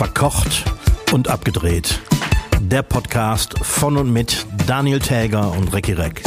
Verkocht 0.00 0.64
und 1.12 1.28
abgedreht. 1.28 2.00
Der 2.58 2.80
Podcast 2.82 3.58
von 3.58 3.98
und 3.98 4.10
mit 4.10 4.46
Daniel 4.66 4.98
Täger 4.98 5.52
und 5.52 5.74
Recki 5.74 5.92
Reck. 5.92 6.22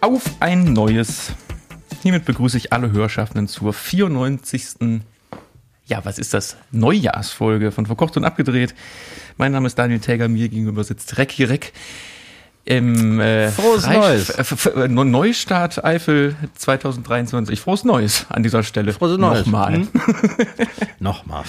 Auf 0.00 0.22
ein 0.40 0.72
neues. 0.72 1.32
Hiermit 2.02 2.24
begrüße 2.24 2.56
ich 2.56 2.72
alle 2.72 2.92
Hörschaffenden 2.92 3.46
zur 3.46 3.74
94. 3.74 5.02
Ja, 5.84 6.02
was 6.06 6.18
ist 6.18 6.32
das? 6.32 6.56
Neujahrsfolge 6.70 7.72
von 7.72 7.84
Verkocht 7.84 8.16
und 8.16 8.24
abgedreht. 8.24 8.74
Mein 9.36 9.52
Name 9.52 9.66
ist 9.66 9.78
Daniel 9.78 10.00
Täger, 10.00 10.28
mir 10.28 10.48
gegenüber 10.48 10.82
sitzt 10.82 11.18
Recki 11.18 11.44
Reck 11.44 11.74
im 12.64 13.20
äh, 13.20 13.50
Frohes 13.50 13.86
Neues. 13.86 14.30
Äh, 14.30 14.88
Neustart 14.88 15.84
Eifel 15.84 16.34
2023. 16.54 17.60
Frohes 17.60 17.84
Neues 17.84 18.26
an 18.30 18.42
dieser 18.42 18.62
Stelle. 18.62 18.92
Frohes 18.92 19.18
Neues. 19.18 19.40
Nochmal. 19.46 19.74
Hm? 19.74 19.88
Nochmal. 20.98 21.44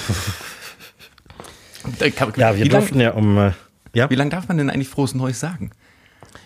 Äh, 2.00 2.12
Ja, 2.36 2.56
wir 2.56 2.66
wie 2.66 2.70
lang- 2.70 2.82
durften 2.82 3.00
ja 3.00 3.12
um. 3.12 3.38
Äh, 3.38 3.52
ja? 3.94 4.10
Wie 4.10 4.16
lange 4.16 4.32
darf 4.32 4.48
man 4.48 4.58
denn 4.58 4.70
eigentlich 4.70 4.90
frohes 4.90 5.14
Neues 5.16 5.40
sagen? 5.40 5.72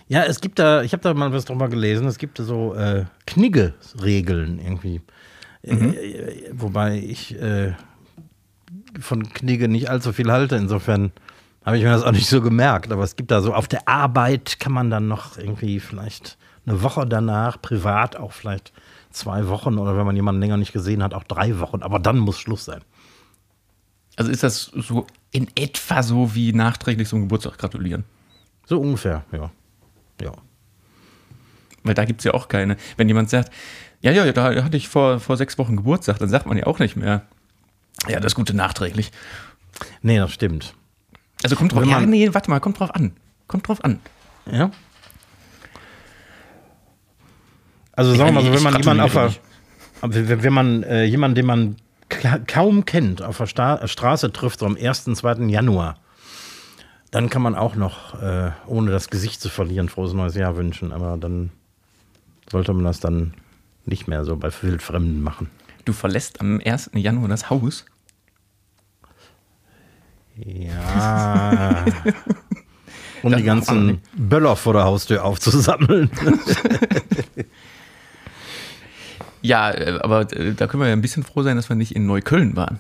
ja, 0.08 0.24
es 0.24 0.42
gibt 0.42 0.58
da, 0.60 0.82
ich 0.82 0.92
habe 0.94 1.04
da 1.04 1.14
mal 1.14 1.32
was 1.32 1.46
drüber 1.46 1.70
gelesen, 1.70 2.08
es 2.08 2.18
gibt 2.18 2.40
so 2.40 2.74
äh, 2.74 3.06
Knigge-Regeln 3.28 4.60
irgendwie. 4.60 5.02
Äh, 5.62 6.50
wobei 6.52 6.98
ich 6.98 7.40
äh, 7.40 7.74
von 9.00 9.32
Knigge 9.34 9.68
nicht 9.68 9.90
allzu 9.90 10.12
viel 10.14 10.32
halte, 10.32 10.56
insofern 10.56 11.12
habe 11.70 11.78
ich 11.78 11.84
mir 11.84 11.92
das 11.92 12.02
auch 12.02 12.12
nicht 12.12 12.28
so 12.28 12.42
gemerkt. 12.42 12.92
Aber 12.92 13.04
es 13.04 13.16
gibt 13.16 13.30
da 13.30 13.42
so, 13.42 13.54
auf 13.54 13.68
der 13.68 13.88
Arbeit 13.88 14.60
kann 14.60 14.72
man 14.72 14.90
dann 14.90 15.08
noch 15.08 15.38
irgendwie 15.38 15.80
vielleicht 15.80 16.40
eine 16.66 16.82
Woche 16.82 17.06
danach, 17.06 17.62
privat 17.62 18.16
auch 18.16 18.32
vielleicht 18.32 18.74
zwei 19.12 19.48
Wochen 19.50 19.78
oder 19.78 19.96
wenn 19.96 20.06
man 20.06 20.16
jemanden 20.16 20.42
länger 20.42 20.58
nicht 20.58 20.74
gesehen 20.74 21.04
hat, 21.04 21.14
auch 21.14 21.24
drei 21.24 21.60
Wochen. 21.60 21.84
Aber 21.84 22.00
dann 22.00 22.18
muss 22.18 22.40
Schluss 22.40 22.66
sein. 22.66 22.82
Also 24.16 24.32
ist 24.32 24.42
das 24.42 24.72
so 24.74 25.06
in 25.30 25.48
etwa 25.56 26.02
so 26.02 26.34
wie 26.34 26.54
nachträglich 26.54 27.08
zum 27.08 27.22
Geburtstag 27.22 27.60
gratulieren? 27.60 28.04
So 28.66 28.82
ungefähr, 28.82 29.24
ja. 29.32 29.52
Ja. 30.20 30.32
Weil 31.84 31.94
da 31.94 32.04
gibt 32.06 32.22
es 32.22 32.26
ja 32.26 32.34
auch 32.34 32.48
keine. 32.48 32.78
Wenn 32.98 33.08
jemand 33.08 33.30
sagt, 33.30 33.54
ja, 34.02 34.12
ja, 34.12 34.32
da 34.32 34.64
hatte 34.64 34.76
ich 34.76 34.90
vor, 34.90 35.20
vor 35.20 35.38
sechs 35.38 35.60
Wochen 35.60 35.78
Geburtstag, 35.78 36.18
dann 36.18 36.30
sagt 36.30 36.48
man 36.48 36.58
ja 36.58 36.66
auch 36.66 36.80
nicht 36.80 36.96
mehr, 36.96 37.28
ja, 38.08 38.20
das 38.20 38.34
Gute 38.34 38.56
nachträglich. 38.56 39.12
Nee, 40.02 40.18
das 40.18 40.32
stimmt. 40.34 40.74
Also 41.44 41.56
kommt 41.56 41.72
drauf 41.72 41.82
Wenn 41.82 41.90
an. 41.90 41.94
Ja, 41.96 42.00
man- 42.02 42.10
nee, 42.10 42.34
warte 42.34 42.50
mal, 42.50 42.60
kommt 42.60 42.80
drauf 42.80 42.94
an. 42.94 43.14
Kommt 43.48 43.68
drauf 43.68 43.84
an. 43.84 44.00
Ja. 44.52 44.72
Also 47.94 48.16
sagen 48.16 48.36
wir 48.36 48.42
mal 48.42 48.46
so, 48.46 48.54
wenn 48.54 48.64
man 48.64 48.78
jemanden 48.82 49.02
auf 49.04 49.14
der, 49.14 49.34
wenn, 50.30 50.44
wenn 50.44 50.54
man 50.54 50.84
äh, 50.84 51.04
jemanden, 51.04 51.36
den 51.36 51.46
man 51.46 51.76
kaum 52.48 52.86
kennt, 52.86 53.22
auf 53.22 53.38
der 53.38 53.46
Sta 53.48 53.88
Straße 53.88 54.32
trifft, 54.32 54.60
so 54.60 54.66
am 54.66 54.78
1., 54.78 55.04
2. 55.04 55.34
Januar, 55.48 55.98
dann 57.12 57.30
kann 57.30 57.42
man 57.42 57.56
auch 57.56 57.76
noch, 57.76 58.22
äh, 58.22 58.52
ohne 58.68 58.92
das 58.92 59.10
Gesicht 59.10 59.42
zu 59.42 59.50
verlieren, 59.50 59.90
frohes 59.90 60.14
neues 60.14 60.36
Jahr 60.36 60.56
wünschen. 60.56 60.92
Aber 60.92 61.18
dann 61.18 61.52
sollte 62.50 62.74
man 62.74 62.86
das 62.86 63.00
dann 63.00 63.34
nicht 63.86 64.08
mehr 64.08 64.24
so 64.26 64.38
bei 64.38 64.50
Wildfremden 64.62 65.22
machen. 65.22 65.50
Du 65.86 65.94
verlässt 65.94 66.40
am 66.42 66.62
1. 66.64 66.92
Januar 66.94 67.28
das 67.28 67.50
Haus. 67.50 67.86
Ja. 70.46 71.86
um 73.24 73.32
Das 73.32 73.40
die 73.40 73.46
ganzen 73.46 74.02
Böller 74.16 74.56
vor 74.56 74.74
der 74.74 74.84
Haustür 74.86 75.24
aufzusammeln. 75.26 76.10
Ja, 79.42 79.72
äh, 79.72 80.00
aber 80.02 80.32
äh, 80.34 80.54
da 80.54 80.68
können 80.68 80.82
wir 80.84 80.88
ja 80.88 80.94
ein 80.94 81.02
bisschen 81.02 81.24
froh 81.24 81.44
sein, 81.44 81.56
dass 81.56 81.70
wir 81.70 81.76
nicht 81.76 81.96
in 81.96 82.06
Neukölln 82.06 82.56
waren. 82.56 82.80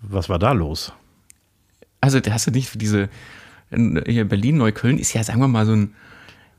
Was 0.00 0.28
war 0.28 0.38
da 0.38 0.52
los? 0.52 0.92
Also, 2.00 2.20
da 2.20 2.32
hast 2.32 2.46
du 2.46 2.50
nicht 2.50 2.80
diese. 2.80 3.08
in- 3.70 4.02
Hier 4.06 4.26
Berlin-Neukölln 4.26 4.98
ist 4.98 5.12
ja, 5.12 5.22
sagen 5.22 5.40
wir 5.40 5.48
mal, 5.48 5.66
so 5.66 5.72
ein 5.72 5.94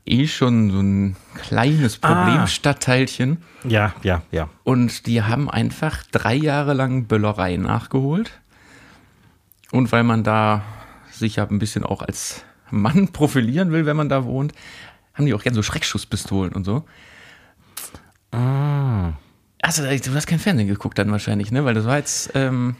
eh 0.04 0.28
schon 0.28 0.70
so 0.70 0.78
ein 0.78 1.16
kleines 1.34 1.98
Ah. 2.02 2.14
Problemstadtteilchen. 2.14 3.38
Ja, 3.68 3.92
ja, 4.04 4.22
ja. 4.30 4.48
Und 4.62 5.06
die 5.08 5.20
haben 5.22 5.50
einfach 5.50 6.04
drei 6.12 6.34
Jahre 6.36 6.72
lang 6.74 7.06
Böllerei 7.06 7.56
nachgeholt. 7.56 8.30
Und 9.72 9.90
weil 9.92 10.04
man 10.04 10.22
da 10.24 10.62
sich 11.10 11.36
ja 11.36 11.46
ein 11.46 11.58
bisschen 11.58 11.84
auch 11.84 12.02
als 12.02 12.44
Mann 12.70 13.08
profilieren 13.12 13.72
will, 13.72 13.86
wenn 13.86 13.96
man 13.96 14.08
da 14.08 14.24
wohnt, 14.24 14.52
haben 15.14 15.26
die 15.26 15.34
auch 15.34 15.42
gerne 15.42 15.54
so 15.56 15.62
Schreckschusspistolen 15.62 16.52
und 16.52 16.64
so. 16.64 16.84
Ah. 18.32 19.12
Also, 19.62 19.82
du 19.82 20.14
hast 20.14 20.26
kein 20.26 20.38
Fernsehen 20.38 20.68
geguckt 20.68 20.98
dann 20.98 21.10
wahrscheinlich, 21.10 21.50
ne? 21.50 21.64
Weil 21.64 21.74
das 21.74 21.86
war 21.86 21.96
jetzt. 21.96 22.30
Ähm, 22.34 22.76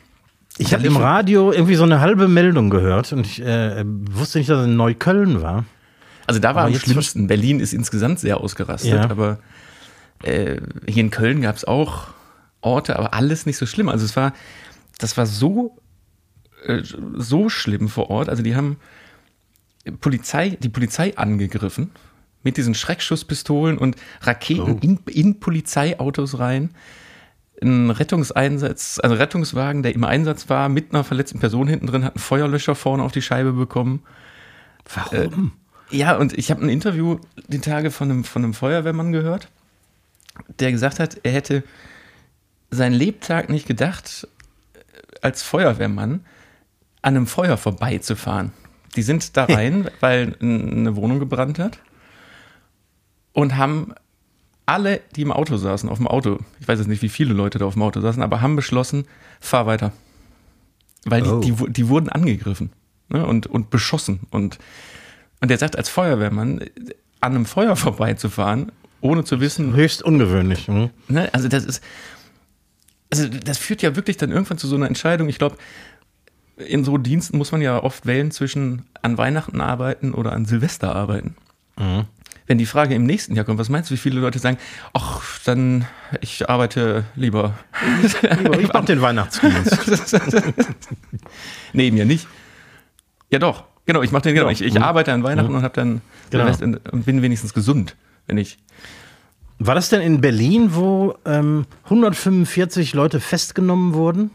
Ich 0.58 0.72
habe 0.72 0.86
im 0.86 0.96
Radio 0.96 1.50
irgendwie 1.52 1.74
so 1.74 1.84
eine 1.84 2.00
halbe 2.00 2.28
Meldung 2.28 2.70
gehört 2.70 3.12
und 3.12 3.26
ich 3.26 3.42
äh, 3.42 3.82
wusste 3.86 4.38
nicht, 4.38 4.50
dass 4.50 4.60
es 4.60 4.66
in 4.66 4.76
Neukölln 4.76 5.42
war. 5.42 5.64
also 6.26 6.40
da 6.40 6.54
war 6.54 6.64
Aber 6.64 6.74
am 6.74 6.78
schlimmsten. 6.78 7.26
Berlin 7.26 7.60
ist 7.60 7.72
insgesamt 7.74 8.20
sehr 8.20 8.38
ausgerastet, 8.38 8.92
Ja. 8.92 9.10
aber 9.10 9.38
äh, 10.22 10.60
hier 10.86 11.02
in 11.04 11.10
Köln 11.10 11.40
gab 11.42 11.56
es 11.56 11.64
auch 11.64 12.08
Orte, 12.60 12.98
aber 12.98 13.14
alles 13.14 13.46
nicht 13.46 13.56
so 13.58 13.66
schlimm. 13.66 13.88
Also 13.88 14.04
es 14.04 14.14
war, 14.16 14.32
das 14.98 15.16
war 15.16 15.26
so, 15.26 15.76
äh, 16.66 16.82
so 17.14 17.48
schlimm 17.48 17.88
vor 17.88 18.10
Ort. 18.10 18.28
Also 18.28 18.42
die 18.42 18.56
haben 18.56 18.76
Polizei, 20.00 20.50
die 20.50 20.68
Polizei 20.68 21.16
angegriffen 21.16 21.90
mit 22.42 22.56
diesen 22.56 22.74
Schreckschusspistolen 22.74 23.78
und 23.78 23.96
Raketen 24.22 24.72
Oh. 24.74 24.78
in, 24.80 24.98
in 25.06 25.40
Polizeiautos 25.40 26.38
rein. 26.38 26.70
Ein 27.62 27.90
Rettungseinsatz, 27.90 29.00
also 29.02 29.16
Rettungswagen, 29.16 29.82
der 29.82 29.94
im 29.94 30.04
Einsatz 30.04 30.48
war, 30.48 30.68
mit 30.68 30.92
einer 30.92 31.04
verletzten 31.04 31.40
Person 31.40 31.66
hinten 31.66 31.86
drin, 31.86 32.04
hat 32.04 32.14
einen 32.14 32.22
Feuerlöscher 32.22 32.74
vorne 32.74 33.02
auf 33.02 33.12
die 33.12 33.22
Scheibe 33.22 33.52
bekommen. 33.52 34.02
Warum? 34.94 35.52
Ja, 35.90 36.16
und 36.16 36.36
ich 36.36 36.50
habe 36.50 36.62
ein 36.62 36.68
Interview 36.68 37.18
die 37.48 37.60
Tage 37.60 37.90
von 37.90 38.10
einem, 38.10 38.24
von 38.24 38.44
einem 38.44 38.54
Feuerwehrmann 38.54 39.12
gehört, 39.12 39.48
der 40.58 40.70
gesagt 40.70 41.00
hat, 41.00 41.18
er 41.22 41.32
hätte 41.32 41.62
seinen 42.70 42.92
Lebtag 42.94 43.48
nicht 43.48 43.66
gedacht, 43.66 44.28
als 45.22 45.42
Feuerwehrmann 45.42 46.24
an 47.06 47.14
einem 47.16 47.28
Feuer 47.28 47.56
vorbeizufahren. 47.56 48.52
Die 48.96 49.02
sind 49.02 49.36
da 49.36 49.44
rein, 49.48 49.88
weil 50.00 50.34
eine 50.42 50.96
Wohnung 50.96 51.20
gebrannt 51.20 51.60
hat 51.60 51.78
und 53.32 53.56
haben 53.56 53.94
alle, 54.66 55.00
die 55.14 55.22
im 55.22 55.30
Auto 55.30 55.56
saßen, 55.56 55.88
auf 55.88 55.98
dem 55.98 56.08
Auto, 56.08 56.40
ich 56.58 56.66
weiß 56.66 56.80
jetzt 56.80 56.88
nicht, 56.88 57.02
wie 57.02 57.08
viele 57.08 57.32
Leute 57.32 57.58
da 57.60 57.66
auf 57.66 57.74
dem 57.74 57.82
Auto 57.82 58.00
saßen, 58.00 58.20
aber 58.24 58.40
haben 58.40 58.56
beschlossen, 58.56 59.06
fahr 59.38 59.66
weiter. 59.66 59.92
Weil 61.04 61.22
die, 61.22 61.28
Oh. 61.30 61.38
die, 61.40 61.72
die 61.72 61.88
wurden 61.88 62.08
angegriffen 62.08 62.70
ne, 63.08 63.24
und, 63.24 63.46
und 63.46 63.70
beschossen. 63.70 64.20
Und, 64.30 64.58
und 65.40 65.48
der 65.48 65.58
sagt, 65.58 65.78
als 65.78 65.88
Feuerwehrmann 65.88 66.64
an 67.20 67.34
einem 67.36 67.46
Feuer 67.46 67.76
vorbeizufahren, 67.76 68.72
ohne 69.00 69.22
zu 69.22 69.38
wissen, 69.40 69.74
Höchst 69.74 70.02
ungewöhnlich. 70.02 70.66
Hm? 70.66 70.90
Ne? 71.06 71.32
Also 71.32 71.46
das 71.46 71.64
ist, 71.64 71.84
also 73.12 73.28
das 73.28 73.58
führt 73.58 73.82
ja 73.82 73.94
wirklich 73.94 74.16
dann 74.16 74.32
irgendwann 74.32 74.58
zu 74.58 74.66
so 74.66 74.74
einer 74.74 74.88
Entscheidung. 74.88 75.28
Ich 75.28 75.38
glaube, 75.38 75.56
in 76.56 76.84
so 76.84 76.96
Diensten 76.98 77.38
muss 77.38 77.52
man 77.52 77.60
ja 77.60 77.82
oft 77.82 78.06
wählen 78.06 78.30
zwischen 78.30 78.86
an 79.02 79.18
Weihnachten 79.18 79.60
arbeiten 79.60 80.14
oder 80.14 80.32
an 80.32 80.46
Silvester 80.46 80.94
arbeiten. 80.94 81.36
Wenn 82.46 82.58
die 82.58 82.66
Frage 82.66 82.94
im 82.94 83.04
nächsten 83.04 83.34
Jahr 83.34 83.44
kommt, 83.44 83.58
was 83.58 83.68
meinst 83.68 83.90
du, 83.90 83.94
wie 83.94 83.98
viele 83.98 84.20
Leute 84.20 84.38
sagen, 84.38 84.56
ach, 84.94 85.22
dann 85.44 85.84
ich 86.20 86.48
arbeite 86.48 87.04
lieber. 87.14 87.54
Ich 88.60 88.72
mach 88.72 88.84
den 88.84 89.02
Weihnachtsdienst. 89.02 90.22
nee, 91.72 91.90
mir 91.90 92.06
nicht. 92.06 92.26
Ja 93.30 93.38
doch, 93.38 93.64
genau, 93.84 94.02
ich 94.02 94.12
mache 94.12 94.22
den 94.22 94.34
genau. 94.34 94.48
Ich, 94.48 94.62
ich 94.62 94.80
arbeite 94.80 95.12
an 95.12 95.22
Weihnachten 95.22 95.54
und 95.54 95.62
habe 95.62 95.74
dann 95.74 96.00
Genau. 96.30 96.50
Silvester 96.52 96.92
und 96.92 97.04
bin 97.06 97.22
wenigstens 97.22 97.52
gesund, 97.52 97.96
wenn 98.26 98.38
ich. 98.38 98.58
War 99.58 99.74
das 99.74 99.88
denn 99.88 100.00
in 100.02 100.20
Berlin, 100.20 100.74
wo 100.74 101.14
ähm, 101.24 101.66
145 101.84 102.94
Leute 102.94 103.20
festgenommen 103.20 103.94
wurden 103.94 104.30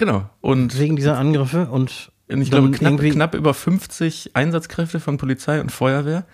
Genau. 0.00 0.30
Und 0.40 0.78
wegen 0.78 0.96
dieser 0.96 1.18
Angriffe? 1.18 1.66
Und 1.66 2.10
Und 2.26 2.40
ich 2.40 2.50
glaube, 2.50 2.70
knapp, 2.70 2.98
knapp 2.98 3.34
über 3.34 3.52
50 3.52 4.30
Einsatzkräfte 4.32 4.98
von 4.98 5.18
Polizei 5.18 5.60
und 5.60 5.70
Feuerwehr 5.70 6.24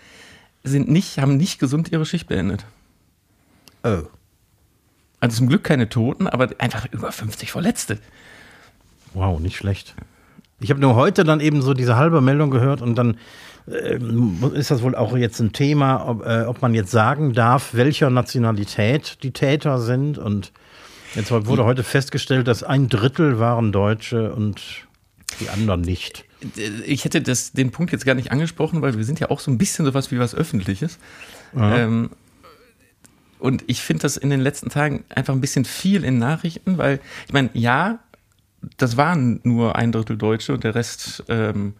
sind 0.62 0.88
nicht, 0.88 1.18
haben 1.18 1.36
nicht 1.36 1.58
gesund 1.58 1.90
ihre 1.90 2.06
Schicht 2.06 2.28
beendet. 2.28 2.64
Oh. 3.82 4.02
Also 5.18 5.38
zum 5.38 5.48
Glück 5.48 5.64
keine 5.64 5.88
Toten, 5.88 6.28
aber 6.28 6.50
einfach 6.58 6.86
über 6.92 7.10
50 7.10 7.50
Verletzte. 7.50 7.98
Wow, 9.14 9.40
nicht 9.40 9.56
schlecht. 9.56 9.96
Ich 10.60 10.70
habe 10.70 10.80
nur 10.80 10.94
heute 10.94 11.24
dann 11.24 11.40
eben 11.40 11.60
so 11.60 11.74
diese 11.74 11.96
halbe 11.96 12.20
Meldung 12.20 12.52
gehört 12.52 12.82
und 12.82 12.94
dann 12.94 13.16
ähm, 13.66 14.44
ist 14.54 14.70
das 14.70 14.82
wohl 14.82 14.94
auch 14.94 15.16
jetzt 15.16 15.40
ein 15.40 15.52
Thema, 15.52 16.08
ob, 16.08 16.24
äh, 16.24 16.44
ob 16.46 16.62
man 16.62 16.72
jetzt 16.72 16.92
sagen 16.92 17.32
darf, 17.32 17.74
welcher 17.74 18.10
Nationalität 18.10 19.24
die 19.24 19.32
Täter 19.32 19.80
sind. 19.80 20.18
Und 20.18 20.52
jetzt 21.16 21.30
wurde 21.30 21.64
heute 21.64 21.82
festgestellt, 21.82 22.46
dass 22.46 22.62
ein 22.62 22.88
Drittel 22.88 23.38
waren 23.38 23.72
Deutsche 23.72 24.32
und 24.32 24.86
die 25.40 25.48
anderen 25.48 25.80
nicht. 25.80 26.24
Ich 26.86 27.04
hätte 27.04 27.20
das, 27.20 27.52
den 27.52 27.70
Punkt 27.72 27.92
jetzt 27.92 28.04
gar 28.06 28.14
nicht 28.14 28.30
angesprochen, 28.30 28.82
weil 28.82 28.96
wir 28.96 29.04
sind 29.04 29.18
ja 29.20 29.30
auch 29.30 29.40
so 29.40 29.50
ein 29.50 29.58
bisschen 29.58 29.84
sowas 29.84 30.10
wie 30.10 30.18
was 30.18 30.34
Öffentliches. 30.34 30.98
Ähm, 31.56 32.10
Und 33.38 33.64
ich 33.66 33.80
finde 33.80 34.02
das 34.02 34.16
in 34.16 34.30
den 34.30 34.40
letzten 34.40 34.70
Tagen 34.70 35.04
einfach 35.14 35.34
ein 35.34 35.40
bisschen 35.40 35.64
viel 35.64 36.04
in 36.04 36.18
Nachrichten, 36.18 36.78
weil 36.78 37.00
ich 37.26 37.32
meine, 37.32 37.50
ja, 37.54 37.98
das 38.78 38.96
waren 38.96 39.40
nur 39.44 39.76
ein 39.76 39.92
Drittel 39.92 40.16
Deutsche 40.16 40.52
und 40.54 40.64
der 40.64 40.74
Rest 40.74 41.24
ähm, 41.28 41.74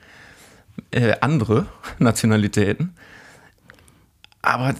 äh, 0.91 1.15
andere 1.21 1.67
Nationalitäten. 1.99 2.95
Aber 4.43 4.75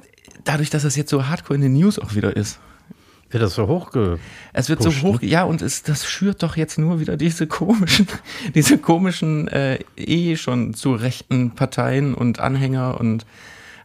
dadurch, 0.45 0.71
dass 0.71 0.85
es 0.85 0.97
jetzt 0.97 1.11
so 1.11 1.27
hardcore 1.27 1.57
in 1.57 1.63
den 1.63 1.73
News 1.73 1.99
auch 1.99 2.15
wieder 2.15 2.37
ist, 2.37 2.59
wird 3.31 3.43
das 3.43 3.55
so 3.55 3.67
hochge. 3.67 4.19
Es 4.53 4.69
wird 4.69 4.83
so 4.83 4.91
hoch, 4.91 5.21
ja, 5.21 5.45
und 5.45 5.63
es, 5.63 5.83
das 5.83 6.07
schürt 6.07 6.43
doch 6.43 6.57
jetzt 6.57 6.79
nur 6.79 7.01
wieder 7.01 7.17
diese 7.17 7.47
komischen, 7.47 8.07
diese 8.55 8.79
komischen, 8.79 9.49
äh, 9.49 9.81
eh 9.97 10.37
schon 10.37 10.75
zu 10.75 10.95
rechten 10.95 11.53
Parteien 11.53 12.15
und 12.15 12.41
Anhänger 12.41 13.01
und 13.01 13.27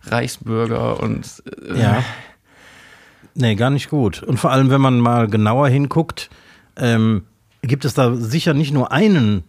Reichsbürger 0.04 1.02
und. 1.02 1.44
Äh, 1.68 1.80
ja. 1.80 2.04
Nee, 3.34 3.56
gar 3.56 3.70
nicht 3.70 3.90
gut. 3.90 4.22
Und 4.24 4.38
vor 4.38 4.52
allem, 4.52 4.70
wenn 4.70 4.82
man 4.82 5.00
mal 5.00 5.28
genauer 5.28 5.70
hinguckt, 5.70 6.30
ähm, 6.76 7.24
gibt 7.62 7.86
es 7.86 7.94
da 7.94 8.16
sicher 8.16 8.54
nicht 8.54 8.74
nur 8.74 8.92
einen 8.92 9.44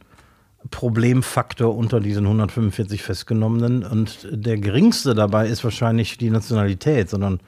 Problemfaktor 0.70 1.76
unter 1.76 2.00
diesen 2.00 2.24
145 2.24 3.02
Festgenommenen. 3.02 3.84
Und 3.84 4.28
der 4.30 4.58
geringste 4.58 5.14
dabei 5.14 5.48
ist 5.48 5.64
wahrscheinlich 5.64 6.18
die 6.18 6.30
Nationalität, 6.30 7.10
sondern 7.10 7.40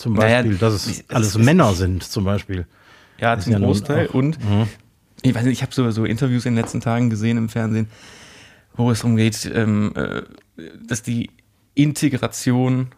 zum 0.00 0.14
Beispiel, 0.14 0.52
naja, 0.52 0.58
dass 0.58 0.86
es 0.86 1.04
alles 1.10 1.34
es, 1.34 1.38
Männer 1.38 1.74
sind, 1.74 2.02
zum 2.02 2.24
Beispiel. 2.24 2.66
Ja, 3.18 3.38
zum 3.38 3.54
Großteil. 3.56 4.06
Und 4.06 4.42
mhm. 4.42 4.66
ich 5.20 5.34
weiß 5.34 5.44
nicht, 5.44 5.52
ich 5.52 5.62
habe 5.62 5.74
so, 5.74 5.90
so 5.90 6.06
Interviews 6.06 6.46
in 6.46 6.54
den 6.54 6.64
letzten 6.64 6.80
Tagen 6.80 7.10
gesehen 7.10 7.36
im 7.36 7.50
Fernsehen, 7.50 7.86
wo 8.74 8.90
es 8.90 9.00
darum 9.00 9.16
geht, 9.16 9.44
ähm, 9.54 9.92
äh, 9.94 10.22
dass 10.86 11.02
die 11.02 11.28
Integration 11.74 12.92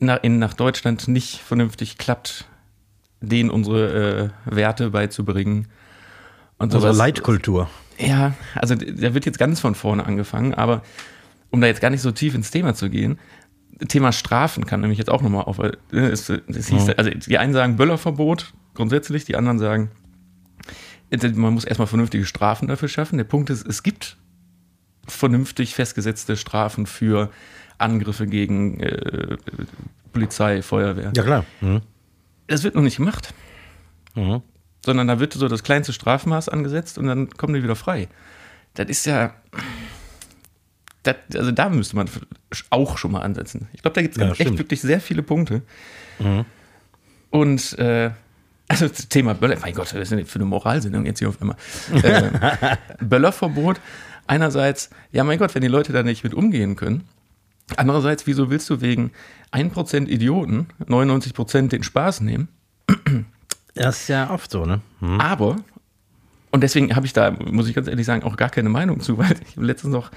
nach, 0.00 0.22
in, 0.22 0.38
nach 0.38 0.52
Deutschland 0.52 1.08
nicht 1.08 1.38
vernünftig 1.38 1.96
klappt, 1.96 2.44
denen 3.22 3.48
unsere 3.48 4.32
äh, 4.46 4.54
Werte 4.54 4.90
beizubringen. 4.90 5.68
Und 6.58 6.74
also 6.74 6.92
Leitkultur. 6.92 7.70
Ja, 7.96 8.34
also 8.54 8.74
da 8.74 9.14
wird 9.14 9.24
jetzt 9.24 9.38
ganz 9.38 9.60
von 9.60 9.74
vorne 9.74 10.04
angefangen, 10.04 10.52
aber 10.52 10.82
um 11.48 11.62
da 11.62 11.68
jetzt 11.68 11.80
gar 11.80 11.88
nicht 11.88 12.02
so 12.02 12.12
tief 12.12 12.34
ins 12.34 12.50
Thema 12.50 12.74
zu 12.74 12.90
gehen, 12.90 13.18
Thema 13.88 14.12
Strafen 14.12 14.66
kann 14.66 14.80
nämlich 14.80 14.98
jetzt 14.98 15.10
auch 15.10 15.22
nochmal 15.22 15.44
auf. 15.44 15.58
Äh, 15.58 15.72
es, 15.92 16.28
es 16.28 16.68
hieß, 16.68 16.88
ja. 16.88 16.94
Also 16.94 17.10
die 17.10 17.38
einen 17.38 17.52
sagen 17.52 17.76
Böllerverbot 17.76 18.52
grundsätzlich, 18.74 19.24
die 19.24 19.36
anderen 19.36 19.58
sagen, 19.58 19.90
man 21.34 21.54
muss 21.54 21.64
erstmal 21.64 21.88
vernünftige 21.88 22.24
Strafen 22.24 22.68
dafür 22.68 22.88
schaffen. 22.88 23.16
Der 23.16 23.24
Punkt 23.24 23.50
ist, 23.50 23.66
es 23.66 23.82
gibt 23.82 24.16
vernünftig 25.08 25.74
festgesetzte 25.74 26.36
Strafen 26.36 26.86
für 26.86 27.30
Angriffe 27.78 28.26
gegen 28.26 28.80
äh, 28.80 29.36
Polizei, 30.12 30.62
Feuerwehr. 30.62 31.12
Ja, 31.16 31.22
klar. 31.22 31.44
Mhm. 31.60 31.80
Das 32.46 32.62
wird 32.62 32.74
noch 32.74 32.82
nicht 32.82 32.96
gemacht. 32.96 33.34
Mhm. 34.14 34.42
Sondern 34.84 35.08
da 35.08 35.20
wird 35.20 35.34
so 35.34 35.48
das 35.48 35.62
kleinste 35.62 35.92
Strafmaß 35.92 36.48
angesetzt 36.48 36.98
und 36.98 37.06
dann 37.06 37.30
kommen 37.30 37.54
die 37.54 37.62
wieder 37.62 37.76
frei. 37.76 38.08
Das 38.74 38.88
ist 38.88 39.06
ja. 39.06 39.34
Das, 41.02 41.16
also 41.34 41.50
da 41.50 41.68
müsste 41.68 41.96
man 41.96 42.08
auch 42.68 42.98
schon 42.98 43.12
mal 43.12 43.20
ansetzen. 43.20 43.68
Ich 43.72 43.82
glaube, 43.82 43.94
da 43.94 44.02
gibt 44.02 44.16
es 44.16 44.22
ja, 44.22 44.32
echt 44.32 44.58
wirklich 44.58 44.80
sehr 44.80 45.00
viele 45.00 45.22
Punkte. 45.22 45.62
Mhm. 46.18 46.44
Und 47.30 47.78
äh, 47.78 48.10
also 48.68 48.86
das 48.86 49.08
Thema 49.08 49.34
Böller, 49.34 49.56
mein 49.60 49.74
Gott, 49.74 49.94
was 49.94 50.00
ist 50.00 50.12
denn 50.12 50.26
für 50.26 50.36
eine 50.36 50.44
Moralsendung 50.44 51.06
jetzt 51.06 51.18
hier 51.18 51.28
auf 51.28 51.40
einmal? 51.40 51.56
äh, 52.02 52.76
Böllerverbot. 53.04 53.80
Einerseits, 54.26 54.90
ja 55.10 55.24
mein 55.24 55.38
Gott, 55.38 55.54
wenn 55.54 55.62
die 55.62 55.68
Leute 55.68 55.92
da 55.92 56.02
nicht 56.02 56.22
mit 56.22 56.34
umgehen 56.34 56.76
können. 56.76 57.04
Andererseits, 57.76 58.26
wieso 58.26 58.50
willst 58.50 58.68
du 58.70 58.80
wegen 58.80 59.12
1% 59.52 60.06
Idioten 60.06 60.68
99% 60.86 61.68
den 61.68 61.82
Spaß 61.82 62.20
nehmen? 62.20 62.48
Das 63.74 64.02
ist 64.02 64.08
ja 64.08 64.30
oft 64.30 64.50
so, 64.50 64.66
ne? 64.66 64.80
Hm. 65.00 65.20
Aber, 65.20 65.56
und 66.50 66.62
deswegen 66.62 66.94
habe 66.94 67.06
ich 67.06 67.12
da, 67.12 67.30
muss 67.30 67.68
ich 67.68 67.74
ganz 67.74 67.88
ehrlich 67.88 68.06
sagen, 68.06 68.22
auch 68.22 68.36
gar 68.36 68.50
keine 68.50 68.68
Meinung 68.68 69.00
zu, 69.00 69.18
weil 69.18 69.36
ich 69.48 69.56
letztens 69.56 69.92
noch 69.92 70.10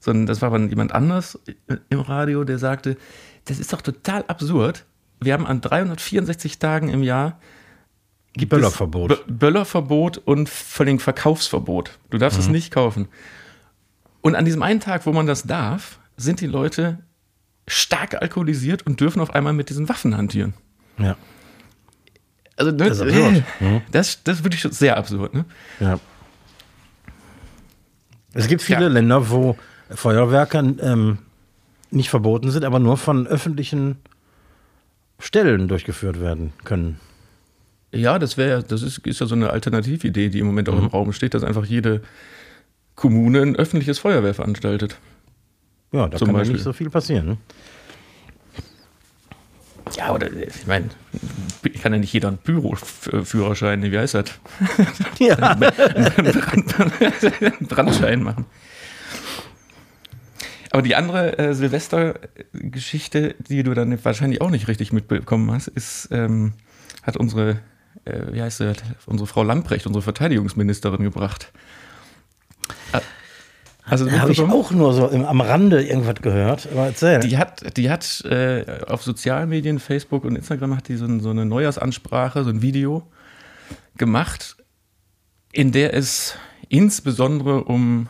so 0.00 0.10
ein, 0.10 0.26
das 0.26 0.42
war 0.42 0.52
aber 0.52 0.60
jemand 0.60 0.92
anders 0.92 1.38
im 1.88 2.00
Radio, 2.00 2.44
der 2.44 2.58
sagte, 2.58 2.96
das 3.46 3.58
ist 3.58 3.72
doch 3.72 3.80
total 3.80 4.24
absurd. 4.28 4.84
Wir 5.20 5.32
haben 5.32 5.46
an 5.46 5.60
364 5.60 6.58
Tagen 6.58 6.88
im 6.88 7.02
Jahr 7.02 7.40
gibt 8.34 8.50
Böllerverbot. 8.50 9.24
Böllerverbot 9.26 10.18
und 10.18 10.48
vor 10.48 10.86
allem 10.86 10.98
Verkaufsverbot. 10.98 11.98
Du 12.10 12.18
darfst 12.18 12.38
mhm. 12.38 12.44
es 12.44 12.50
nicht 12.50 12.72
kaufen. 12.72 13.08
Und 14.20 14.34
an 14.34 14.44
diesem 14.44 14.62
einen 14.62 14.80
Tag, 14.80 15.06
wo 15.06 15.12
man 15.12 15.26
das 15.26 15.44
darf, 15.44 15.98
sind 16.16 16.40
die 16.40 16.46
Leute 16.46 16.98
stark 17.66 18.20
alkoholisiert 18.20 18.86
und 18.86 19.00
dürfen 19.00 19.20
auf 19.20 19.34
einmal 19.34 19.52
mit 19.52 19.70
diesen 19.70 19.88
Waffen 19.88 20.16
hantieren. 20.16 20.54
Ja. 20.98 21.16
Also 22.56 22.72
das, 22.72 22.98
das, 22.98 23.08
ist, 23.08 23.14
äh, 23.14 23.42
mhm. 23.60 23.82
das, 23.92 24.22
das 24.24 24.38
ist 24.38 24.44
wirklich 24.44 24.62
sehr 24.62 24.96
absurd. 24.96 25.34
Ne? 25.34 25.44
Ja. 25.78 26.00
Es 28.32 28.48
gibt 28.48 28.62
viele 28.62 28.82
ja. 28.82 28.88
Länder, 28.88 29.30
wo 29.30 29.56
Feuerwerker 29.90 30.60
ähm, 30.60 31.18
nicht 31.90 32.10
verboten 32.10 32.50
sind, 32.50 32.64
aber 32.64 32.78
nur 32.78 32.96
von 32.96 33.26
öffentlichen 33.26 33.96
Stellen 35.18 35.68
durchgeführt 35.68 36.20
werden 36.20 36.52
können. 36.64 37.00
Ja, 37.92 38.18
das 38.18 38.36
wäre, 38.36 38.62
das 38.62 38.82
ist, 38.82 38.98
ist 39.06 39.20
ja 39.20 39.26
so 39.26 39.34
eine 39.34 39.50
Alternatividee, 39.50 40.28
die 40.28 40.40
im 40.40 40.46
Moment 40.46 40.68
auch 40.68 40.74
mhm. 40.74 40.84
im 40.84 40.86
Raum 40.86 41.12
steht, 41.12 41.34
dass 41.34 41.42
einfach 41.42 41.64
jede 41.64 42.02
Kommune 42.94 43.40
ein 43.40 43.56
öffentliches 43.56 43.98
Feuerwehr 43.98 44.34
veranstaltet. 44.34 44.98
Ja, 45.92 46.08
da 46.08 46.18
kann 46.18 46.32
Beispiel. 46.32 46.54
nicht 46.54 46.64
so 46.64 46.72
viel 46.72 46.90
passieren. 46.90 47.26
Ne? 47.26 47.36
Ja, 49.96 50.12
oder 50.12 50.30
ich 50.30 50.66
meine, 50.66 50.90
kann 51.82 51.94
ja 51.94 51.98
nicht 51.98 52.12
jeder 52.12 52.28
einen 52.28 52.36
Büroführerschein, 52.38 53.82
wie 53.82 53.98
heißt 53.98 54.14
das? 54.14 54.26
Ja. 55.18 55.34
einen 57.40 57.66
Brandschein 57.66 58.22
machen. 58.22 58.44
Aber 60.70 60.82
die 60.82 60.94
andere 60.94 61.38
äh, 61.38 61.54
Silvester-Geschichte, 61.54 63.34
die 63.38 63.62
du 63.62 63.74
dann 63.74 64.04
wahrscheinlich 64.04 64.40
auch 64.40 64.50
nicht 64.50 64.68
richtig 64.68 64.92
mitbekommen 64.92 65.50
hast, 65.50 65.68
ist, 65.68 66.08
ähm, 66.10 66.54
hat 67.02 67.16
unsere, 67.16 67.60
äh, 68.04 68.32
wie 68.32 68.42
heißt 68.42 68.58
sie, 68.58 68.72
unsere 69.06 69.26
Frau 69.26 69.42
Lamprecht, 69.42 69.86
unsere 69.86 70.02
Verteidigungsministerin 70.02 71.02
gebracht. 71.02 71.52
Also 73.90 74.04
da 74.04 74.20
habe 74.20 74.32
ich 74.32 74.40
auch 74.40 74.70
nur 74.70 74.92
so 74.92 75.08
im, 75.08 75.24
am 75.24 75.40
Rande 75.40 75.82
irgendwas 75.82 76.16
gehört. 76.20 76.68
Aber 76.72 76.86
erzähl. 76.86 77.20
Die 77.20 77.38
hat, 77.38 77.76
die 77.76 77.90
hat 77.90 78.22
äh, 78.26 78.64
auf 78.86 79.02
Sozialmedien, 79.02 79.78
Facebook 79.78 80.24
und 80.24 80.36
Instagram 80.36 80.76
hat 80.76 80.88
die 80.88 80.96
so, 80.96 81.06
so 81.20 81.30
eine 81.30 81.46
Neujahrsansprache, 81.46 82.44
so 82.44 82.50
ein 82.50 82.60
Video 82.60 83.06
gemacht, 83.96 84.56
in 85.52 85.72
der 85.72 85.94
es 85.94 86.34
insbesondere 86.68 87.64
um 87.64 88.08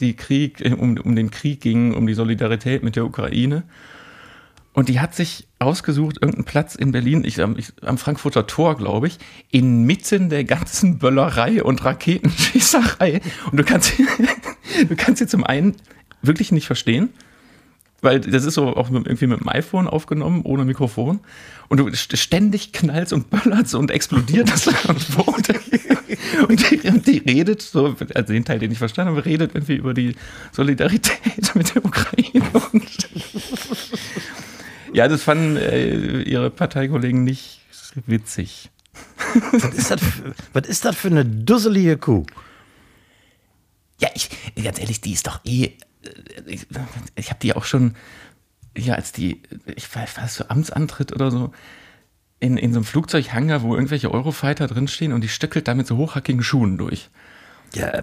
die 0.00 0.14
Krieg, 0.14 0.62
um, 0.78 0.96
um 0.98 1.16
den 1.16 1.30
Krieg 1.30 1.60
ging, 1.60 1.94
um 1.94 2.06
die 2.06 2.14
Solidarität 2.14 2.82
mit 2.82 2.96
der 2.96 3.04
Ukraine. 3.04 3.64
Und 4.72 4.88
die 4.88 5.00
hat 5.00 5.14
sich 5.14 5.48
ausgesucht, 5.58 6.18
irgendeinen 6.20 6.44
Platz 6.44 6.76
in 6.76 6.92
Berlin, 6.92 7.24
ich, 7.24 7.38
ich, 7.38 7.72
am 7.82 7.98
Frankfurter 7.98 8.46
Tor, 8.46 8.76
glaube 8.76 9.08
ich, 9.08 9.18
inmitten 9.50 10.28
der 10.28 10.44
ganzen 10.44 10.98
Böllerei 10.98 11.64
und 11.64 11.84
Raketenschießerei. 11.84 13.20
Und 13.50 13.58
du 13.58 13.64
kannst, 13.64 13.94
du 14.88 14.96
kannst 14.96 15.18
sie 15.18 15.26
zum 15.26 15.42
einen 15.42 15.74
wirklich 16.22 16.52
nicht 16.52 16.66
verstehen, 16.66 17.10
weil 18.02 18.20
das 18.20 18.44
ist 18.44 18.54
so 18.54 18.68
auch 18.68 18.90
irgendwie 18.90 19.26
mit 19.26 19.40
dem 19.40 19.48
iPhone 19.48 19.88
aufgenommen, 19.88 20.42
ohne 20.44 20.64
Mikrofon. 20.64 21.18
Und 21.68 21.78
du 21.78 21.92
ständig 21.94 22.72
knallst 22.72 23.12
und 23.12 23.30
böllerst 23.30 23.74
und 23.74 23.90
explodiert 23.90 24.48
das 24.48 24.66
und, 25.26 25.48
die, 26.08 26.88
und 26.88 27.06
die 27.06 27.18
redet 27.18 27.62
so, 27.62 27.96
also 28.14 28.32
den 28.32 28.44
Teil, 28.44 28.58
den 28.58 28.72
ich 28.72 28.78
verstanden 28.78 29.14
habe, 29.14 29.24
redet 29.24 29.54
irgendwie 29.54 29.76
über 29.76 29.94
die 29.94 30.16
Solidarität 30.52 31.54
mit 31.54 31.74
der 31.74 31.84
Ukraine. 31.84 32.44
Und 32.72 33.08
ja, 34.92 35.08
das 35.08 35.22
fanden 35.22 35.56
äh, 35.56 36.22
ihre 36.22 36.50
Parteikollegen 36.50 37.24
nicht 37.24 37.60
witzig. 38.06 38.70
was, 39.52 39.74
ist 39.74 39.90
das 39.90 40.00
für, 40.00 40.34
was 40.52 40.68
ist 40.68 40.84
das 40.84 40.96
für 40.96 41.08
eine 41.08 41.24
dusselige 41.24 41.96
Kuh? 41.96 42.24
Ja, 44.00 44.08
ich, 44.14 44.30
ganz 44.62 44.78
ehrlich, 44.78 45.00
die 45.00 45.12
ist 45.12 45.26
doch 45.26 45.40
eh. 45.44 45.64
Äh, 45.64 45.74
ich, 46.46 46.66
ich 47.16 47.30
habe 47.30 47.40
die 47.40 47.54
auch 47.54 47.64
schon, 47.64 47.94
ja, 48.76 48.94
als 48.94 49.12
die, 49.12 49.42
ich 49.76 49.94
weiß, 49.94 50.16
was 50.16 50.36
so 50.36 50.48
Amtsantritt 50.48 51.12
oder 51.12 51.30
so, 51.30 51.52
in, 52.40 52.56
in 52.56 52.72
so 52.72 52.78
einem 52.78 52.84
Flugzeughangar, 52.84 53.62
wo 53.62 53.74
irgendwelche 53.74 54.10
Eurofighter 54.12 54.66
drinstehen 54.66 55.12
und 55.12 55.22
die 55.22 55.28
stöckelt 55.28 55.68
da 55.68 55.74
mit 55.74 55.86
so 55.86 55.96
hochhackigen 55.96 56.42
Schuhen 56.42 56.78
durch. 56.78 57.10
Ja, 57.74 58.02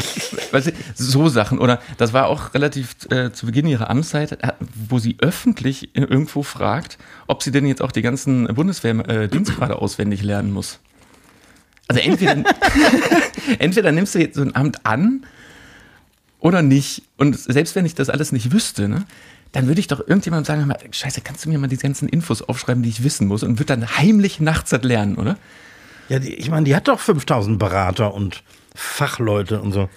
weißt 0.52 0.66
du, 0.66 0.72
so 0.94 1.28
Sachen. 1.28 1.58
Oder 1.58 1.80
das 1.96 2.12
war 2.12 2.26
auch 2.26 2.52
relativ 2.52 2.96
äh, 3.10 3.32
zu 3.32 3.46
Beginn 3.46 3.66
ihrer 3.66 3.88
Amtszeit, 3.88 4.32
äh, 4.32 4.52
wo 4.74 4.98
sie 4.98 5.16
öffentlich 5.20 5.90
irgendwo 5.94 6.42
fragt, 6.42 6.98
ob 7.26 7.42
sie 7.42 7.50
denn 7.50 7.66
jetzt 7.66 7.80
auch 7.80 7.92
die 7.92 8.02
ganzen 8.02 8.46
Bundeswehrdienstgrade 8.46 9.74
äh, 9.74 9.76
auswendig 9.78 10.22
lernen 10.22 10.52
muss. 10.52 10.80
Also 11.88 12.02
entweder, 12.02 12.36
entweder 13.58 13.92
nimmst 13.92 14.14
du 14.14 14.18
jetzt 14.18 14.36
so 14.36 14.42
ein 14.42 14.54
Amt 14.54 14.84
an 14.84 15.24
oder 16.40 16.62
nicht. 16.62 17.02
Und 17.16 17.38
selbst 17.38 17.74
wenn 17.74 17.86
ich 17.86 17.94
das 17.94 18.10
alles 18.10 18.32
nicht 18.32 18.52
wüsste, 18.52 18.88
ne, 18.88 19.04
dann 19.56 19.68
würde 19.68 19.80
ich 19.80 19.86
doch 19.86 20.00
irgendjemandem 20.00 20.44
sagen, 20.44 20.66
mal, 20.66 20.76
scheiße, 20.90 21.22
kannst 21.22 21.46
du 21.46 21.48
mir 21.48 21.58
mal 21.58 21.66
die 21.66 21.78
ganzen 21.78 22.10
Infos 22.10 22.42
aufschreiben, 22.42 22.82
die 22.82 22.90
ich 22.90 23.02
wissen 23.02 23.26
muss 23.26 23.42
und 23.42 23.58
würde 23.58 23.74
dann 23.74 23.96
heimlich 23.96 24.38
nachts 24.38 24.68
das 24.68 24.82
lernen, 24.82 25.16
oder? 25.16 25.38
Ja, 26.10 26.18
die, 26.18 26.34
ich 26.34 26.50
meine, 26.50 26.64
die 26.64 26.76
hat 26.76 26.88
doch 26.88 27.00
5000 27.00 27.58
Berater 27.58 28.12
und 28.12 28.42
Fachleute 28.74 29.62
und 29.62 29.72
so. 29.72 29.88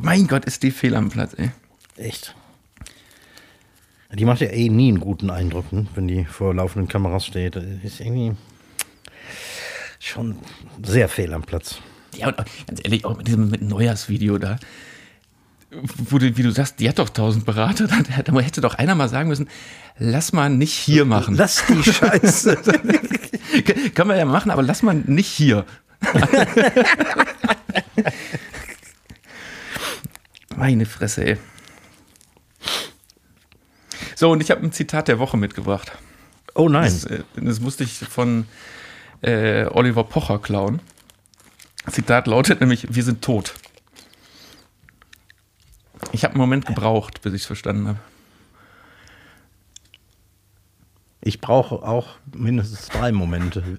Mein 0.00 0.26
Gott, 0.26 0.46
ist 0.46 0.62
die 0.62 0.70
fehl 0.70 0.94
am 0.94 1.10
Platz, 1.10 1.34
ey. 1.36 1.50
Echt. 1.98 2.34
Die 4.10 4.24
macht 4.24 4.40
ja 4.40 4.48
eh 4.48 4.70
nie 4.70 4.88
einen 4.88 5.00
guten 5.00 5.28
Eindruck, 5.28 5.70
ne? 5.70 5.86
wenn 5.94 6.08
die 6.08 6.24
vor 6.24 6.54
laufenden 6.54 6.88
Kameras 6.88 7.26
steht. 7.26 7.56
Ist 7.56 8.00
irgendwie 8.00 8.32
schon 9.98 10.38
sehr 10.82 11.10
fehl 11.10 11.34
am 11.34 11.42
Platz. 11.42 11.76
Ja, 12.16 12.28
und 12.28 12.38
ganz 12.38 12.80
ehrlich, 12.82 13.04
auch 13.04 13.18
mit 13.18 13.26
diesem 13.26 13.50
mit 13.50 13.60
Neujahrsvideo 13.60 14.38
da, 14.38 14.56
wo 15.82 16.18
du, 16.18 16.36
wie 16.36 16.42
du 16.42 16.50
sagst, 16.50 16.80
die 16.80 16.88
hat 16.88 16.98
doch 16.98 17.08
tausend 17.08 17.44
Berater, 17.44 17.86
da, 18.24 18.40
hätte 18.40 18.60
doch 18.60 18.74
einer 18.74 18.94
mal 18.94 19.08
sagen 19.08 19.28
müssen, 19.28 19.48
lass 19.98 20.32
mal 20.32 20.50
nicht 20.50 20.74
hier 20.74 21.04
machen. 21.04 21.34
Lass 21.36 21.64
die 21.66 21.82
Scheiße. 21.92 22.56
Können 23.94 24.08
wir 24.08 24.16
ja 24.16 24.24
machen, 24.24 24.50
aber 24.50 24.62
lass 24.62 24.82
mal 24.82 24.94
nicht 24.94 25.28
hier. 25.28 25.64
Meine 30.56 30.86
Fresse, 30.86 31.26
ey. 31.26 31.36
So, 34.14 34.30
und 34.30 34.40
ich 34.40 34.50
habe 34.50 34.62
ein 34.62 34.72
Zitat 34.72 35.08
der 35.08 35.18
Woche 35.18 35.36
mitgebracht. 35.36 35.92
oh 36.54 36.68
nein. 36.68 36.84
Das, 36.84 37.04
äh, 37.04 37.24
das 37.36 37.60
musste 37.60 37.82
ich 37.84 37.98
von 37.98 38.46
äh, 39.22 39.66
Oliver 39.66 40.04
Pocher 40.04 40.38
klauen. 40.38 40.80
Zitat 41.90 42.26
lautet 42.26 42.60
nämlich: 42.60 42.94
Wir 42.94 43.02
sind 43.02 43.22
tot. 43.22 43.54
Ich 46.12 46.24
habe 46.24 46.34
einen 46.34 46.40
Moment 46.40 46.66
gebraucht, 46.66 47.22
bis 47.22 47.32
ich 47.34 47.42
es 47.42 47.46
verstanden 47.46 47.88
habe. 47.88 47.98
Ich 51.20 51.40
brauche 51.40 51.76
auch 51.76 52.08
mindestens 52.36 52.88
drei 52.88 53.10
Momente. 53.10 53.78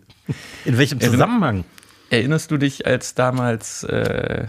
In 0.65 0.77
welchem 0.77 1.00
Zusammenhang? 1.00 1.63
Erinnerst 2.10 2.50
du 2.51 2.58
dich, 2.58 2.86
als 2.88 3.13
damals 3.13 3.84
äh, 3.84 4.48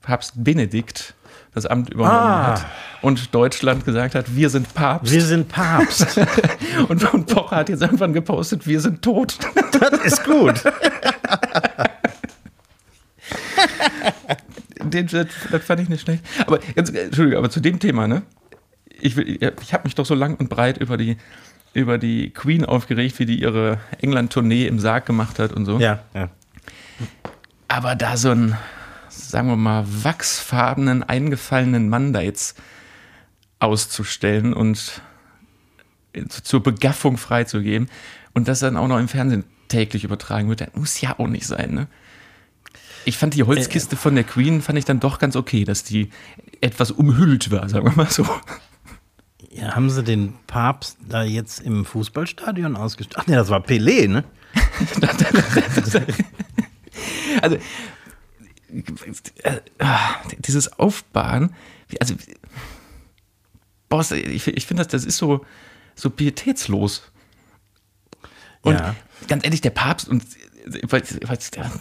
Papst 0.00 0.32
Benedikt 0.42 1.14
das 1.54 1.66
Amt 1.66 1.90
übernommen 1.90 2.18
Ah. 2.18 2.46
hat 2.54 2.66
und 3.02 3.34
Deutschland 3.34 3.84
gesagt 3.84 4.14
hat, 4.14 4.34
wir 4.34 4.48
sind 4.50 4.72
Papst? 4.74 5.12
Wir 5.12 5.22
sind 5.22 5.48
Papst. 5.48 6.18
und, 6.88 7.12
und 7.12 7.26
Pocher 7.26 7.56
hat 7.56 7.68
jetzt 7.68 7.82
irgendwann 7.82 8.12
gepostet, 8.12 8.66
wir 8.66 8.80
sind 8.80 9.02
tot. 9.02 9.38
Das 9.78 10.00
ist 10.00 10.24
gut. 10.24 10.62
Den, 14.92 15.06
das, 15.06 15.26
fand 15.64 15.80
ich 15.80 15.88
nicht 15.88 16.02
schlecht. 16.02 16.24
Aber 16.46 16.60
jetzt, 16.76 16.94
äh, 16.94 17.04
Entschuldigung, 17.04 17.38
aber 17.38 17.50
zu 17.50 17.60
dem 17.60 17.78
Thema, 17.78 18.06
ne? 18.06 18.22
Ich, 19.00 19.16
will- 19.16 19.38
ich 19.60 19.72
habe 19.74 19.84
mich 19.84 19.94
doch 19.94 20.06
so 20.06 20.14
lang 20.14 20.36
und 20.36 20.48
breit 20.48 20.78
über 20.78 20.96
die, 20.96 21.16
über 21.74 21.98
die 21.98 22.30
Queen 22.30 22.64
aufgeregt, 22.64 23.18
wie 23.18 23.26
die 23.26 23.40
ihre 23.40 23.78
England-Tournee 24.00 24.66
im 24.66 24.78
Sarg 24.78 25.06
gemacht 25.06 25.38
hat 25.38 25.52
und 25.52 25.64
so. 25.64 25.78
Ja, 25.80 26.00
ja. 26.14 26.28
Aber 27.68 27.94
da 27.96 28.16
so 28.16 28.30
einen, 28.30 28.56
sagen 29.08 29.48
wir 29.48 29.56
mal, 29.56 29.84
wachsfarbenen, 29.86 31.02
eingefallenen 31.02 31.88
Mann 31.88 32.12
da 32.12 32.20
jetzt 32.20 32.60
auszustellen 33.58 34.52
und 34.52 35.00
zur 36.28 36.62
Begaffung 36.62 37.16
freizugeben 37.16 37.88
und 38.34 38.48
das 38.48 38.60
dann 38.60 38.76
auch 38.76 38.88
noch 38.88 38.98
im 38.98 39.08
Fernsehen 39.08 39.44
täglich 39.68 40.04
übertragen 40.04 40.48
wird, 40.50 40.60
das 40.60 40.68
muss 40.74 41.00
ja 41.00 41.18
auch 41.18 41.28
nicht 41.28 41.46
sein, 41.46 41.72
ne? 41.72 41.86
Ich 43.04 43.18
fand 43.18 43.34
die 43.34 43.42
Holzkiste 43.42 43.96
von 43.96 44.14
der 44.14 44.24
Queen, 44.24 44.62
fand 44.62 44.78
ich 44.78 44.84
dann 44.84 45.00
doch 45.00 45.18
ganz 45.18 45.34
okay, 45.36 45.64
dass 45.64 45.82
die 45.84 46.10
etwas 46.60 46.90
umhüllt 46.90 47.50
war, 47.50 47.68
sagen 47.68 47.84
wir 47.86 47.92
mal 47.96 48.10
so. 48.10 48.24
ja. 49.50 49.74
Haben 49.74 49.90
sie 49.90 50.02
den 50.04 50.34
Papst 50.46 50.98
da 51.08 51.22
jetzt 51.24 51.60
im 51.60 51.84
Fußballstadion 51.84 52.76
ausgestellt? 52.76 53.16
Ach 53.20 53.26
nee, 53.26 53.34
das 53.34 53.48
war 53.50 53.60
Pelé, 53.60 54.08
ne? 54.08 54.24
Also, 57.40 57.56
äh, 59.42 59.60
dieses 60.38 60.78
Aufbahren, 60.78 61.54
wie- 61.88 62.00
also, 62.00 62.14
boah, 63.88 64.00
ich, 64.12 64.46
ich 64.46 64.66
finde, 64.66 64.82
das, 64.84 64.92
das 64.92 65.04
ist 65.04 65.16
so, 65.18 65.44
so 65.94 66.10
pietätslos. 66.10 67.10
Und 68.62 68.74
Ja. 68.74 68.94
ganz 69.28 69.44
ehrlich, 69.44 69.60
der 69.60 69.70
Papst 69.70 70.08
und 70.08 70.22
weil, 70.88 71.02
weil, 71.24 71.38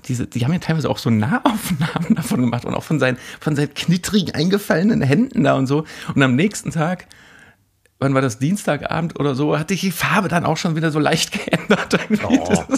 diese, 0.07 0.27
die 0.27 0.45
haben 0.45 0.53
ja 0.53 0.59
teilweise 0.59 0.89
auch 0.89 0.97
so 0.97 1.09
Nahaufnahmen 1.09 2.15
davon 2.15 2.41
gemacht 2.41 2.65
und 2.65 2.73
auch 2.73 2.83
von 2.83 2.99
seinen, 2.99 3.17
von 3.39 3.55
seinen 3.55 3.73
knittrigen, 3.73 4.33
eingefallenen 4.33 5.01
Händen 5.01 5.43
da 5.43 5.55
und 5.55 5.67
so. 5.67 5.85
Und 6.15 6.23
am 6.23 6.35
nächsten 6.35 6.71
Tag, 6.71 7.07
wann 7.99 8.13
war 8.13 8.21
das 8.21 8.39
Dienstagabend 8.39 9.19
oder 9.19 9.35
so, 9.35 9.57
hat 9.57 9.69
sich 9.69 9.81
die 9.81 9.91
Farbe 9.91 10.27
dann 10.27 10.45
auch 10.45 10.57
schon 10.57 10.75
wieder 10.75 10.91
so 10.91 10.99
leicht 10.99 11.31
geändert. 11.45 11.99
Oh. 12.23 12.63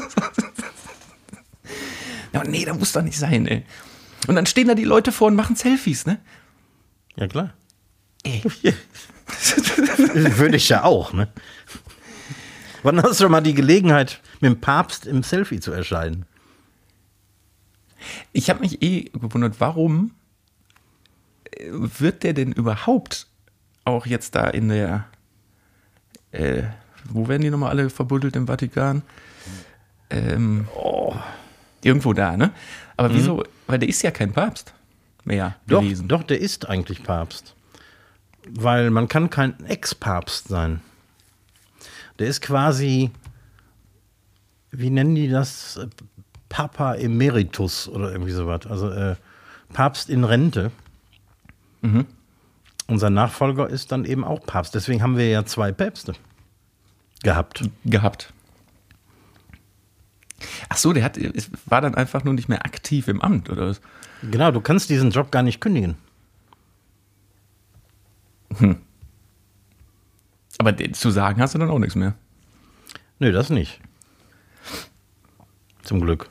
Ja, 2.34 2.44
nee, 2.44 2.66
das 2.66 2.78
muss 2.80 2.92
doch 2.92 3.04
nicht 3.04 3.20
sein, 3.20 3.46
ey. 3.46 3.64
Und 4.26 4.34
dann 4.36 4.48
stehen 4.48 4.68
da 4.68 4.74
die 4.74 4.86
Leute 4.86 5.12
vor 5.12 5.28
und 5.28 5.36
machen 5.36 5.56
Selfies, 5.56 6.08
ne? 6.08 6.20
Ja, 7.16 7.28
klar. 7.28 7.54
Ey. 8.24 8.42
Würde 10.14 10.58
ich 10.58 10.68
ja 10.68 10.84
auch, 10.84 11.14
ne? 11.14 11.28
Wann 12.82 13.02
hast 13.02 13.22
du 13.22 13.30
mal 13.30 13.42
die 13.42 13.54
Gelegenheit, 13.54 14.20
mit 14.44 14.52
dem 14.52 14.62
Papst 14.62 15.08
im 15.08 15.24
Selfie 15.24 15.60
zu 15.60 15.72
erscheinen? 15.72 16.26
Ich 18.34 18.50
habe 18.50 18.60
mich 18.60 18.82
eh 18.82 19.06
gewundert, 19.14 19.56
warum 19.60 20.12
äh, 21.46 21.66
wird 21.72 22.24
der 22.24 22.34
denn 22.34 22.52
überhaupt 22.52 23.28
auch 23.86 24.06
jetzt 24.06 24.36
da 24.36 24.48
in 24.50 24.68
der, 24.70 25.06
äh, 26.32 26.64
wo 27.10 27.28
werden 27.28 27.42
die 27.42 27.50
nochmal 27.50 27.70
alle 27.70 27.90
verbuddelt 27.90 28.36
im 28.36 28.48
Vatikan? 28.48 29.02
Ähm, 30.10 30.68
Irgendwo 31.82 32.14
da, 32.14 32.38
ne? 32.38 32.52
Aber 32.98 33.14
wieso? 33.14 33.44
Weil 33.68 33.80
der 33.80 33.90
ist 33.90 34.02
ja 34.04 34.12
kein 34.12 34.32
Papst 34.32 34.74
mehr 35.26 35.56
Doch, 35.68 35.82
gewesen. 35.82 36.08
doch, 36.08 36.24
der 36.24 36.40
ist 36.40 36.68
eigentlich 36.70 37.04
Papst. 37.04 37.56
Weil 38.50 38.90
man 38.90 39.08
kann 39.08 39.30
kein 39.30 39.66
Ex-Papst 39.66 40.50
sein. 40.50 40.82
Der 42.20 42.28
ist 42.28 42.42
quasi, 42.42 43.12
wie 44.74 44.90
nennen 44.90 45.16
die 45.16 45.30
das? 45.30 45.80
Papa 46.50 46.96
Emeritus 46.96 47.88
oder 47.88 48.12
irgendwie 48.12 48.32
sowas. 48.32 48.68
Also 48.68 48.90
äh, 48.90 49.16
Papst 49.72 50.10
in 50.10 50.24
Rente. 50.24 50.72
Unser 52.88 53.10
Nachfolger 53.10 53.70
ist 53.70 53.92
dann 53.92 54.06
eben 54.06 54.24
auch 54.24 54.46
Papst. 54.46 54.76
Deswegen 54.76 55.02
haben 55.02 55.18
wir 55.18 55.30
ja 55.30 55.46
zwei 55.46 55.72
Päpste 55.72 56.14
gehabt. 57.24 57.64
gehabt. 57.86 58.34
Ach 60.70 60.78
so, 60.78 60.94
der 60.94 61.04
hat, 61.04 61.18
war 61.66 61.82
dann 61.82 61.96
einfach 61.96 62.24
nur 62.24 62.34
nicht 62.34 62.50
mehr 62.50 62.66
aktiv 62.66 63.08
im 63.08 63.22
Amt, 63.22 63.50
oder 63.50 63.68
was? 63.68 63.82
Genau, 64.22 64.52
du 64.52 64.62
kannst 64.62 64.90
diesen 64.90 65.12
Job 65.12 65.32
gar 65.32 65.44
nicht 65.44 65.62
kündigen. 65.62 65.96
Aber 70.58 70.72
den 70.72 70.94
zu 70.94 71.10
sagen 71.12 71.42
hast 71.42 71.56
du 71.56 71.60
dann 71.60 71.70
auch 71.70 71.80
nichts 71.80 71.96
mehr. 71.96 72.14
Nö, 73.20 73.32
das 73.32 73.50
nicht. 73.50 73.80
Zum 75.84 76.02
Glück. 76.02 76.30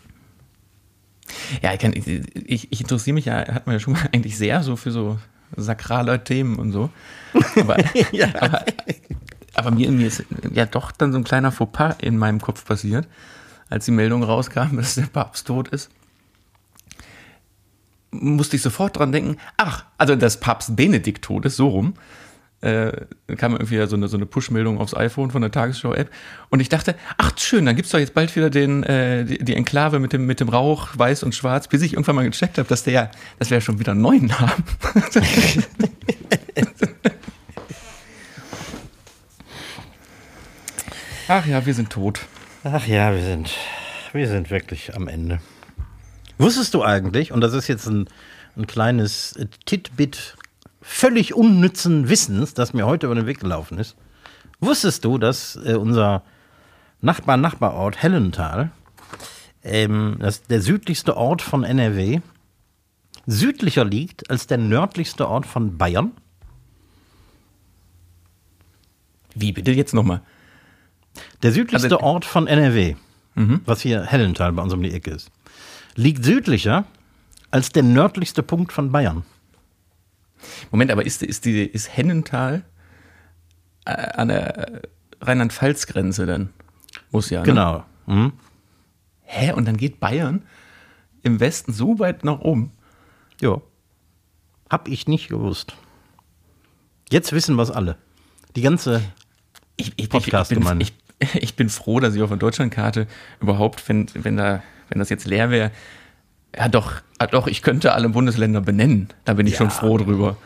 Ja, 1.62 1.72
ich, 1.72 1.78
kann, 1.78 1.92
ich, 1.94 2.72
ich 2.72 2.80
interessiere 2.80 3.14
mich 3.14 3.26
ja, 3.26 3.36
hat 3.36 3.66
man 3.66 3.74
ja 3.74 3.80
schon 3.80 3.94
mal 3.94 4.08
eigentlich 4.12 4.36
sehr 4.36 4.62
so 4.62 4.76
für 4.76 4.90
so 4.90 5.18
sakrale 5.56 6.24
Themen 6.24 6.56
und 6.56 6.72
so. 6.72 6.90
Aber, 7.56 7.76
aber, 8.40 8.64
aber 9.54 9.70
mir, 9.70 9.90
mir 9.90 10.06
ist 10.06 10.24
ja 10.52 10.66
doch 10.66 10.92
dann 10.92 11.12
so 11.12 11.18
ein 11.18 11.24
kleiner 11.24 11.52
Fauxpas 11.52 11.96
in 12.00 12.16
meinem 12.16 12.40
Kopf 12.40 12.64
passiert, 12.64 13.06
als 13.68 13.84
die 13.84 13.90
Meldung 13.90 14.22
rauskam, 14.22 14.76
dass 14.76 14.94
der 14.94 15.02
Papst 15.02 15.46
tot 15.46 15.68
ist. 15.68 15.90
Musste 18.10 18.56
ich 18.56 18.62
sofort 18.62 18.98
dran 18.98 19.12
denken, 19.12 19.38
ach, 19.56 19.84
also 19.96 20.16
dass 20.16 20.40
Papst 20.40 20.76
Benedikt 20.76 21.24
tot 21.24 21.46
ist, 21.46 21.56
so 21.56 21.68
rum. 21.68 21.94
Äh, 22.62 23.06
kam 23.36 23.52
irgendwie 23.52 23.84
so 23.86 23.96
eine, 23.96 24.06
so 24.06 24.16
eine 24.16 24.24
Push-Meldung 24.24 24.78
aufs 24.78 24.94
iPhone 24.94 25.32
von 25.32 25.42
der 25.42 25.50
Tagesschau-App. 25.50 26.08
Und 26.48 26.60
ich 26.60 26.68
dachte, 26.68 26.94
ach 27.18 27.32
schön, 27.36 27.66
dann 27.66 27.74
gibt's 27.74 27.90
doch 27.90 27.98
jetzt 27.98 28.14
bald 28.14 28.34
wieder 28.36 28.50
den, 28.50 28.84
äh, 28.84 29.24
die, 29.24 29.38
die 29.38 29.56
Enklave 29.56 29.98
mit 29.98 30.12
dem, 30.12 30.26
mit 30.26 30.38
dem 30.38 30.48
Rauch, 30.48 30.90
weiß 30.94 31.24
und 31.24 31.34
schwarz, 31.34 31.66
bis 31.66 31.82
ich 31.82 31.94
irgendwann 31.94 32.14
mal 32.14 32.24
gecheckt 32.24 32.58
habe, 32.58 32.68
dass 32.68 32.84
dass 32.84 33.50
wir 33.50 33.56
ja 33.56 33.60
schon 33.60 33.80
wieder 33.80 33.92
einen 33.92 34.02
neuen 34.02 34.38
haben. 34.38 34.62
ach 41.28 41.46
ja, 41.46 41.66
wir 41.66 41.74
sind 41.74 41.90
tot. 41.90 42.20
Ach 42.62 42.86
ja, 42.86 43.12
wir 43.12 43.22
sind, 43.22 43.50
wir 44.12 44.28
sind 44.28 44.50
wirklich 44.50 44.94
am 44.94 45.08
Ende. 45.08 45.40
Wusstest 46.38 46.74
du 46.74 46.84
eigentlich, 46.84 47.32
und 47.32 47.40
das 47.40 47.54
ist 47.54 47.66
jetzt 47.66 47.86
ein, 47.86 48.08
ein 48.56 48.66
kleines 48.66 49.38
Titbit 49.66 50.36
völlig 50.82 51.34
unnützen 51.34 52.08
Wissens, 52.08 52.54
das 52.54 52.74
mir 52.74 52.86
heute 52.86 53.06
über 53.06 53.14
den 53.14 53.26
Weg 53.26 53.40
gelaufen 53.40 53.78
ist, 53.78 53.96
wusstest 54.60 55.04
du, 55.04 55.16
dass 55.18 55.56
äh, 55.64 55.74
unser 55.74 56.22
Nachbar-Nachbarort 57.00 58.02
Hellental, 58.02 58.70
ähm, 59.64 60.16
das 60.20 60.42
der 60.42 60.60
südlichste 60.60 61.16
Ort 61.16 61.40
von 61.42 61.64
NRW, 61.64 62.20
südlicher 63.26 63.84
liegt 63.84 64.28
als 64.30 64.46
der 64.46 64.58
nördlichste 64.58 65.28
Ort 65.28 65.46
von 65.46 65.78
Bayern? 65.78 66.12
Wie 69.34 69.52
bitte 69.52 69.72
jetzt 69.72 69.94
nochmal? 69.94 70.20
Der 71.42 71.52
südlichste 71.52 71.96
Also- 71.96 72.00
Ort 72.00 72.24
von 72.24 72.46
NRW, 72.46 72.96
was 73.34 73.80
hier 73.80 74.02
Hellental 74.04 74.52
bei 74.52 74.62
uns 74.62 74.72
um 74.72 74.82
die 74.82 74.92
Ecke 74.92 75.10
ist, 75.10 75.30
liegt 75.94 76.24
südlicher 76.24 76.84
als 77.50 77.70
der 77.70 77.82
nördlichste 77.82 78.42
Punkt 78.42 78.72
von 78.72 78.92
Bayern. 78.92 79.24
Moment, 80.70 80.90
aber 80.90 81.04
ist, 81.04 81.22
ist, 81.22 81.44
die, 81.44 81.64
ist 81.64 81.96
Hennental 81.96 82.64
äh, 83.84 83.92
an 83.92 84.28
der 84.28 84.82
Rheinland-Pfalz-Grenze 85.20 86.26
dann? 86.26 86.50
Muss 87.10 87.30
ja. 87.30 87.40
Ne? 87.40 87.46
Genau. 87.46 87.84
Mhm. 88.06 88.32
Hä? 89.22 89.52
Und 89.52 89.66
dann 89.66 89.76
geht 89.76 90.00
Bayern 90.00 90.42
im 91.22 91.40
Westen 91.40 91.72
so 91.72 91.98
weit 91.98 92.24
nach 92.24 92.40
oben. 92.40 92.72
Ja. 93.40 93.60
Hab 94.68 94.88
ich 94.88 95.06
nicht 95.06 95.28
gewusst. 95.28 95.74
Jetzt 97.10 97.32
wissen 97.32 97.56
wir 97.56 97.62
es 97.62 97.70
alle. 97.70 97.96
Die 98.56 98.62
ganze. 98.62 99.02
Ich, 99.76 99.92
ich, 99.96 100.08
Podcast 100.08 100.50
ich, 100.50 100.56
bin, 100.56 100.64
gemeint. 100.64 100.82
ich, 101.20 101.34
ich 101.42 101.56
bin 101.56 101.68
froh, 101.68 102.00
dass 102.00 102.14
ich 102.14 102.22
auf 102.22 102.30
der 102.30 102.38
Deutschlandkarte 102.38 103.06
überhaupt, 103.40 103.88
wenn, 103.88 104.06
wenn, 104.14 104.36
da, 104.36 104.62
wenn 104.88 104.98
das 104.98 105.10
jetzt 105.10 105.26
leer 105.26 105.50
wäre, 105.50 105.70
ja 106.56 106.68
doch, 106.68 106.94
ah, 107.18 107.26
doch, 107.26 107.46
ich 107.46 107.62
könnte 107.62 107.92
alle 107.92 108.08
Bundesländer 108.08 108.60
benennen. 108.60 109.08
Da 109.24 109.34
bin 109.34 109.46
ich 109.46 109.54
Ja. 109.54 109.58
schon 109.58 109.70
froh 109.70 109.98
drüber. 109.98 110.36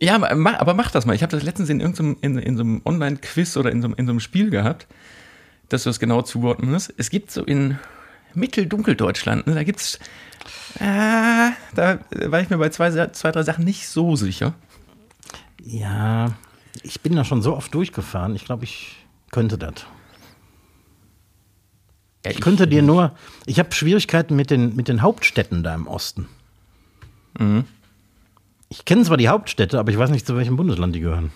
Ja, 0.00 0.16
aber 0.16 0.74
mach, 0.74 0.90
das 0.90 1.06
mal. 1.06 1.14
Ich 1.14 1.22
habe 1.22 1.30
das 1.30 1.42
letztens 1.44 1.68
in 1.70 1.80
irgendeinem 1.80 2.16
in, 2.20 2.38
in 2.38 2.56
so 2.56 2.62
einem 2.62 2.82
Online-Quiz 2.84 3.56
oder 3.56 3.70
in 3.70 3.80
so, 3.80 3.86
einem- 3.88 3.94
in 3.96 4.06
so 4.06 4.12
einem 4.12 4.20
Spiel 4.20 4.50
gehabt, 4.50 4.86
dass 5.68 5.84
du 5.84 5.90
das 5.90 5.98
genau 6.00 6.22
zuordnen 6.22 6.70
musst. 6.72 6.92
Es 6.96 7.10
gibt 7.10 7.30
so 7.30 7.44
in 7.44 7.78
Mitteldunkeldeutschland, 8.34 9.46
ne, 9.46 9.54
da 9.54 9.62
gibt's 9.62 9.98
äh, 10.80 11.50
da 11.74 11.98
war 12.26 12.40
ich 12.40 12.50
mir 12.50 12.58
bei 12.58 12.68
zwei, 12.68 12.90
zwei, 13.08 13.30
drei 13.30 13.42
Sachen 13.44 13.64
nicht 13.64 13.88
so 13.88 14.16
sicher. 14.16 14.52
Ja, 15.62 16.32
ich 16.82 17.00
bin 17.00 17.14
da 17.16 17.24
schon 17.24 17.40
so 17.40 17.56
oft 17.56 17.72
durchgefahren. 17.72 18.34
Ich 18.36 18.44
glaube, 18.44 18.64
ich 18.64 18.96
könnte 19.30 19.56
das. 19.56 19.86
Ja, 22.24 22.30
Ich 22.30 22.40
könnte 22.40 22.66
dir 22.66 22.82
nur. 22.82 23.12
Ich 23.46 23.58
habe 23.58 23.72
Schwierigkeiten 23.72 24.34
mit 24.36 24.50
den, 24.50 24.74
mit 24.76 24.88
den 24.88 25.02
Hauptstädten 25.02 25.62
da 25.62 25.74
im 25.74 25.86
Osten. 25.86 26.28
Ich 28.68 28.84
kenne 28.84 29.02
zwar 29.04 29.16
die 29.16 29.28
Hauptstädte, 29.28 29.78
aber 29.78 29.90
ich 29.90 29.98
weiß 29.98 30.10
nicht, 30.10 30.26
zu 30.26 30.36
welchem 30.36 30.56
Bundesland 30.56 30.94
die 30.94 31.00
gehören. 31.00 31.32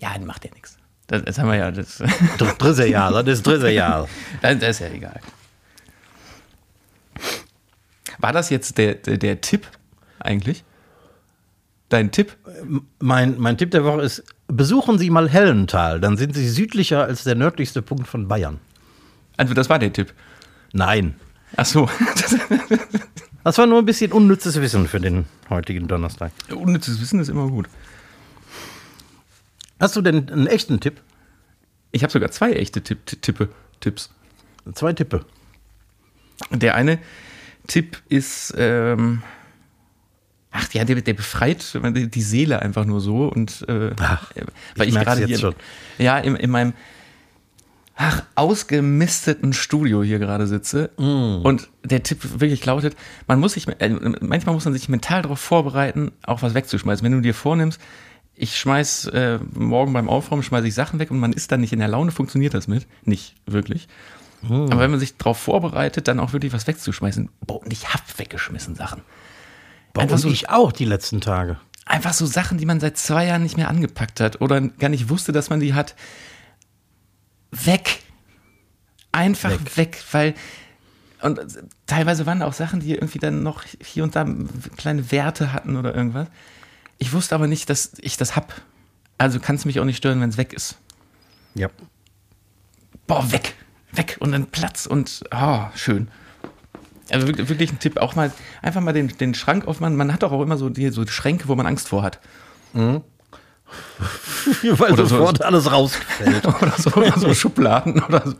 Ja, 0.00 0.14
das 0.14 0.24
macht 0.24 0.44
ja 0.44 0.50
nichts. 0.54 0.78
Das, 1.06 1.24
das 1.24 1.38
haben 1.38 1.48
wir 1.48 1.56
ja. 1.56 1.70
Das, 1.70 2.02
Das 2.38 2.58
dritte 2.58 2.86
Jahr, 2.86 3.10
das 3.22 3.38
ist 3.38 3.46
dritte 3.46 3.70
Jahr. 3.70 4.08
das, 4.42 4.58
das 4.58 4.68
ist 4.70 4.80
ja 4.80 4.88
egal. 4.88 5.20
War 8.18 8.32
das 8.32 8.50
jetzt 8.50 8.78
der, 8.78 8.94
der, 8.94 9.16
der 9.16 9.40
Tipp 9.40 9.66
eigentlich? 10.18 10.64
Dein 11.88 12.10
Tipp? 12.10 12.36
Mein, 12.98 13.38
mein 13.38 13.56
Tipp 13.56 13.70
der 13.70 13.84
Woche 13.84 14.02
ist: 14.02 14.24
Besuchen 14.48 14.98
Sie 14.98 15.10
mal 15.10 15.28
Hellental, 15.28 16.00
dann 16.00 16.16
sind 16.16 16.34
Sie 16.34 16.48
südlicher 16.48 17.04
als 17.04 17.24
der 17.24 17.34
nördlichste 17.34 17.80
Punkt 17.82 18.06
von 18.08 18.28
Bayern. 18.28 18.60
Also, 19.38 19.54
das 19.54 19.70
war 19.70 19.78
der 19.78 19.92
Tipp. 19.92 20.12
Nein. 20.72 21.14
Ach 21.56 21.64
so. 21.64 21.88
Das 23.44 23.56
war 23.56 23.66
nur 23.66 23.78
ein 23.78 23.86
bisschen 23.86 24.12
unnützes 24.12 24.60
Wissen 24.60 24.86
für 24.88 25.00
den 25.00 25.24
heutigen 25.48 25.88
Donnerstag. 25.88 26.32
Unnützes 26.50 27.00
Wissen 27.00 27.18
ist 27.18 27.28
immer 27.28 27.48
gut. 27.48 27.66
Hast 29.80 29.96
du 29.96 30.02
denn 30.02 30.28
einen 30.28 30.46
echten 30.46 30.80
Tipp? 30.80 31.00
Ich 31.90 32.02
habe 32.02 32.12
sogar 32.12 32.30
zwei 32.30 32.52
echte 32.52 32.82
Tipp, 32.82 33.06
Tippe, 33.22 33.48
Tipps. 33.80 34.10
Zwei 34.74 34.92
Tippe. 34.92 35.24
Der 36.50 36.74
eine 36.74 36.98
Tipp 37.68 38.02
ist, 38.08 38.52
ähm, 38.58 39.22
ach 40.50 40.70
ja, 40.72 40.84
der, 40.84 41.00
der 41.00 41.14
befreit 41.14 41.78
die 41.94 42.22
Seele 42.22 42.60
einfach 42.60 42.84
nur 42.84 43.00
so 43.00 43.28
und 43.28 43.64
äh, 43.68 43.92
Ach, 43.98 44.30
weil 44.76 44.88
ich 44.88 44.94
merk's 44.94 45.06
gerade 45.06 45.20
jetzt 45.20 45.28
hier, 45.28 45.38
schon. 45.38 45.54
ja, 45.96 46.18
in, 46.18 46.36
in 46.36 46.50
meinem 46.50 46.74
ach, 48.00 48.22
ausgemisteten 48.36 49.52
Studio 49.52 50.02
hier 50.04 50.18
gerade 50.20 50.46
sitze 50.46 50.90
Mm. 50.98 51.40
und 51.44 51.68
der 51.84 52.02
Tipp 52.04 52.40
wirklich 52.40 52.64
lautet, 52.64 52.96
man 53.26 53.40
muss 53.40 53.54
sich, 53.54 53.66
äh, 53.80 53.88
manchmal 54.20 54.54
muss 54.54 54.64
man 54.64 54.72
sich 54.74 54.88
mental 54.88 55.22
darauf 55.22 55.40
vorbereiten, 55.40 56.12
auch 56.22 56.40
was 56.42 56.54
wegzuschmeißen. 56.54 57.04
Wenn 57.04 57.12
du 57.12 57.20
dir 57.20 57.34
vornimmst, 57.34 57.80
ich 58.34 58.56
schmeiß 58.56 59.06
äh, 59.06 59.40
morgen 59.52 59.92
beim 59.92 60.08
Aufräumen 60.08 60.44
schmeiße 60.44 60.68
ich 60.68 60.74
Sachen 60.74 61.00
weg 61.00 61.10
und 61.10 61.18
man 61.18 61.32
ist 61.32 61.50
dann 61.50 61.60
nicht 61.60 61.72
in 61.72 61.80
der 61.80 61.88
Laune, 61.88 62.12
funktioniert 62.12 62.54
das 62.54 62.68
mit, 62.68 62.86
nicht 63.04 63.34
wirklich. 63.46 63.88
Mm. 64.42 64.52
Aber 64.70 64.78
wenn 64.78 64.92
man 64.92 65.00
sich 65.00 65.16
darauf 65.16 65.38
vorbereitet, 65.38 66.06
dann 66.06 66.20
auch 66.20 66.32
wirklich 66.32 66.52
was 66.52 66.68
wegzuschmeißen, 66.68 67.28
boah, 67.44 67.60
und 67.62 67.72
ich 67.72 67.92
hab 67.92 68.02
weggeschmissen 68.18 68.76
Sachen. 68.76 69.02
Bei 69.92 70.02
Einfach 70.02 70.18
so- 70.18 70.28
ich 70.30 70.50
auch 70.50 70.70
die 70.70 70.84
letzten 70.84 71.20
Tage. 71.20 71.58
Einfach 71.84 72.12
so 72.12 72.26
Sachen, 72.26 72.58
die 72.58 72.66
man 72.66 72.78
seit 72.78 72.96
zwei 72.98 73.26
Jahren 73.26 73.42
nicht 73.42 73.56
mehr 73.56 73.68
angepackt 73.68 74.20
hat 74.20 74.40
oder 74.40 74.60
gar 74.60 74.90
nicht 74.90 75.08
wusste, 75.08 75.32
dass 75.32 75.50
man 75.50 75.58
die 75.58 75.74
hat. 75.74 75.96
Weg. 77.68 78.02
Einfach 79.12 79.50
weg, 79.50 79.76
Weg. 79.76 80.04
weil 80.12 80.34
und 81.20 81.40
teilweise 81.86 82.26
waren 82.26 82.42
auch 82.42 82.52
Sachen, 82.52 82.80
die 82.80 82.94
irgendwie 82.94 83.18
dann 83.18 83.42
noch 83.42 83.64
hier 83.82 84.04
und 84.04 84.14
da 84.14 84.26
kleine 84.76 85.10
Werte 85.10 85.52
hatten 85.52 85.76
oder 85.76 85.94
irgendwas. 85.94 86.28
Ich 86.98 87.12
wusste 87.12 87.34
aber 87.34 87.46
nicht, 87.46 87.68
dass 87.68 87.92
ich 88.00 88.16
das 88.16 88.36
hab. 88.36 88.54
Also 89.18 89.40
kann 89.40 89.56
es 89.56 89.64
mich 89.64 89.80
auch 89.80 89.84
nicht 89.84 89.96
stören, 89.96 90.20
wenn 90.20 90.30
es 90.30 90.36
weg 90.36 90.52
ist. 90.52 90.78
Ja. 91.54 91.68
boah, 93.08 93.32
weg, 93.32 93.54
weg 93.90 94.16
und 94.20 94.30
dann 94.32 94.46
Platz 94.46 94.86
und 94.86 95.24
oh, 95.34 95.64
schön. 95.74 96.08
Also 97.10 97.26
wirklich, 97.26 97.72
ein 97.72 97.80
Tipp, 97.80 97.96
auch 97.96 98.14
mal 98.14 98.30
einfach 98.62 98.80
mal 98.80 98.92
den, 98.92 99.08
den 99.08 99.34
Schrank 99.34 99.66
aufmachen. 99.66 99.96
Man 99.96 100.12
hat 100.12 100.22
doch 100.22 100.30
auch 100.30 100.42
immer 100.42 100.56
so 100.56 100.68
die 100.68 100.90
so 100.90 101.06
Schränke, 101.06 101.48
wo 101.48 101.54
man 101.56 101.66
Angst 101.66 101.88
vor 101.88 102.02
hat. 102.02 102.20
Weil 104.62 104.92
Oder 104.92 105.06
so- 105.06 105.16
sofort 105.18 105.42
alles 105.42 105.70
rausfällt. 105.70 106.46
oder 106.62 106.72
so, 106.78 106.90
oder 106.92 107.18
so 107.18 107.34
Schubladen 107.34 108.02
oder 108.02 108.22
so. 108.26 108.36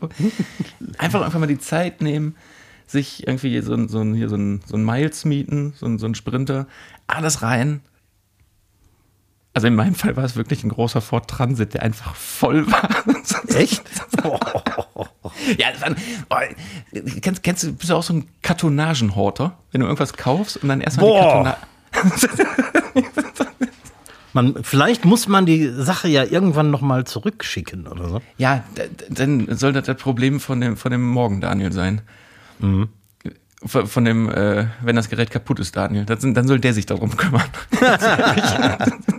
Einfach 0.97 1.21
einfach 1.21 1.39
mal 1.39 1.47
die 1.47 1.59
Zeit 1.59 2.01
nehmen, 2.01 2.35
sich 2.87 3.27
irgendwie 3.27 3.61
so, 3.61 3.73
ein- 3.73 3.87
so, 3.89 4.03
hier 4.03 4.29
so 4.29 4.35
ein, 4.35 4.61
so 4.65 4.75
ein 4.77 4.83
Miles 4.85 5.25
mieten, 5.25 5.73
so 5.77 5.85
ein, 5.85 5.99
so 5.99 6.05
ein 6.07 6.15
Sprinter, 6.15 6.67
alles 7.07 7.41
rein. 7.41 7.81
Also 9.53 9.67
in 9.67 9.75
meinem 9.75 9.95
Fall 9.95 10.15
war 10.15 10.23
es 10.23 10.35
wirklich 10.35 10.63
ein 10.63 10.69
großer 10.69 11.01
Ford 11.01 11.27
Transit, 11.29 11.73
der 11.73 11.81
einfach 11.83 12.15
voll 12.15 12.71
war. 12.71 12.87
Echt? 13.55 13.81
Ja, 15.57 15.71
das 15.71 15.81
war, 15.81 15.95
oh, 16.29 16.99
kennst, 17.21 17.43
kennst 17.43 17.63
du, 17.63 17.73
bist 17.73 17.89
du 17.89 17.95
auch 17.95 18.03
so 18.03 18.13
ein 18.13 18.27
Kartonagenhorter, 18.41 19.57
wenn 19.71 19.81
du 19.81 19.87
irgendwas 19.87 20.13
kaufst 20.13 20.57
und 20.57 20.69
dann 20.69 20.81
erstmal 20.81 21.05
die 21.07 21.11
Boah. 21.11 21.57
Man, 24.33 24.63
vielleicht 24.63 25.05
muss 25.05 25.27
man 25.27 25.45
die 25.45 25.67
Sache 25.69 26.07
ja 26.07 26.23
irgendwann 26.23 26.69
noch 26.71 26.81
mal 26.81 27.03
zurückschicken 27.05 27.87
oder 27.87 28.09
so. 28.09 28.21
Ja, 28.37 28.63
dann 29.09 29.47
soll 29.57 29.73
das 29.73 29.85
das 29.85 29.97
Problem 29.97 30.39
von 30.39 30.61
dem, 30.61 30.77
von 30.77 30.91
dem 30.91 31.03
Morgen 31.07 31.41
Daniel 31.41 31.71
sein. 31.71 32.01
Von, 33.65 33.87
von 33.87 34.05
dem, 34.05 34.29
äh, 34.29 34.67
wenn 34.81 34.95
das 34.95 35.09
Gerät 35.09 35.31
kaputt 35.31 35.59
ist, 35.59 35.75
Daniel. 35.75 36.05
Sind- 36.19 36.35
dann 36.37 36.47
soll 36.47 36.59
der 36.59 36.73
sich 36.73 36.85
darum 36.85 37.15
kümmern. 37.17 37.43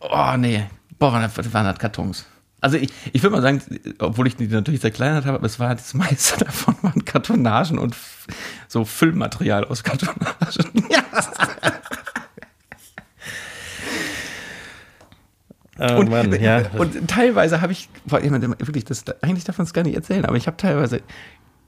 oh, 0.00 0.34
nee. 0.38 0.64
Boah, 0.98 1.30
das 1.34 1.52
waren 1.52 1.64
das 1.66 1.78
Kartons. 1.78 2.26
Also 2.60 2.78
ich, 2.78 2.90
ich 3.12 3.22
würde 3.22 3.36
mal 3.36 3.42
sagen, 3.42 3.60
obwohl 3.98 4.26
ich 4.26 4.36
die 4.36 4.48
natürlich 4.48 4.80
zerkleinert 4.80 5.26
habe, 5.26 5.36
aber 5.38 5.46
es 5.46 5.60
war 5.60 5.74
das 5.74 5.92
meiste 5.94 6.42
davon 6.44 6.74
waren 6.82 7.04
Kartonagen 7.04 7.78
und 7.78 7.94
so 8.66 8.84
Füllmaterial 8.84 9.64
aus 9.64 9.84
Kartonagen. 9.84 10.34
Oh 15.78 15.96
Und, 15.98 16.10
Mann, 16.10 16.40
ja. 16.40 16.62
und 16.78 17.08
teilweise 17.08 17.60
habe 17.60 17.72
ich, 17.72 17.88
boah, 18.06 18.20
ich 18.20 18.30
meine, 18.30 18.48
wirklich, 18.48 18.84
das, 18.84 19.04
eigentlich 19.20 19.44
darf 19.44 19.58
man 19.58 19.66
es 19.66 19.74
gar 19.74 19.82
nicht 19.82 19.94
erzählen, 19.94 20.24
aber 20.24 20.36
ich 20.36 20.46
habe 20.46 20.56
teilweise 20.56 21.02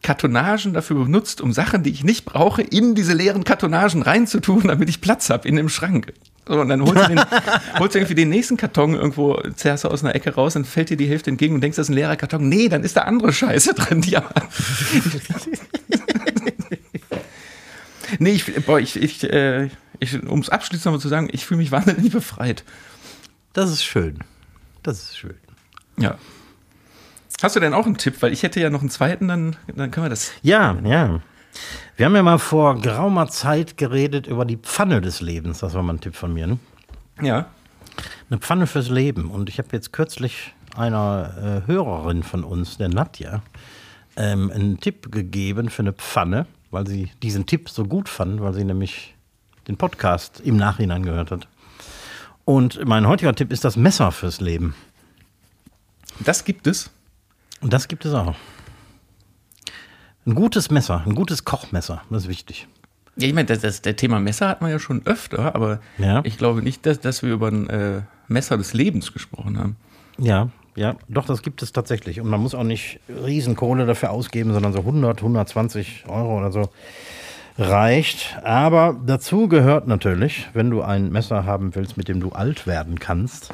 Kartonagen 0.03 0.73
dafür 0.73 1.05
benutzt, 1.05 1.40
um 1.40 1.53
Sachen, 1.53 1.83
die 1.83 1.90
ich 1.90 2.05
nicht 2.05 2.25
brauche, 2.25 2.62
in 2.62 2.94
diese 2.94 3.12
leeren 3.12 3.44
Kartonagen 3.44 4.03
reinzutun, 4.03 4.68
damit 4.68 4.88
ich 4.88 5.01
Platz 5.01 5.29
habe 5.29 5.47
in 5.49 5.57
dem 5.57 5.68
Schrank. 5.68 6.12
So, 6.47 6.61
und 6.61 6.68
dann 6.68 6.81
holst 6.83 7.05
du, 7.05 7.09
den, 7.09 7.21
holst 7.79 7.94
du 7.94 7.99
irgendwie 7.99 8.14
den 8.14 8.31
nächsten 8.31 8.57
Karton 8.57 8.94
irgendwo, 8.94 9.35
zerrst 9.55 9.85
du 9.85 9.88
aus 9.88 10.03
einer 10.03 10.14
Ecke 10.14 10.35
raus, 10.35 10.55
dann 10.55 10.64
fällt 10.64 10.88
dir 10.90 10.97
die 10.97 11.09
Hälfte 11.09 11.31
entgegen 11.31 11.55
und 11.55 11.61
denkst, 11.61 11.77
das 11.77 11.87
ist 11.87 11.90
ein 11.90 11.94
leerer 11.94 12.16
Karton. 12.16 12.49
Nee, 12.49 12.68
dann 12.68 12.85
ist 12.85 12.97
da 12.97 13.03
andere 13.03 13.33
Scheiße 13.33 13.75
drin, 13.75 14.01
die 14.01 14.16
aber. 14.16 14.31
nee, 18.18 18.31
ich, 18.31 18.64
boah, 18.64 18.81
ich, 18.81 18.97
ich, 18.97 19.31
äh, 19.31 19.68
ich 20.01 20.23
um 20.27 20.40
es 20.40 20.49
abschließend 20.49 20.87
nochmal 20.87 21.01
zu 21.01 21.09
sagen, 21.09 21.29
ich 21.31 21.44
fühle 21.44 21.59
mich 21.59 21.71
wahnsinnig 21.71 22.12
befreit. 22.12 22.64
Das 23.59 23.73
ist 23.73 23.83
schön. 23.83 24.21
Das 24.85 24.99
ist 24.99 25.18
schön. 25.18 25.35
Ja. 25.97 26.16
Hast 27.42 27.57
du 27.57 27.61
denn 27.61 27.75
auch 27.75 27.87
einen 27.87 27.97
Tipp? 27.97 28.23
Weil 28.23 28.33
ich 28.33 28.44
hätte 28.44 28.61
ja 28.61 28.71
noch 28.71 28.83
einen 28.83 28.88
zweiten, 28.88 29.27
dann, 29.27 29.57
dann 29.75 29.90
können 29.90 30.07
wir 30.07 30.11
das. 30.11 30.31
Ja, 30.42 30.77
ja. 30.85 31.21
Wir 31.97 32.07
haben 32.07 32.14
ja 32.14 32.23
mal 32.23 32.38
vor 32.38 32.81
geraumer 32.81 33.27
Zeit 33.27 33.77
geredet 33.77 34.29
über 34.29 34.44
die 34.44 34.59
Pfanne 34.59 35.01
des 35.01 35.21
Lebens. 35.21 35.59
Das 35.59 35.75
war 35.75 35.83
mal 35.83 35.94
ein 35.94 36.01
Tipp 36.01 36.14
von 36.14 36.33
mir. 36.33 36.47
Ne? 36.47 36.59
Ja. 37.21 37.47
Eine 38.31 38.38
Pfanne 38.38 38.68
fürs 38.68 38.90
Leben. 38.90 39.29
Und 39.29 39.49
ich 39.49 39.59
habe 39.59 39.71
jetzt 39.73 39.92
kürzlich 39.92 40.55
einer 40.77 41.64
äh, 41.66 41.66
Hörerin 41.66 42.23
von 42.23 42.44
uns, 42.44 42.79
der 42.79 42.90
Nadja, 42.90 43.42
ähm, 44.14 44.53
einen 44.53 44.79
Tipp 44.79 45.11
gegeben 45.11 45.68
für 45.68 45.83
eine 45.83 45.94
Pfanne, 45.94 46.47
weil 46.71 46.87
sie 46.87 47.11
diesen 47.25 47.44
Tipp 47.47 47.71
so 47.71 47.83
gut 47.83 48.09
fand, 48.09 48.40
weil 48.40 48.55
sie 48.55 48.62
nämlich 48.62 49.16
den 49.66 49.77
Podcast 49.77 50.42
im 50.44 50.57
Nachhinein 50.57 51.03
gehört 51.03 51.33
hat. 51.33 51.49
Und 52.48 52.82
mein 52.87 53.06
heutiger 53.06 53.34
Tipp 53.34 53.52
ist 53.52 53.62
das 53.66 53.76
Messer 53.76 54.11
fürs 54.11 54.40
Leben. 54.40 54.74
Das 56.20 56.46
gibt 56.46 56.66
es. 56.66 56.90
Und 57.61 57.74
das 57.74 57.88
gibt 57.88 58.06
es 58.06 58.14
auch. 58.14 58.37
Ein 60.26 60.34
gutes 60.34 60.70
Messer, 60.70 61.02
ein 61.04 61.14
gutes 61.14 61.44
Kochmesser, 61.44 62.00
das 62.08 62.22
ist 62.22 62.28
wichtig. 62.30 62.66
Ja, 63.16 63.28
ich 63.28 63.34
meine, 63.34 63.44
das, 63.44 63.58
das, 63.61 63.82
der 63.82 63.96
Thema 63.96 64.18
Messer 64.18 64.48
hat 64.48 64.62
man 64.62 64.70
ja 64.70 64.78
schon 64.78 65.02
öfter, 65.04 65.54
aber 65.54 65.80
Ja. 65.98 66.22
ich 66.24 66.38
glaube 66.38 66.62
nicht, 66.62 66.87
dass, 66.87 67.00
dass 67.00 67.22
wir 67.22 67.34
über 67.34 67.48
ein 67.48 67.68
äh, 67.68 68.00
Messer 68.28 68.56
des 68.56 68.72
Lebens 68.72 69.12
gesprochen 69.12 69.58
haben. 69.58 69.76
Ja, 70.16 70.48
ja, 70.74 70.96
doch, 71.06 71.26
das 71.26 71.42
gibt 71.42 71.62
es 71.62 71.72
tatsächlich. 71.72 72.18
Und 72.18 72.30
man 72.30 72.40
muss 72.40 72.54
auch 72.54 72.64
nicht 72.64 72.98
Riesenkohle 73.11 73.84
dafür 73.84 74.11
ausgeben, 74.11 74.54
sondern 74.54 74.72
so 74.72 74.78
100, 74.78 75.18
120 75.18 76.04
Euro 76.08 76.38
oder 76.38 76.50
so 76.50 76.70
reicht. 77.59 78.38
Aber 78.44 78.99
dazu 79.05 79.49
gehört 79.49 79.87
natürlich, 79.87 80.49
wenn 80.55 80.71
du 80.71 80.83
ein 80.83 81.11
Messer 81.11 81.44
haben 81.44 81.75
willst, 81.75 81.97
mit 81.97 82.09
dem 82.09 82.21
du 82.21 82.31
alt 82.31 82.66
werden 82.66 82.99
kannst, 82.99 83.53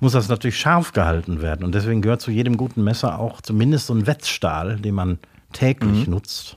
muss 0.00 0.12
das 0.12 0.28
natürlich 0.28 0.58
scharf 0.58 0.92
gehalten 0.92 1.42
werden. 1.42 1.64
Und 1.64 1.74
deswegen 1.74 2.02
gehört 2.02 2.20
zu 2.20 2.30
jedem 2.30 2.56
guten 2.56 2.84
Messer 2.84 3.18
auch 3.18 3.40
zumindest 3.40 3.86
so 3.86 3.94
ein 3.94 4.06
Wetzstahl, 4.06 4.76
den 4.76 4.94
man 4.94 5.18
täglich 5.52 6.06
nutzt. 6.06 6.56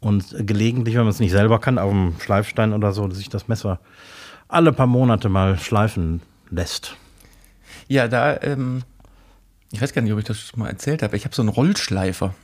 Und 0.00 0.34
gelegentlich, 0.46 0.94
wenn 0.94 1.02
man 1.02 1.10
es 1.10 1.20
nicht 1.20 1.32
selber 1.32 1.58
kann, 1.58 1.78
auf 1.78 1.90
dem 1.90 2.14
Schleifstein 2.20 2.72
oder 2.72 2.92
so, 2.92 3.10
sich 3.10 3.28
das 3.28 3.48
Messer 3.48 3.80
alle 4.48 4.72
paar 4.72 4.86
Monate 4.86 5.28
mal 5.28 5.58
schleifen 5.58 6.20
lässt. 6.50 6.96
Ja, 7.88 8.08
da, 8.08 8.40
ähm, 8.42 8.82
ich 9.72 9.80
weiß 9.82 9.92
gar 9.92 10.02
nicht, 10.02 10.12
ob 10.12 10.18
ich 10.18 10.24
das 10.24 10.38
schon 10.38 10.60
mal 10.60 10.68
erzählt 10.68 11.02
habe, 11.02 11.16
ich 11.16 11.24
habe 11.24 11.34
so 11.34 11.42
einen 11.42 11.48
Rollschleifer. 11.48 12.34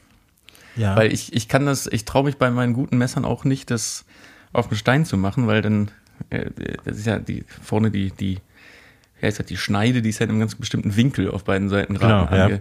Ja. 0.76 0.96
Weil 0.96 1.12
ich, 1.12 1.32
ich 1.34 1.48
kann 1.48 1.66
das, 1.66 1.86
ich 1.86 2.04
traue 2.04 2.24
mich 2.24 2.36
bei 2.36 2.50
meinen 2.50 2.72
guten 2.74 2.96
Messern 2.98 3.24
auch 3.24 3.44
nicht, 3.44 3.70
das 3.70 4.04
auf 4.52 4.68
dem 4.68 4.76
Stein 4.76 5.04
zu 5.04 5.16
machen, 5.16 5.46
weil 5.46 5.62
dann, 5.62 5.90
äh, 6.30 6.50
das 6.84 6.98
ist 6.98 7.06
ja 7.06 7.18
die, 7.18 7.44
vorne 7.62 7.90
die, 7.90 8.10
die, 8.12 8.38
ja, 9.20 9.28
ist 9.28 9.38
halt 9.38 9.50
die 9.50 9.56
Schneide, 9.56 10.00
die 10.02 10.08
ist 10.10 10.18
ja 10.20 10.24
in 10.24 10.30
einem 10.30 10.40
ganz 10.40 10.54
bestimmten 10.54 10.96
Winkel 10.96 11.30
auf 11.30 11.44
beiden 11.44 11.68
Seiten 11.68 11.94
Genau, 11.94 12.26
gerade 12.26 12.36
ja. 12.36 12.46
ange- 12.46 12.60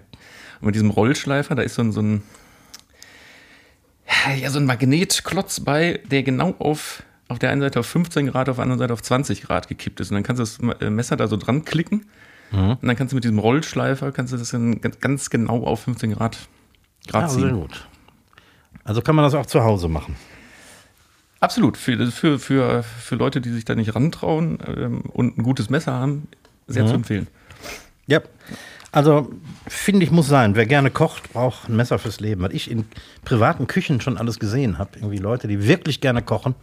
Und 0.59 0.65
mit 0.67 0.75
diesem 0.75 0.89
Rollschleifer, 0.89 1.55
da 1.55 1.61
ist 1.61 1.75
so 1.75 1.81
ein, 1.81 1.91
so 1.91 2.01
ein, 2.01 2.23
ja, 4.41 4.49
so 4.49 4.59
ein 4.59 4.65
Magnetklotz 4.65 5.59
bei, 5.61 5.99
der 6.09 6.23
genau 6.23 6.55
auf, 6.59 7.03
auf 7.27 7.39
der 7.39 7.51
einen 7.51 7.61
Seite 7.61 7.79
auf 7.79 7.85
15 7.85 8.27
Grad, 8.27 8.49
auf 8.49 8.57
der 8.57 8.63
anderen 8.63 8.79
Seite 8.79 8.93
auf 8.93 9.01
20 9.03 9.43
Grad 9.43 9.67
gekippt 9.67 9.99
ist. 9.99 10.09
Und 10.11 10.15
dann 10.15 10.23
kannst 10.23 10.59
du 10.59 10.67
das 10.67 10.81
äh, 10.81 10.89
Messer 10.89 11.15
da 11.15 11.27
so 11.27 11.37
dran 11.37 11.63
klicken. 11.63 12.05
Mhm. 12.51 12.71
Und 12.81 12.83
dann 12.87 12.95
kannst 12.95 13.11
du 13.13 13.15
mit 13.15 13.23
diesem 13.23 13.39
Rollschleifer, 13.39 14.11
kannst 14.11 14.33
du 14.33 14.37
das 14.37 14.49
dann 14.49 14.81
ganz, 14.81 14.99
ganz 14.99 15.29
genau 15.29 15.63
auf 15.63 15.81
15 15.83 16.13
Grad, 16.13 16.37
Grad 17.07 17.21
Ja, 17.23 17.27
ziehen. 17.27 17.41
sehr 17.41 17.51
gut. 17.51 17.87
Also 18.89 19.03
kann 19.03 19.15
man 19.15 19.23
das 19.23 19.35
auch 19.35 19.45
zu 19.45 19.63
Hause 19.63 19.87
machen. 19.87 20.15
Absolut. 21.41 21.77
Für, 21.77 22.07
für, 22.07 22.39
für, 22.39 22.81
für 22.81 23.15
Leute, 23.15 23.39
die 23.39 23.51
sich 23.51 23.63
da 23.63 23.75
nicht 23.75 23.93
rantrauen 23.93 24.57
ähm, 24.65 25.01
und 25.01 25.37
ein 25.37 25.43
gutes 25.43 25.69
Messer 25.69 25.93
haben, 25.93 26.27
sehr 26.65 26.87
zu 26.87 26.95
empfehlen. 26.95 27.27
Ja. 28.07 28.21
Also 28.91 29.31
finde 29.67 30.03
ich, 30.03 30.09
muss 30.09 30.27
sein. 30.27 30.55
Wer 30.55 30.65
gerne 30.65 30.89
kocht, 30.89 31.33
braucht 31.33 31.69
ein 31.69 31.75
Messer 31.75 31.99
fürs 31.99 32.19
Leben. 32.19 32.41
Was 32.41 32.51
ich 32.51 32.71
in 32.71 32.85
privaten 33.25 33.67
Küchen 33.67 34.01
schon 34.01 34.17
alles 34.17 34.39
gesehen 34.39 34.79
habe. 34.79 34.89
Irgendwie 34.95 35.17
Leute, 35.17 35.47
die 35.47 35.67
wirklich 35.67 36.01
gerne 36.01 36.23
kochen. 36.23 36.55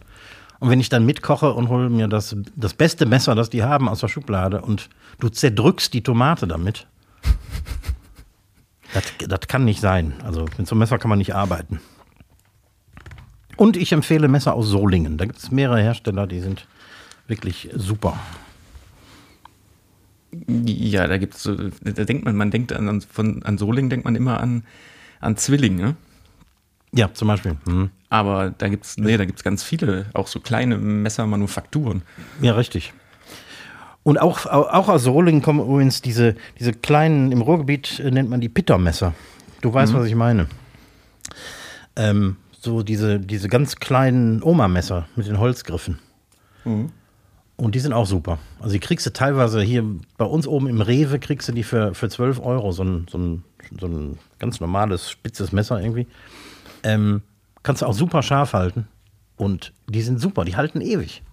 Und 0.59 0.69
wenn 0.69 0.81
ich 0.81 0.89
dann 0.89 1.05
mitkoche 1.05 1.53
und 1.53 1.69
hole 1.69 1.89
mir 1.89 2.09
das, 2.09 2.35
das 2.57 2.73
beste 2.73 3.05
Messer, 3.05 3.35
das 3.35 3.49
die 3.49 3.63
haben, 3.63 3.87
aus 3.87 4.01
der 4.01 4.09
Schublade 4.09 4.59
und 4.61 4.89
du 5.21 5.29
zerdrückst 5.29 5.93
die 5.93 6.03
Tomate 6.03 6.45
damit. 6.45 6.87
Das, 8.93 9.03
das 9.27 9.41
kann 9.49 9.65
nicht 9.65 9.81
sein. 9.81 10.13
Also 10.23 10.45
mit 10.57 10.65
so 10.65 10.73
einem 10.73 10.79
Messer 10.79 10.97
kann 10.97 11.09
man 11.09 11.17
nicht 11.17 11.35
arbeiten. 11.35 11.81
Und 13.57 13.75
ich 13.75 13.91
empfehle 13.91 14.27
Messer 14.27 14.53
aus 14.53 14.67
Solingen. 14.67 15.17
Da 15.17 15.25
gibt 15.25 15.39
es 15.39 15.51
mehrere 15.51 15.81
Hersteller, 15.81 16.27
die 16.27 16.39
sind 16.39 16.65
wirklich 17.27 17.69
super. 17.75 18.17
Ja, 20.47 21.07
da 21.07 21.17
gibt's 21.17 21.41
so, 21.43 21.55
da 21.55 22.03
denkt 22.03 22.25
man, 22.25 22.35
man 22.35 22.51
denkt 22.51 22.71
an, 22.73 23.01
von, 23.01 23.43
an 23.43 23.57
Soling 23.57 23.89
denkt 23.89 24.05
man 24.05 24.15
immer 24.15 24.39
an, 24.39 24.63
an 25.19 25.37
Zwillinge. 25.37 25.95
Ja, 26.93 27.13
zum 27.13 27.27
Beispiel. 27.29 27.57
Mhm. 27.65 27.89
Aber 28.09 28.53
da 28.57 28.67
gibt's, 28.69 28.97
nee, 28.97 29.17
da 29.17 29.25
gibt's 29.25 29.43
ganz 29.43 29.63
viele, 29.63 30.05
auch 30.13 30.27
so 30.27 30.39
kleine 30.39 30.77
Messermanufakturen. 30.77 32.01
Ja, 32.41 32.53
richtig. 32.53 32.93
Und 34.03 34.19
auch, 34.21 34.45
au- 34.45 34.67
auch 34.69 34.87
aus 34.87 35.03
Solingen 35.03 35.41
kommen 35.41 35.59
übrigens 35.59 36.01
diese, 36.01 36.35
diese 36.59 36.71
kleinen, 36.73 37.31
im 37.31 37.41
Ruhrgebiet 37.41 38.01
nennt 38.09 38.29
man 38.29 38.39
die 38.39 38.47
Pittermesser. 38.49 39.13
Du 39.61 39.73
weißt, 39.73 39.93
was 39.93 40.05
ich 40.05 40.15
meine. 40.15 40.47
Ähm, 41.95 42.37
so 42.61 42.83
diese, 42.83 43.19
diese 43.19 43.49
ganz 43.49 43.75
kleinen 43.77 44.43
Oma-Messer 44.43 45.07
mit 45.15 45.27
den 45.27 45.39
Holzgriffen. 45.39 45.99
Und 47.55 47.73
die 47.73 47.79
sind 47.79 47.93
auch 47.93 48.05
super. 48.05 48.37
Also 48.59 48.73
die 48.73 48.79
kriegst 48.79 49.05
du 49.05 49.13
teilweise 49.13 49.61
hier 49.61 49.83
bei 50.17 50.25
uns 50.25 50.47
oben 50.47 50.67
im 50.67 50.81
Rewe, 50.81 51.17
kriegst 51.19 51.47
du 51.47 51.53
die 51.53 51.63
für, 51.63 51.95
für 51.95 52.09
12 52.09 52.39
Euro, 52.39 52.71
so 52.71 52.83
ein, 52.83 53.07
so, 53.09 53.17
ein, 53.17 53.43
so 53.79 53.87
ein 53.87 54.19
ganz 54.37 54.59
normales, 54.59 55.09
spitzes 55.09 55.51
Messer 55.51 55.81
irgendwie. 55.81 56.07
Ähm, 56.83 57.21
kannst 57.63 57.81
du 57.81 57.87
auch 57.87 57.93
super 57.93 58.21
scharf 58.21 58.53
halten. 58.53 58.87
Und 59.37 59.73
die 59.87 60.01
sind 60.01 60.19
super, 60.19 60.45
die 60.45 60.55
halten 60.55 60.81
ewig. 60.81 61.23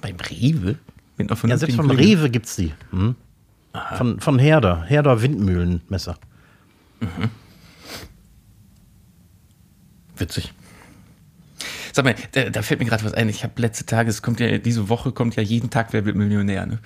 Beim 0.00 0.16
Rewe? 0.16 0.76
Ja, 1.50 1.56
selbst 1.56 1.76
vom. 1.76 1.90
Rewe 1.90 2.28
gibt's 2.28 2.56
die. 2.56 2.72
Hm? 2.90 3.14
Von, 3.96 4.20
von 4.20 4.38
Herder. 4.38 4.82
Herder 4.82 5.22
Windmühlenmesser. 5.22 6.16
Witzig. 10.16 10.52
Sag 11.92 12.04
mal, 12.04 12.14
da, 12.32 12.50
da 12.50 12.62
fällt 12.62 12.80
mir 12.80 12.86
gerade 12.86 13.04
was 13.04 13.14
ein. 13.14 13.28
Ich 13.28 13.44
habe 13.44 13.60
letzte 13.60 13.86
Tage, 13.86 14.10
es 14.10 14.22
kommt 14.22 14.40
ja, 14.40 14.58
diese 14.58 14.88
Woche 14.88 15.12
kommt 15.12 15.36
ja 15.36 15.42
jeden 15.42 15.70
Tag 15.70 15.92
Wer 15.92 16.04
wird 16.04 16.16
Millionär, 16.16 16.66
ne? 16.66 16.78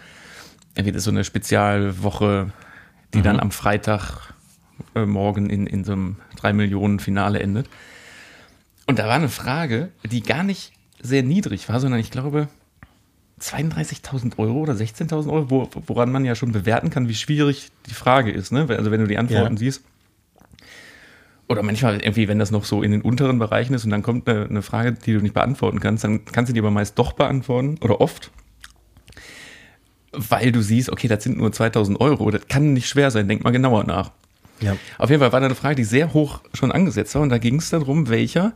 Entweder 0.75 1.01
so 1.01 1.11
eine 1.11 1.25
Spezialwoche, 1.25 2.51
die 3.15 3.23
dann 3.23 3.41
am 3.41 3.51
Freitag 3.51 4.35
äh, 4.95 5.07
morgen 5.07 5.51
in, 5.51 5.67
in 5.67 5.83
so 5.83 5.93
einem 5.93 6.17
3 6.37 6.53
Millionen 6.53 7.01
Finale 7.01 7.41
endet. 7.41 7.69
Und 8.87 8.99
da 8.99 9.07
war 9.07 9.15
eine 9.15 9.29
Frage, 9.29 9.91
die 10.05 10.23
gar 10.23 10.45
nicht 10.45 10.73
sehr 11.01 11.23
niedrig 11.23 11.69
war, 11.69 11.81
sondern 11.81 12.01
ich 12.01 12.11
glaube 12.11 12.49
32.000 13.41 14.39
Euro 14.39 14.59
oder 14.59 14.75
16.000 14.75 15.31
Euro, 15.33 15.51
wo, 15.51 15.71
woran 15.87 16.13
man 16.13 16.25
ja 16.25 16.35
schon 16.35 16.53
bewerten 16.53 16.91
kann, 16.91 17.09
wie 17.09 17.15
schwierig 17.15 17.71
die 17.87 17.95
Frage 17.95 18.31
ist. 18.31 18.53
Ne? 18.53 18.67
Also 18.69 18.91
wenn 18.91 19.01
du 19.01 19.07
die 19.07 19.19
Antworten 19.19 19.55
Ja. 19.55 19.59
siehst. 19.59 19.83
Oder 21.49 21.63
manchmal 21.63 22.01
irgendwie, 22.01 22.29
wenn 22.29 22.39
das 22.39 22.51
noch 22.51 22.65
so 22.65 22.83
in 22.83 22.91
den 22.91 23.01
unteren 23.01 23.39
Bereichen 23.39 23.73
ist 23.73 23.85
und 23.85 23.91
dann 23.91 24.03
kommt 24.03 24.29
eine, 24.29 24.45
eine 24.45 24.63
Frage, 24.63 24.93
die 24.93 25.15
du 25.15 25.21
nicht 25.21 25.35
beantworten 25.35 25.81
kannst, 25.81 26.05
dann 26.05 26.25
kannst 26.27 26.51
du 26.51 26.53
die 26.53 26.61
aber 26.61 26.71
meist 26.71 26.99
doch 26.99 27.13
beantworten 27.13 27.79
oder 27.81 28.01
oft. 28.01 28.31
Weil 30.13 30.53
du 30.53 30.61
siehst, 30.63 30.91
okay, 30.91 31.09
das 31.09 31.25
sind 31.25 31.39
nur 31.39 31.51
2000 31.51 32.01
Euro, 32.01 32.31
das 32.31 32.49
kann 32.49 32.75
nicht 32.75 32.89
schwer 32.89 33.11
sein, 33.11 33.29
denk 33.29 33.45
mal 33.45 33.51
genauer 33.51 33.85
nach. 33.85 34.11
Ja. 34.61 34.77
Auf 34.99 35.09
jeden 35.09 35.21
Fall 35.21 35.33
war 35.33 35.41
da 35.41 35.47
eine 35.47 35.55
Frage, 35.55 35.77
die 35.77 35.85
sehr 35.85 36.13
hoch 36.13 36.41
schon 36.53 36.73
angesetzt 36.73 37.15
war 37.15 37.23
und 37.23 37.31
da 37.31 37.39
ging 37.39 37.57
es 37.57 37.71
darum, 37.71 38.09
welcher 38.09 38.53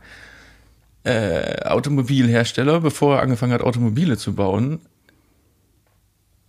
äh, 1.03 1.63
Automobilhersteller, 1.65 2.81
bevor 2.81 3.17
er 3.17 3.21
angefangen 3.23 3.53
hat, 3.53 3.61
Automobile 3.61 4.17
zu 4.17 4.35
bauen, 4.35 4.79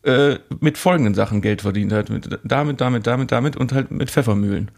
äh, 0.02 0.38
mit 0.60 0.76
folgenden 0.76 1.14
Sachen 1.14 1.40
Geld 1.40 1.62
verdient 1.62 1.92
hat. 1.92 2.10
Mit, 2.10 2.38
damit, 2.44 2.80
damit, 2.80 3.06
damit, 3.06 3.32
damit 3.32 3.56
und 3.56 3.72
halt 3.72 3.90
mit 3.90 4.10
Pfeffermühlen. 4.10 4.70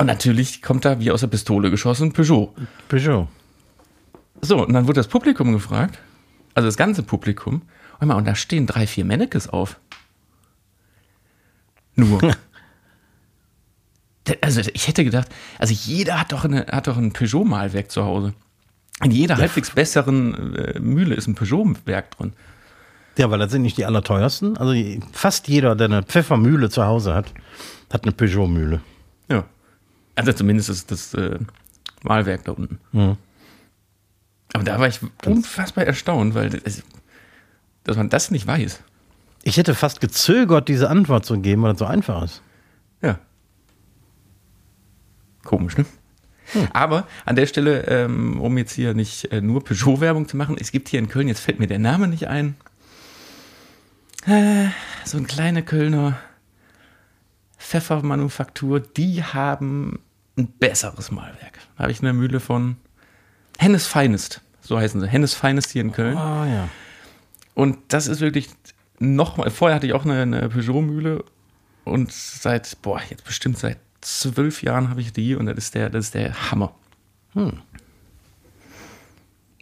Und 0.00 0.06
natürlich 0.06 0.62
kommt 0.62 0.86
da 0.86 0.98
wie 0.98 1.10
aus 1.10 1.20
der 1.20 1.26
Pistole 1.26 1.70
geschossen 1.70 2.12
Peugeot. 2.12 2.54
Peugeot. 2.88 3.28
So, 4.40 4.64
und 4.64 4.72
dann 4.72 4.86
wurde 4.86 5.00
das 5.00 5.08
Publikum 5.08 5.52
gefragt, 5.52 5.98
also 6.54 6.66
das 6.66 6.78
ganze 6.78 7.02
Publikum, 7.02 7.60
und, 7.98 8.08
mal, 8.08 8.14
und 8.14 8.26
da 8.26 8.34
stehen 8.34 8.66
drei, 8.66 8.86
vier 8.86 9.04
Mannekes 9.04 9.50
auf. 9.50 9.78
Nur. 11.96 12.18
also 14.40 14.62
ich 14.72 14.88
hätte 14.88 15.04
gedacht, 15.04 15.28
also 15.58 15.74
jeder 15.74 16.18
hat 16.18 16.32
doch, 16.32 16.46
eine, 16.46 16.64
hat 16.68 16.86
doch 16.86 16.96
ein 16.96 17.12
Peugeot-Malwerk 17.12 17.90
zu 17.90 18.02
Hause. 18.02 18.32
In 19.04 19.10
jeder 19.10 19.36
halbwegs 19.36 19.70
besseren 19.70 20.54
äh, 20.54 20.80
Mühle 20.80 21.14
ist 21.14 21.26
ein 21.26 21.34
Peugeot-Werk 21.34 22.16
drin. 22.16 22.32
Ja, 23.18 23.30
weil 23.30 23.38
das 23.38 23.50
sind 23.50 23.60
nicht 23.60 23.76
die 23.76 23.84
allerteuersten. 23.84 24.56
Also 24.56 24.72
fast 25.12 25.46
jeder, 25.48 25.76
der 25.76 25.88
eine 25.88 26.02
Pfeffermühle 26.02 26.70
zu 26.70 26.86
Hause 26.86 27.14
hat, 27.14 27.34
hat 27.92 28.04
eine 28.04 28.12
Peugeot-Mühle. 28.12 28.80
Also 30.14 30.32
zumindest 30.32 30.68
ist 30.68 30.90
das 30.90 31.14
äh, 31.14 31.38
Malwerk 32.02 32.44
da 32.44 32.52
unten. 32.52 32.78
Aber 34.52 34.64
da 34.64 34.78
war 34.78 34.88
ich 34.88 35.00
unfassbar 35.24 35.84
erstaunt, 35.84 36.34
weil 36.34 36.50
das, 36.50 36.82
dass 37.84 37.96
man 37.96 38.08
das 38.08 38.30
nicht 38.30 38.46
weiß. 38.46 38.80
Ich 39.42 39.56
hätte 39.56 39.74
fast 39.74 40.00
gezögert, 40.00 40.68
diese 40.68 40.90
Antwort 40.90 41.24
zu 41.24 41.38
geben, 41.38 41.62
weil 41.62 41.72
das 41.72 41.78
so 41.78 41.86
einfach 41.86 42.22
ist. 42.22 42.42
Ja. 43.00 43.18
Komisch, 45.44 45.76
ne? 45.78 45.86
Aber 46.72 47.06
an 47.24 47.36
der 47.36 47.46
Stelle, 47.46 47.86
ähm, 47.86 48.40
um 48.40 48.58
jetzt 48.58 48.72
hier 48.72 48.92
nicht 48.92 49.26
äh, 49.32 49.40
nur 49.40 49.62
Peugeot-Werbung 49.62 50.28
zu 50.28 50.36
machen, 50.36 50.56
es 50.58 50.72
gibt 50.72 50.88
hier 50.88 50.98
in 50.98 51.08
Köln, 51.08 51.28
jetzt 51.28 51.40
fällt 51.40 51.60
mir 51.60 51.68
der 51.68 51.78
Name 51.78 52.08
nicht 52.08 52.26
ein, 52.26 52.56
äh, 54.26 54.66
so 55.04 55.16
eine 55.16 55.26
kleine 55.26 55.62
Kölner 55.62 56.18
Pfeffermanufaktur, 57.70 58.80
die 58.80 59.22
haben 59.22 60.00
ein 60.36 60.48
besseres 60.48 61.12
Malwerk. 61.12 61.60
Da 61.76 61.84
habe 61.84 61.92
ich 61.92 62.00
eine 62.00 62.12
Mühle 62.12 62.40
von 62.40 62.76
Hennes 63.58 63.86
Finest, 63.86 64.40
so 64.60 64.76
heißen 64.76 65.00
sie. 65.00 65.06
Hennes 65.06 65.34
Finest 65.34 65.70
hier 65.70 65.82
in 65.82 65.92
Köln. 65.92 66.16
Ah 66.18 66.48
ja. 66.48 66.68
Und 67.54 67.78
das 67.86 68.08
ist 68.08 68.20
wirklich 68.20 68.48
nochmal, 68.98 69.50
vorher 69.50 69.76
hatte 69.76 69.86
ich 69.86 69.92
auch 69.92 70.04
eine, 70.04 70.22
eine 70.22 70.48
Peugeot-Mühle 70.48 71.24
und 71.84 72.10
seit, 72.10 72.76
boah, 72.82 73.00
jetzt 73.08 73.22
bestimmt 73.22 73.56
seit 73.56 73.78
zwölf 74.00 74.64
Jahren 74.64 74.90
habe 74.90 75.00
ich 75.00 75.12
die 75.12 75.36
und 75.36 75.46
das 75.46 75.56
ist 75.56 75.76
der, 75.76 75.90
das 75.90 76.06
ist 76.06 76.14
der 76.14 76.50
Hammer. 76.50 76.74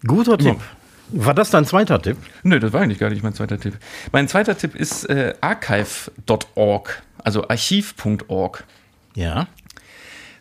Guter 0.06 0.38
Tipp. 0.38 0.60
War 1.10 1.34
das 1.34 1.50
dein 1.50 1.64
zweiter 1.64 2.00
Tipp? 2.00 2.18
Nö, 2.42 2.60
das 2.60 2.72
war 2.72 2.82
eigentlich 2.82 2.98
gar 2.98 3.10
nicht 3.10 3.22
mein 3.22 3.32
zweiter 3.32 3.58
Tipp. 3.58 3.78
Mein 4.12 4.28
zweiter 4.28 4.56
Tipp 4.56 4.74
ist 4.74 5.08
äh, 5.08 5.34
archive.org, 5.40 7.02
also 7.18 7.48
archiv.org. 7.48 8.64
Ja. 9.14 9.48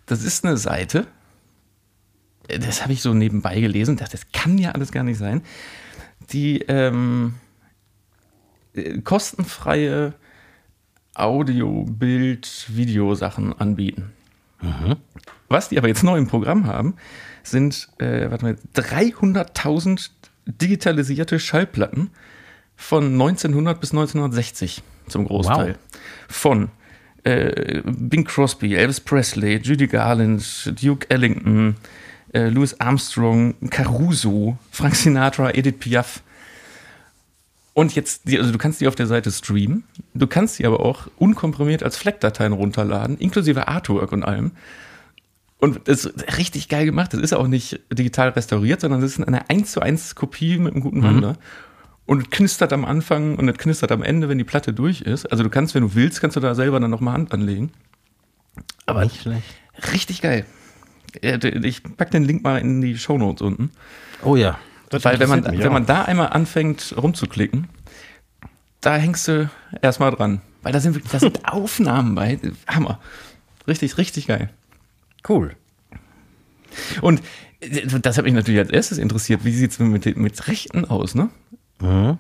Das 0.06 0.24
ist 0.24 0.46
eine 0.46 0.58
Seite, 0.58 1.08
äh, 2.48 2.60
das 2.60 2.84
habe 2.84 2.94
ich 2.94 3.02
so 3.02 3.14
nebenbei 3.14 3.60
gelesen, 3.60 3.98
dachte, 3.98 4.18
das 4.18 4.32
kann 4.34 4.58
ja 4.58 4.72
alles 4.72 4.92
gar 4.92 5.04
nicht 5.04 5.18
sein, 5.18 5.42
die 6.32 6.60
ähm, 6.64 7.36
äh, 8.74 9.00
kostenfreie 9.00 10.14
Audio, 11.14 11.84
Bild, 11.84 12.68
Videosachen 12.68 13.54
anbieten. 13.58 14.12
Was 15.50 15.70
die 15.70 15.78
aber 15.78 15.88
jetzt 15.88 16.04
neu 16.04 16.18
im 16.18 16.28
Programm 16.28 16.68
haben, 16.68 16.96
sind 17.44 17.90
äh, 18.00 18.30
warte 18.30 18.46
mal, 18.46 18.58
300.000 18.76 20.10
digitalisierte 20.48 21.40
Schallplatten 21.40 22.10
von 22.76 23.14
1900 23.14 23.80
bis 23.80 23.92
1960 23.92 24.82
zum 25.08 25.26
Großteil. 25.26 25.70
Wow. 25.70 26.02
Von 26.28 26.70
äh, 27.24 27.82
Bing 27.84 28.24
Crosby, 28.24 28.76
Elvis 28.76 29.00
Presley, 29.00 29.58
Judy 29.58 29.88
Garland, 29.88 30.74
Duke 30.82 31.10
Ellington, 31.10 31.76
äh, 32.34 32.50
Louis 32.50 32.80
Armstrong, 32.80 33.56
Caruso, 33.70 34.58
Frank 34.72 34.96
Sinatra, 34.96 35.52
Edith 35.52 35.80
Piaf. 35.80 36.22
Und 37.74 37.94
jetzt, 37.94 38.24
also 38.28 38.52
du 38.52 38.58
kannst 38.58 38.82
die 38.82 38.88
auf 38.88 38.96
der 38.96 39.08
Seite 39.08 39.32
streamen, 39.32 39.84
du 40.16 40.26
kannst 40.26 40.56
sie 40.56 40.66
aber 40.66 40.80
auch 40.80 41.08
unkomprimiert 41.18 41.84
als 41.84 41.98
FLAC-Dateien 41.98 42.54
runterladen, 42.54 43.18
inklusive 43.20 43.68
Artwork 43.68 44.12
und 44.12 44.24
allem. 44.24 44.52
Und 45.60 45.88
das 45.88 46.06
ist 46.06 46.38
richtig 46.38 46.70
geil 46.70 46.86
gemacht. 46.86 47.14
Das 47.14 47.22
ist 47.22 47.34
auch 47.34 47.48
nicht 47.48 47.80
digital 47.92 48.30
restauriert, 48.30 48.82
sondern 48.82 49.02
das 49.02 49.18
ist 49.18 49.28
eine 49.28 49.50
1 49.50 49.72
zu 49.72 49.82
1 49.82 50.14
Kopie 50.16 50.58
mit 50.60 50.74
einem 50.74 50.84
guten 50.84 51.02
Wandler. 51.04 51.36
Und 52.06 52.22
es 52.24 52.30
knistert 52.30 52.72
am 52.74 52.86
Anfang 52.86 53.38
und 53.38 53.50
es 53.50 53.58
knistert 53.58 53.92
am 53.92 54.04
Ende, 54.04 54.30
wenn 54.30 54.38
die 54.38 54.44
Platte 54.44 54.72
durch 54.72 55.02
ist. 55.02 55.26
Also 55.32 55.44
du 55.44 55.50
kannst, 55.50 55.74
wenn 55.76 55.82
du 55.82 55.96
willst, 55.96 56.22
kannst 56.22 56.36
du 56.38 56.40
da 56.40 56.54
selber 56.56 56.80
dann 56.80 56.92
nochmal 56.92 57.16
Hand 57.16 57.34
anlegen. 57.34 57.72
Aber 58.86 59.04
Nicht 59.04 59.22
schlecht. 59.22 59.44
richtig 59.94 60.22
geil. 60.22 60.46
Äh, 61.22 61.38
Ich 61.66 61.82
pack 61.84 62.12
den 62.12 62.24
Link 62.24 62.44
mal 62.44 62.60
in 62.60 62.80
die 62.82 62.98
Shownotes 62.98 63.42
unten. 63.42 63.72
Oh 64.24 64.36
ja. 64.36 64.58
Das 64.90 65.04
Weil 65.04 65.20
wenn 65.20 65.28
man, 65.28 65.44
wenn 65.44 65.68
auch. 65.68 65.74
man 65.74 65.86
da 65.86 66.04
einmal 66.04 66.28
anfängt 66.30 66.94
rumzuklicken, 66.96 67.68
da 68.80 68.96
hängst 68.96 69.28
du 69.28 69.50
erstmal 69.82 70.12
dran. 70.12 70.42
Weil 70.62 70.72
da 70.72 70.80
sind, 70.80 70.94
wirklich- 70.96 71.12
da 71.12 71.20
sind 71.20 71.46
Aufnahmen 71.52 72.16
bei. 72.16 72.40
Hammer. 72.68 73.00
Richtig, 73.68 73.98
richtig 73.98 74.28
geil. 74.28 74.50
Cool. 75.28 75.56
Und 77.02 77.22
äh, 77.60 77.86
das 78.00 78.18
hat 78.18 78.26
mich 78.26 78.34
natürlich 78.34 78.60
als 78.60 78.70
erstes 78.70 78.98
interessiert. 78.98 79.46
Wie 79.46 79.52
sieht 79.52 79.72
es 79.72 79.80
mit, 79.80 80.18
mit 80.18 80.48
Rechten 80.48 80.86
aus, 80.86 81.16
ne? 81.16 81.30
Mhm. 81.82 82.18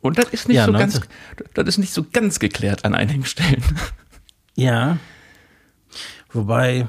Und 0.00 0.18
das 0.18 0.28
ist 0.30 0.48
nicht 0.48 0.56
Ja, 0.56 0.66
so 0.66 0.72
19 0.72 1.00
ganz, 1.00 1.08
das 1.54 1.66
ist 1.66 1.78
nicht 1.78 1.92
so 1.92 2.04
ganz 2.10 2.38
geklärt 2.38 2.84
an 2.84 2.94
einigen 2.94 3.24
Stellen. 3.24 3.62
Ja. 4.54 4.98
Wobei, 6.32 6.88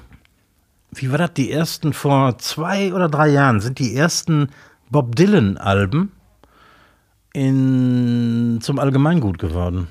wie 0.92 1.12
war 1.12 1.20
das? 1.20 1.34
Die 1.36 1.52
ersten 1.52 1.94
vor 1.94 2.40
zwei 2.40 2.96
oder 2.96 3.10
drei 3.10 3.28
Jahren 3.28 3.60
sind 3.60 3.78
die 3.78 3.96
ersten 3.96 4.50
Bob 4.90 5.16
Dylan-Alben 5.16 6.12
in, 7.32 8.58
zum 8.62 8.80
Allgemeingut 8.80 9.38
geworden. 9.38 9.88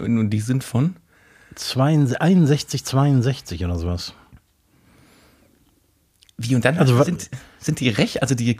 Und 0.00 0.30
die 0.30 0.40
sind 0.40 0.64
von? 0.64 0.96
62, 1.54 2.20
61, 2.20 2.84
62 2.84 3.64
oder 3.64 3.78
sowas. 3.78 4.14
Wie 6.36 6.54
und 6.54 6.64
dann 6.64 6.78
Also 6.78 7.02
sind, 7.02 7.30
sind 7.58 7.80
die 7.80 7.88
Rechte, 7.88 8.22
also 8.22 8.34
die 8.34 8.50
äh, 8.50 8.56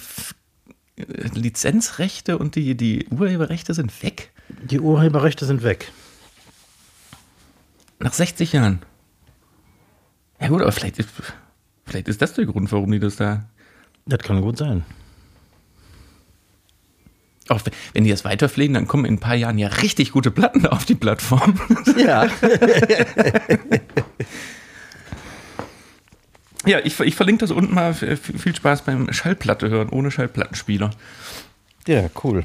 Lizenzrechte 1.34 2.38
und 2.38 2.54
die, 2.54 2.76
die 2.76 3.06
Urheberrechte 3.08 3.74
sind 3.74 4.02
weg? 4.02 4.30
Die 4.48 4.80
Urheberrechte 4.80 5.44
sind 5.44 5.62
weg. 5.62 5.90
Nach 7.98 8.12
60 8.12 8.52
Jahren. 8.52 8.82
Ja 10.40 10.48
gut, 10.48 10.60
aber 10.62 10.72
vielleicht 10.72 10.98
ist, 10.98 11.08
vielleicht 11.86 12.08
ist 12.08 12.20
das 12.20 12.34
der 12.34 12.46
Grund, 12.46 12.70
warum 12.70 12.90
die 12.90 12.98
das 13.00 13.16
da. 13.16 13.46
Das 14.06 14.18
kann 14.20 14.40
gut 14.42 14.58
sein. 14.58 14.84
Auch 17.48 17.60
wenn 17.92 18.04
die 18.04 18.10
das 18.10 18.24
weiterpflegen, 18.24 18.74
dann 18.74 18.86
kommen 18.88 19.04
in 19.04 19.14
ein 19.14 19.20
paar 19.20 19.34
Jahren 19.34 19.58
ja 19.58 19.68
richtig 19.68 20.12
gute 20.12 20.30
Platten 20.30 20.66
auf 20.66 20.84
die 20.84 20.94
Plattform. 20.94 21.60
Ja. 21.96 22.26
ja, 26.66 26.78
ich, 26.84 26.98
ich 27.00 27.14
verlinke 27.16 27.40
das 27.40 27.50
unten 27.50 27.74
mal. 27.74 27.94
Viel 27.94 28.54
Spaß 28.54 28.82
beim 28.82 29.12
Schallplatte 29.12 29.68
hören, 29.68 29.88
ohne 29.90 30.10
Schallplattenspieler. 30.10 30.90
ja, 31.86 32.08
cool. 32.22 32.44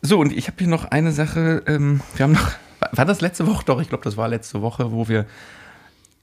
So, 0.00 0.18
und 0.18 0.32
ich 0.32 0.48
habe 0.48 0.56
hier 0.58 0.68
noch 0.68 0.86
eine 0.86 1.12
Sache. 1.12 1.62
Ähm, 1.66 2.00
wir 2.16 2.24
haben 2.24 2.32
noch. 2.32 2.50
war- 2.92 3.04
das 3.04 3.20
letzte 3.20 3.46
Woche? 3.46 3.64
Doch, 3.64 3.80
ich 3.80 3.88
glaube, 3.88 4.04
das 4.04 4.16
war 4.16 4.28
letzte 4.28 4.60
Woche, 4.62 4.90
wo 4.90 5.08
wir 5.08 5.26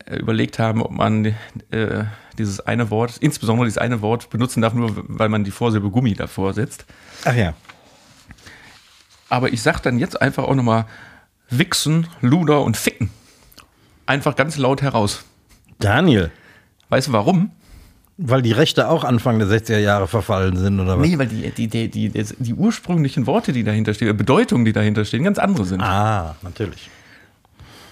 äh, 0.06 0.18
überlegt 0.18 0.60
haben, 0.60 0.82
ob 0.82 0.92
man 0.92 1.26
äh, 1.72 2.04
dieses 2.38 2.60
eine 2.60 2.90
Wort, 2.90 3.18
insbesondere 3.20 3.66
dieses 3.66 3.78
eine 3.78 4.02
Wort, 4.02 4.30
benutzen 4.30 4.62
darf, 4.62 4.74
nur 4.74 4.92
weil 5.08 5.30
man 5.30 5.44
die 5.46 5.52
Vorsilbe 5.52 5.90
Gummi 5.92 6.14
davor 6.14 6.54
setzt. 6.54 6.86
Ach 7.24 7.34
ja. 7.36 7.54
Aber 9.30 9.54
ich 9.54 9.62
sag 9.62 9.80
dann 9.80 9.98
jetzt 10.00 10.22
einfach 10.22 10.44
auch 10.44 10.56
nochmal 10.56 10.86
Wichsen, 11.50 12.08
Luder 12.22 12.62
und 12.64 12.76
Ficken. 12.76 13.12
Einfach 14.10 14.36
ganz 14.36 14.58
laut 14.58 14.82
heraus. 14.82 15.24
Daniel, 15.78 16.32
Weißt 16.90 17.08
du 17.10 17.12
warum? 17.14 17.52
weil 18.22 18.42
die 18.42 18.52
Rechte 18.52 18.90
auch 18.90 19.06
Anfang 19.06 19.40
der 19.40 19.48
60er 19.48 19.78
Jahre 19.78 20.06
verfallen 20.06 20.58
sind, 20.58 20.78
oder 20.82 21.00
was? 21.00 21.08
Nee, 21.08 21.18
weil 21.18 21.28
die, 21.28 21.52
die, 21.52 21.68
die, 21.70 21.88
die, 21.88 22.10
die, 22.10 22.54
ursprünglichen 22.54 23.28
Worte, 23.28 23.54
die 23.54 23.64
dahinter 23.64 23.94
stehen, 23.94 24.18
Bedeutungen, 24.18 24.66
die 24.66 24.74
dahinter 24.74 25.06
stehen, 25.06 25.24
ganz 25.24 25.38
andere 25.40 25.64
sind. 25.64 25.80
Ah, 25.80 26.36
natürlich. 26.42 26.90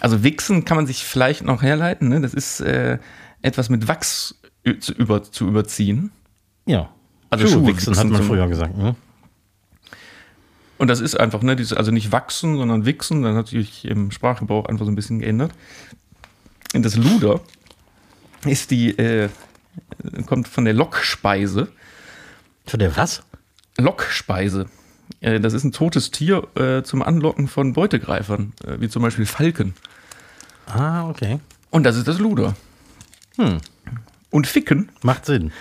Also 0.02 0.24
Wichsen 0.24 0.66
kann 0.66 0.76
man 0.76 0.86
sich 0.86 1.06
vielleicht 1.06 1.44
noch 1.44 1.62
herleiten. 1.62 2.10
Ne? 2.10 2.20
Das 2.20 2.34
ist 2.34 2.60
äh, 2.60 2.98
etwas 3.42 3.70
mit 3.70 3.88
Wachs 3.88 4.36
zu, 4.82 4.92
über, 4.94 5.24
zu 5.24 5.48
überziehen. 5.48 6.12
Ja. 6.66 6.90
Also 7.30 7.48
Schuhwichsen 7.48 7.94
Schuhwichsen 7.94 7.98
hat 7.98 8.08
man 8.08 8.24
früher 8.24 8.48
gesagt. 8.48 8.78
Ne? 8.78 8.96
Und 10.78 10.90
das 10.90 11.00
ist 11.00 11.18
einfach, 11.18 11.42
ne, 11.42 11.56
dieses, 11.56 11.72
also 11.72 11.92
nicht 11.92 12.12
wachsen, 12.12 12.58
sondern 12.58 12.86
wichsen. 12.86 13.24
Das 13.24 13.36
hat 13.36 13.48
sich 13.48 13.86
im 13.86 14.12
Sprachgebrauch 14.12 14.66
einfach 14.66 14.86
so 14.86 14.92
ein 14.92 14.96
bisschen 14.96 15.20
geändert. 15.20 15.52
Und 16.74 16.84
das 16.84 16.96
Luder 16.96 17.42
ist 18.46 18.72
die, 18.72 18.98
äh, 18.98 19.30
kommt 20.26 20.48
von 20.48 20.66
der 20.66 20.74
Lockspeise. 20.74 21.70
Für 22.66 22.78
der 22.78 22.96
was? 22.98 23.24
Lockspeise. 23.78 24.68
Äh, 25.22 25.40
das 25.40 25.54
ist 25.54 25.64
ein 25.64 25.72
totes 25.72 26.12
Tier 26.12 26.48
äh, 26.56 26.84
zum 26.84 27.02
Anlocken 27.02 27.48
von 27.48 27.74
Beutegreifern, 27.74 28.54
äh, 28.66 28.80
wie 28.80 28.90
zum 28.90 29.02
Beispiel 29.02 29.26
Falken. 29.26 29.74
Ah, 30.66 31.10
okay. 31.10 31.40
Und 31.70 31.84
das 31.84 31.96
ist 31.96 32.08
das 32.08 32.20
Luder. 32.20 32.56
Hm. 33.38 33.60
Und 34.30 34.48
Ficken. 34.48 34.90
Macht 35.02 35.26
Sinn. 35.26 35.52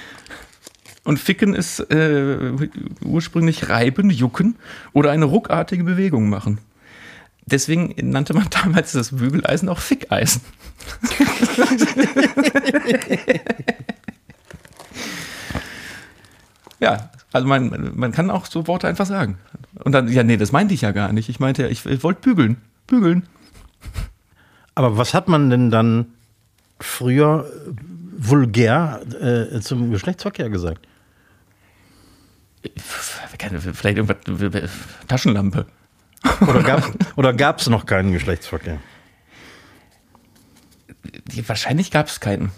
Und 1.05 1.21
Ficken 1.21 1.55
ist 1.55 1.79
äh, 1.79 2.53
ursprünglich 3.05 3.69
reiben, 3.69 4.11
jucken 4.11 4.57
oder 4.93 5.13
eine 5.13 5.27
ruckartige 5.27 5.85
Bewegung 5.85 6.29
machen. 6.29 6.59
Deswegen 7.45 7.95
nannte 8.11 8.35
man 8.35 8.49
damals 8.51 8.93
das 8.93 9.17
Bügeleisen 9.17 9.69
auch 9.69 9.79
Fickeisen. 9.79 10.43
ja, 16.81 17.11
also 17.33 17.47
man, 17.47 17.93
man 17.95 18.13
kann 18.13 18.31
auch 18.31 18.47
so 18.47 18.67
Worte 18.67 18.89
einfach 18.89 19.07
sagen. 19.07 19.39
Und 19.85 19.93
dann, 19.93 20.09
ja, 20.09 20.23
nee, 20.23 20.37
das 20.37 20.53
meinte 20.53 20.75
ich 20.75 20.83
ja 20.83 20.93
gar 20.93 21.13
nicht. 21.13 21.29
Ich 21.29 21.41
meinte, 21.41 21.63
ja, 21.63 21.69
ich, 21.69 21.85
ich 21.87 22.03
wollte 22.03 22.21
bügeln. 22.21 22.59
Bügeln. 22.87 23.27
Aber 24.75 24.97
was 24.97 25.15
hat 25.15 25.29
man 25.29 25.51
denn 25.51 25.71
dann 25.71 26.07
früher 26.81 27.47
äh, 27.47 27.73
vulgär 28.17 29.01
äh, 29.21 29.61
zum 29.61 29.91
Geschlechtsverkehr 29.91 30.51
gesagt? 30.51 30.87
Vielleicht 33.73 33.99
irgendwas, 33.99 34.71
Taschenlampe. 35.09 35.67
Oder 36.41 36.63
gab 36.63 36.93
oder 37.17 37.33
gab's 37.33 37.69
noch 37.69 37.87
keinen 37.87 38.13
Geschlechtsverkehr? 38.13 38.79
Wahrscheinlich 41.47 41.91
gab 41.91 42.07
es 42.09 42.21
keinen. 42.21 42.51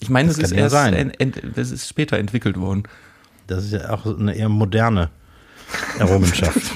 Ich 0.00 0.10
meine, 0.10 0.28
das, 0.28 0.38
Das 0.38 0.50
ist 0.50 0.56
ja 0.56 0.62
erst 0.64 0.72
sein. 0.72 0.94
ent, 0.94 1.20
ent, 1.20 1.42
das 1.56 1.70
ist 1.70 1.88
später 1.88 2.18
entwickelt 2.18 2.58
worden. 2.58 2.84
Das 3.46 3.64
ist 3.64 3.72
ja 3.72 3.90
auch 3.90 4.06
eine 4.06 4.34
eher 4.34 4.48
moderne 4.48 5.10
Errungenschaft. 5.98 6.72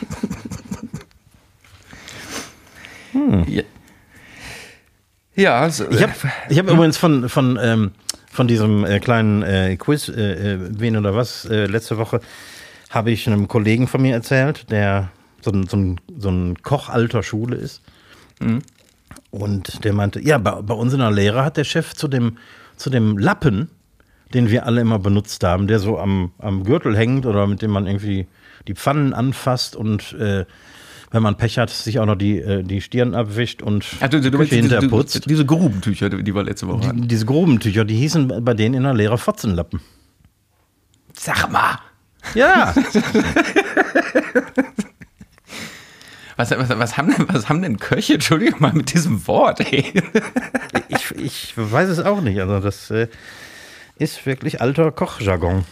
Ja, 3.49 3.63
ja 5.35 5.61
also, 5.61 5.91
Ich 5.91 6.03
habe 6.03 6.13
ich 6.49 6.59
hab 6.59 6.69
übrigens 6.71 6.97
von, 6.97 7.29
von, 7.29 7.59
ähm, 7.61 7.93
von 8.31 8.47
diesem 8.47 8.85
äh, 8.85 9.01
kleinen 9.01 9.43
äh, 9.43 9.77
Quiz, 9.77 10.09
äh, 10.09 10.55
äh, 10.55 10.59
wen 10.79 10.97
oder 10.97 11.15
was, 11.15 11.45
äh, 11.47 11.67
letzte 11.67 11.99
Woche 11.99 12.21
habe 12.91 13.11
ich 13.11 13.27
einem 13.27 13.49
Kollegen 13.49 13.89
von 13.89 14.03
mir 14.03 14.15
erzählt, 14.15 14.71
der 14.71 15.11
so 15.41 15.51
ein, 15.51 15.67
so 15.67 15.77
ein, 15.77 16.01
so 16.19 16.29
ein 16.31 16.63
Koch 16.63 16.89
alter 16.89 17.23
Schule 17.23 17.57
ist. 17.57 17.83
Und 19.37 19.85
der 19.85 19.93
meinte, 19.93 20.21
ja, 20.21 20.39
bei, 20.39 20.63
bei 20.63 20.75
uns 20.75 20.93
in 20.93 21.01
der 21.01 21.11
Lehre 21.11 21.45
hat 21.45 21.57
der 21.57 21.65
Chef 21.65 21.95
zu 21.95 22.09
dem, 22.09 22.39
zu 22.77 22.91
dem 22.91 23.19
Lappen, 23.19 23.69
den 24.35 24.51
wir 24.51 24.67
alle 24.67 24.81
immer 24.81 24.99
benutzt 24.99 25.45
haben, 25.45 25.67
der 25.67 25.79
so 25.79 25.99
am, 25.99 26.33
am 26.39 26.65
Gürtel 26.65 26.97
hängt 26.97 27.27
oder 27.27 27.47
mit 27.47 27.63
dem 27.63 27.71
man 27.71 27.87
irgendwie 27.87 28.27
die 28.67 28.75
Pfannen 28.75 29.13
anfasst 29.13 29.77
und 29.77 30.15
äh, 30.15 30.45
wenn 31.13 31.23
man 31.23 31.37
Pech 31.37 31.59
hat, 31.59 31.71
sich 31.71 32.01
auch 32.01 32.07
noch 32.07 32.17
die, 32.17 32.39
äh, 32.39 32.63
die 32.63 32.81
Stirn 32.81 33.15
abwischt 33.15 33.63
und 33.63 33.87
Ach, 34.01 34.09
du, 34.09 34.21
du, 34.21 34.31
du, 34.31 34.43
hinterputzt. 34.43 35.15
diese, 35.15 35.29
diese 35.29 35.47
Grubentücher, 35.47 36.11
die 36.11 36.35
wir 36.35 36.43
letzte 36.43 36.67
Woche 36.67 36.89
hatten. 36.89 37.03
Die, 37.03 37.09
diese 37.09 37.27
groben 37.27 37.61
Tücher, 37.61 37.85
die 37.85 37.95
hießen 37.95 38.45
bei 38.45 38.55
denen 38.55 38.75
in 38.75 38.83
der 38.83 38.95
Lehre 38.95 39.19
Fotzenlappen. 39.19 39.81
Sag 41.13 41.51
mal, 41.51 41.79
Ja, 42.35 42.75
was, 46.37 46.51
was, 46.51 46.69
was, 46.69 46.97
haben, 46.97 47.09
denn- 47.17 47.27
was 47.29 47.49
haben 47.49 47.63
denn 47.63 47.79
Köche, 47.79 48.15
Entschuldigung 48.15 48.61
mal, 48.61 48.73
mit 48.73 48.93
diesem 48.93 49.27
Wort, 49.27 49.61
ey? 49.61 49.93
ich, 50.89 51.11
ich 51.17 51.53
weiß 51.57 51.89
es 51.89 51.99
auch 52.01 52.21
nicht. 52.21 52.41
Also 52.41 52.61
das 52.61 52.91
äh, 52.91 53.09
ist 53.97 54.25
wirklich 54.27 54.61
alter 54.61 54.93
Kochjargon. 54.93 55.65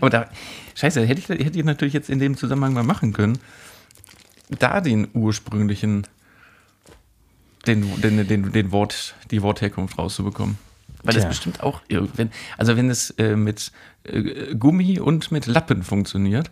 Aber 0.00 0.10
da, 0.10 0.28
scheiße, 0.74 1.04
hätte 1.06 1.20
ich, 1.20 1.28
hätte 1.28 1.58
ich 1.58 1.64
natürlich 1.64 1.94
jetzt 1.94 2.10
in 2.10 2.18
dem 2.18 2.36
Zusammenhang 2.36 2.72
mal 2.72 2.82
machen 2.82 3.12
können, 3.12 3.38
da 4.58 4.80
den 4.80 5.08
ursprünglichen, 5.12 6.06
den, 7.66 8.00
den, 8.02 8.26
den, 8.26 8.52
den 8.52 8.72
Wort, 8.72 9.14
die 9.30 9.42
Wortherkunft 9.42 9.98
rauszubekommen. 9.98 10.58
Weil 11.04 11.14
das 11.14 11.22
Tja. 11.24 11.28
bestimmt 11.30 11.62
auch 11.62 11.80
irgendwann, 11.88 12.30
also 12.58 12.76
wenn 12.76 12.88
es 12.88 13.10
äh, 13.18 13.34
mit 13.34 13.72
äh, 14.04 14.54
Gummi 14.54 15.00
und 15.00 15.32
mit 15.32 15.46
Lappen 15.46 15.82
funktioniert, 15.82 16.50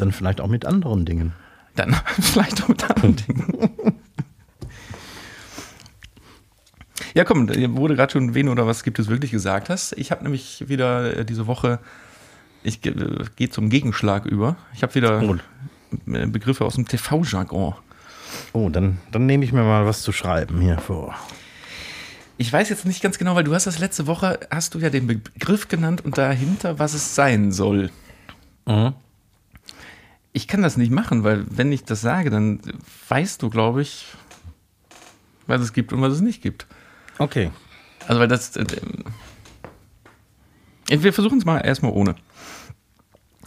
Dann 0.00 0.12
vielleicht 0.12 0.40
auch 0.40 0.48
mit 0.48 0.64
anderen 0.66 1.04
Dingen. 1.04 1.32
dann 1.76 1.94
vielleicht 2.20 2.62
auch 2.64 2.68
mit 2.68 2.82
anderen 2.88 3.16
Dingen. 3.26 3.68
Ja, 7.14 7.24
komm, 7.24 7.48
wurde 7.76 7.96
gerade 7.96 8.12
schon 8.12 8.34
wen 8.34 8.48
oder 8.48 8.66
was 8.66 8.82
gibt 8.84 8.98
es 8.98 9.08
wirklich 9.08 9.30
gesagt 9.30 9.68
hast. 9.68 9.92
Ich 9.94 10.10
habe 10.10 10.22
nämlich 10.22 10.68
wieder 10.68 11.16
äh, 11.18 11.24
diese 11.24 11.46
Woche, 11.46 11.80
ich 12.62 12.84
äh, 12.86 12.94
gehe 13.36 13.50
zum 13.50 13.68
Gegenschlag 13.68 14.26
über. 14.26 14.56
Ich 14.74 14.82
habe 14.82 14.94
wieder 14.94 15.20
Oh. 15.22 15.36
äh, 16.12 16.26
Begriffe 16.26 16.64
aus 16.64 16.74
dem 16.74 16.86
TV-Jargon. 16.86 17.74
Oh, 18.52 18.68
dann, 18.68 18.98
dann 19.10 19.26
nehme 19.26 19.44
ich 19.44 19.52
mir 19.52 19.62
mal 19.64 19.86
was 19.86 20.02
zu 20.02 20.12
schreiben 20.12 20.60
hier 20.60 20.78
vor. 20.78 21.14
Ich 22.36 22.52
weiß 22.52 22.68
jetzt 22.68 22.86
nicht 22.86 23.02
ganz 23.02 23.18
genau, 23.18 23.34
weil 23.34 23.44
du 23.44 23.54
hast 23.54 23.66
das 23.66 23.78
letzte 23.80 24.06
Woche, 24.06 24.38
hast 24.50 24.74
du 24.74 24.78
ja 24.78 24.88
den 24.88 25.06
Begriff 25.08 25.68
genannt 25.68 26.04
und 26.04 26.16
dahinter, 26.16 26.78
was 26.78 26.94
es 26.94 27.14
sein 27.16 27.50
soll. 27.50 27.90
Mhm. 28.66 28.92
Ich 30.32 30.46
kann 30.46 30.62
das 30.62 30.76
nicht 30.76 30.92
machen, 30.92 31.24
weil 31.24 31.44
wenn 31.50 31.72
ich 31.72 31.84
das 31.84 32.00
sage, 32.00 32.30
dann 32.30 32.60
weißt 33.08 33.42
du, 33.42 33.50
glaube 33.50 33.82
ich, 33.82 34.06
was 35.46 35.60
es 35.60 35.72
gibt 35.72 35.92
und 35.92 36.00
was 36.00 36.12
es 36.12 36.20
nicht 36.20 36.40
gibt. 36.42 36.66
Okay. 37.18 37.50
Also 38.06 38.20
weil 38.20 38.28
das. 38.28 38.56
Äh, 38.56 38.64
äh, 40.88 41.02
wir 41.02 41.12
versuchen 41.12 41.38
es 41.38 41.44
mal 41.44 41.58
erstmal 41.58 41.92
ohne. 41.92 42.14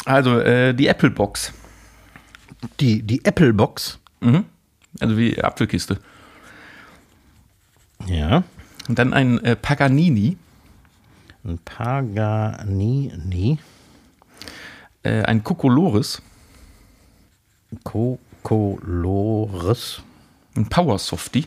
Also 0.05 0.39
äh, 0.39 0.73
die 0.73 0.87
Apple 0.87 1.09
Box. 1.11 1.53
Die, 2.79 3.01
die 3.01 3.23
Apple 3.25 3.53
Box. 3.53 3.99
Mhm. 4.19 4.45
Also 4.99 5.17
wie 5.17 5.41
Apfelkiste. 5.41 5.99
Ja. 8.05 8.43
Und 8.89 8.99
dann 8.99 9.13
ein 9.13 9.39
äh, 9.43 9.55
Paganini, 9.55 10.37
Ein 11.45 11.57
Paganini. 11.63 13.57
äh, 15.03 15.23
ein 15.23 15.43
Kokolores, 15.43 16.21
Kokolores. 17.83 18.73
ein 20.55 20.67
Power 20.69 20.99
Softie, 20.99 21.45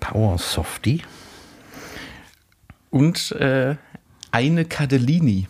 Power 0.00 0.38
Softie. 0.38 1.02
und 2.90 3.32
äh, 3.32 3.76
eine 4.30 4.64
Cardellini. 4.64 5.48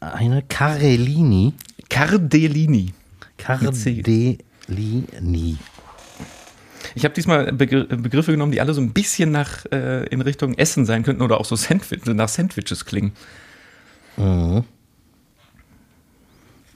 Eine 0.00 0.42
Carellini. 0.42 1.54
Cardellini. 1.88 2.92
Cardellini. 3.38 4.38
Ich 6.94 7.04
habe 7.04 7.14
diesmal 7.14 7.52
Begr 7.52 7.84
Begriffe 7.84 8.32
genommen, 8.32 8.52
die 8.52 8.60
alle 8.60 8.74
so 8.74 8.80
ein 8.80 8.92
bisschen 8.92 9.30
nach 9.30 9.64
äh, 9.70 10.04
in 10.06 10.20
Richtung 10.20 10.54
Essen 10.54 10.84
sein 10.86 11.04
könnten 11.04 11.22
oder 11.22 11.38
auch 11.38 11.44
so 11.44 11.56
Sandwich, 11.56 12.04
nach 12.06 12.28
Sandwiches 12.28 12.84
klingen. 12.84 13.12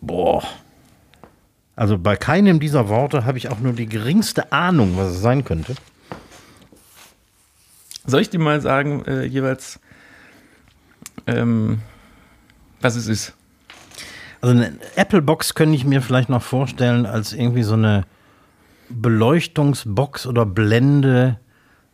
Boah. 0.00 0.42
Also 1.74 1.98
bei 1.98 2.16
keinem 2.16 2.59
dieser 2.59 2.88
Worte 2.88 3.24
habe 3.24 3.38
ich 3.38 3.50
auch 3.50 3.61
nur 3.61 3.74
die 3.74 3.87
geringste 3.87 4.50
Ahnung, 4.52 4.96
was 4.96 5.12
es 5.12 5.20
sein 5.20 5.44
könnte. 5.44 5.74
Soll 8.06 8.20
ich 8.22 8.30
dir 8.30 8.38
mal 8.38 8.61
sagen, 8.61 9.04
äh, 9.04 9.24
jeweils, 9.24 9.80
ähm, 11.26 11.80
was 12.80 12.96
es 12.96 13.09
ist? 13.09 13.35
Also 14.40 14.54
eine 14.54 14.78
Apple 14.94 15.22
Box 15.22 15.54
könnte 15.54 15.74
ich 15.74 15.85
mir 15.85 16.00
vielleicht 16.00 16.28
noch 16.28 16.42
vorstellen 16.42 17.04
als 17.04 17.32
irgendwie 17.32 17.62
so 17.62 17.74
eine 17.74 18.04
Beleuchtungsbox 18.88 20.26
oder 20.26 20.46
Blende 20.46 21.40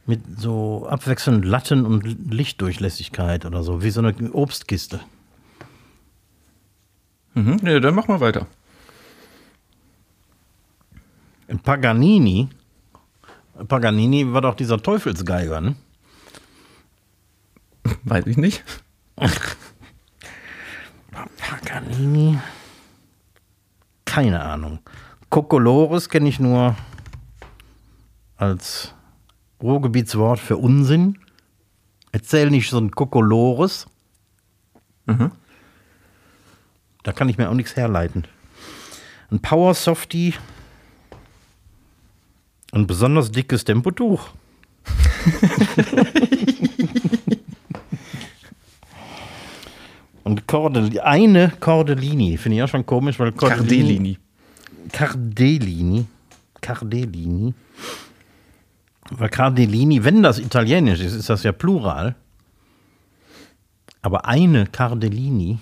mit 0.06 0.20
so 0.38 0.86
abwechselnd 0.88 1.44
Latten 1.44 1.86
und 1.86 2.32
Lichtdurchlässigkeit 2.32 3.46
oder 3.46 3.62
so, 3.62 3.82
wie 3.82 3.90
so 3.90 4.00
eine 4.00 4.14
Obstkiste. 4.32 5.00
Mhm, 7.34 7.58
ja, 7.62 7.80
dann 7.80 7.94
mach 7.94 8.08
mal 8.08 8.20
weiter. 8.20 8.46
Paganini. 11.62 12.48
Paganini 13.68 14.32
war 14.32 14.40
doch 14.40 14.54
dieser 14.54 14.82
Teufelsgeiger, 14.82 15.60
ne? 15.60 15.76
Weiß 18.04 18.26
ich 18.26 18.36
nicht. 18.36 18.64
Paganini. 21.38 22.38
Keine 24.04 24.42
Ahnung. 24.42 24.80
Kokolores 25.28 26.08
kenne 26.08 26.28
ich 26.28 26.38
nur 26.40 26.76
als 28.36 28.94
Ruhrgebietswort 29.62 30.40
für 30.40 30.56
Unsinn. 30.56 31.18
Erzähl 32.10 32.50
nicht 32.50 32.68
so 32.68 32.78
ein 32.78 32.90
Kokolores. 32.90 33.86
Mhm. 35.06 35.32
Da 37.02 37.12
kann 37.12 37.28
ich 37.28 37.38
mir 37.38 37.50
auch 37.50 37.54
nichts 37.54 37.76
herleiten. 37.76 38.24
Ein 39.30 39.40
Power 39.40 39.74
Softie. 39.74 40.34
Ein 42.72 42.86
besonders 42.86 43.30
dickes 43.32 43.64
Tempotuch. 43.64 44.28
Und 50.24 50.46
Cordel 50.46 51.00
eine 51.00 51.52
Cordellini. 51.60 52.36
Finde 52.38 52.56
ich 52.56 52.62
auch 52.62 52.68
schon 52.68 52.86
komisch, 52.86 53.18
weil 53.18 53.32
Cardellini. 53.32 54.18
Cardellini. 54.92 56.06
Cardellini. 56.60 57.54
Weil 59.10 59.28
Cardellini, 59.28 60.04
wenn 60.04 60.22
das 60.22 60.38
italienisch 60.38 61.00
ist, 61.00 61.14
ist 61.14 61.28
das 61.28 61.42
ja 61.42 61.50
Plural. 61.52 62.14
Aber 64.00 64.26
eine 64.26 64.66
Cardellini 64.66 65.58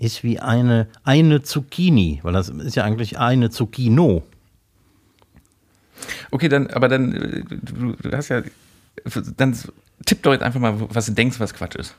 ist 0.00 0.24
wie 0.24 0.40
eine, 0.40 0.88
eine 1.04 1.42
Zucchini, 1.42 2.20
weil 2.22 2.32
das 2.32 2.48
ist 2.48 2.74
ja 2.74 2.84
eigentlich 2.84 3.18
eine 3.18 3.50
Zucchino. 3.50 4.22
Okay, 6.30 6.48
dann, 6.48 6.68
aber 6.68 6.88
dann, 6.88 7.12
äh, 7.12 7.44
du, 7.44 7.92
du 7.92 8.16
hast 8.16 8.30
ja, 8.30 8.42
dann 9.36 9.56
tipp 10.06 10.22
doch 10.22 10.32
jetzt 10.32 10.42
einfach 10.42 10.58
mal, 10.58 10.74
was 10.88 11.06
du 11.06 11.12
denkst, 11.12 11.38
was 11.38 11.52
Quatsch 11.52 11.76
ist. 11.76 11.94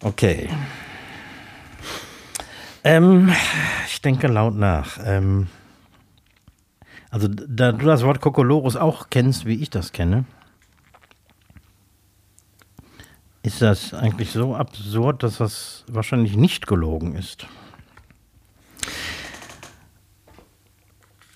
Okay. 0.00 0.48
Ähm, 2.84 3.34
ich 3.86 4.00
denke 4.00 4.26
laut 4.28 4.54
nach. 4.54 4.98
Ähm, 5.04 5.48
also, 7.10 7.28
da 7.28 7.72
du 7.72 7.84
das 7.84 8.02
Wort 8.02 8.22
Kokolores 8.22 8.76
auch 8.76 9.10
kennst, 9.10 9.44
wie 9.44 9.60
ich 9.60 9.68
das 9.68 9.92
kenne, 9.92 10.24
ist 13.48 13.62
das 13.62 13.94
eigentlich 13.94 14.30
so 14.30 14.54
absurd, 14.54 15.22
dass 15.22 15.38
das 15.38 15.84
wahrscheinlich 15.90 16.36
nicht 16.36 16.66
gelogen 16.66 17.14
ist. 17.14 17.46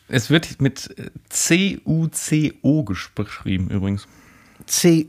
Es 0.08 0.28
wird 0.28 0.60
mit 0.60 0.94
C-U-C-O 1.30 2.84
geschrieben 2.84 3.70
übrigens. 3.70 4.06
C-U. 4.66 5.08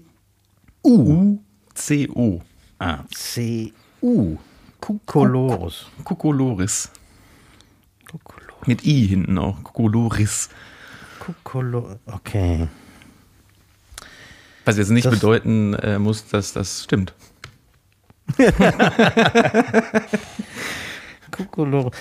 U-C-O. 0.85 2.41
Ah, 2.79 2.99
C-U. 3.13 4.37
Kokolores. 4.79 5.87
Kokolores. 6.05 6.89
Mit 8.65 8.85
I 8.85 9.07
hinten 9.07 9.37
auch. 9.37 9.61
Kokolores. 9.61 10.49
Kokolo. 11.19 11.99
Okay. 12.05 12.69
Was 14.66 14.78
jetzt 14.78 14.89
nicht 14.91 15.05
Das- 15.05 15.14
bedeuten 15.16 15.74
äh, 15.76 15.99
muss, 15.99 16.28
dass 16.28 16.53
das 16.53 16.84
stimmt. 16.84 17.14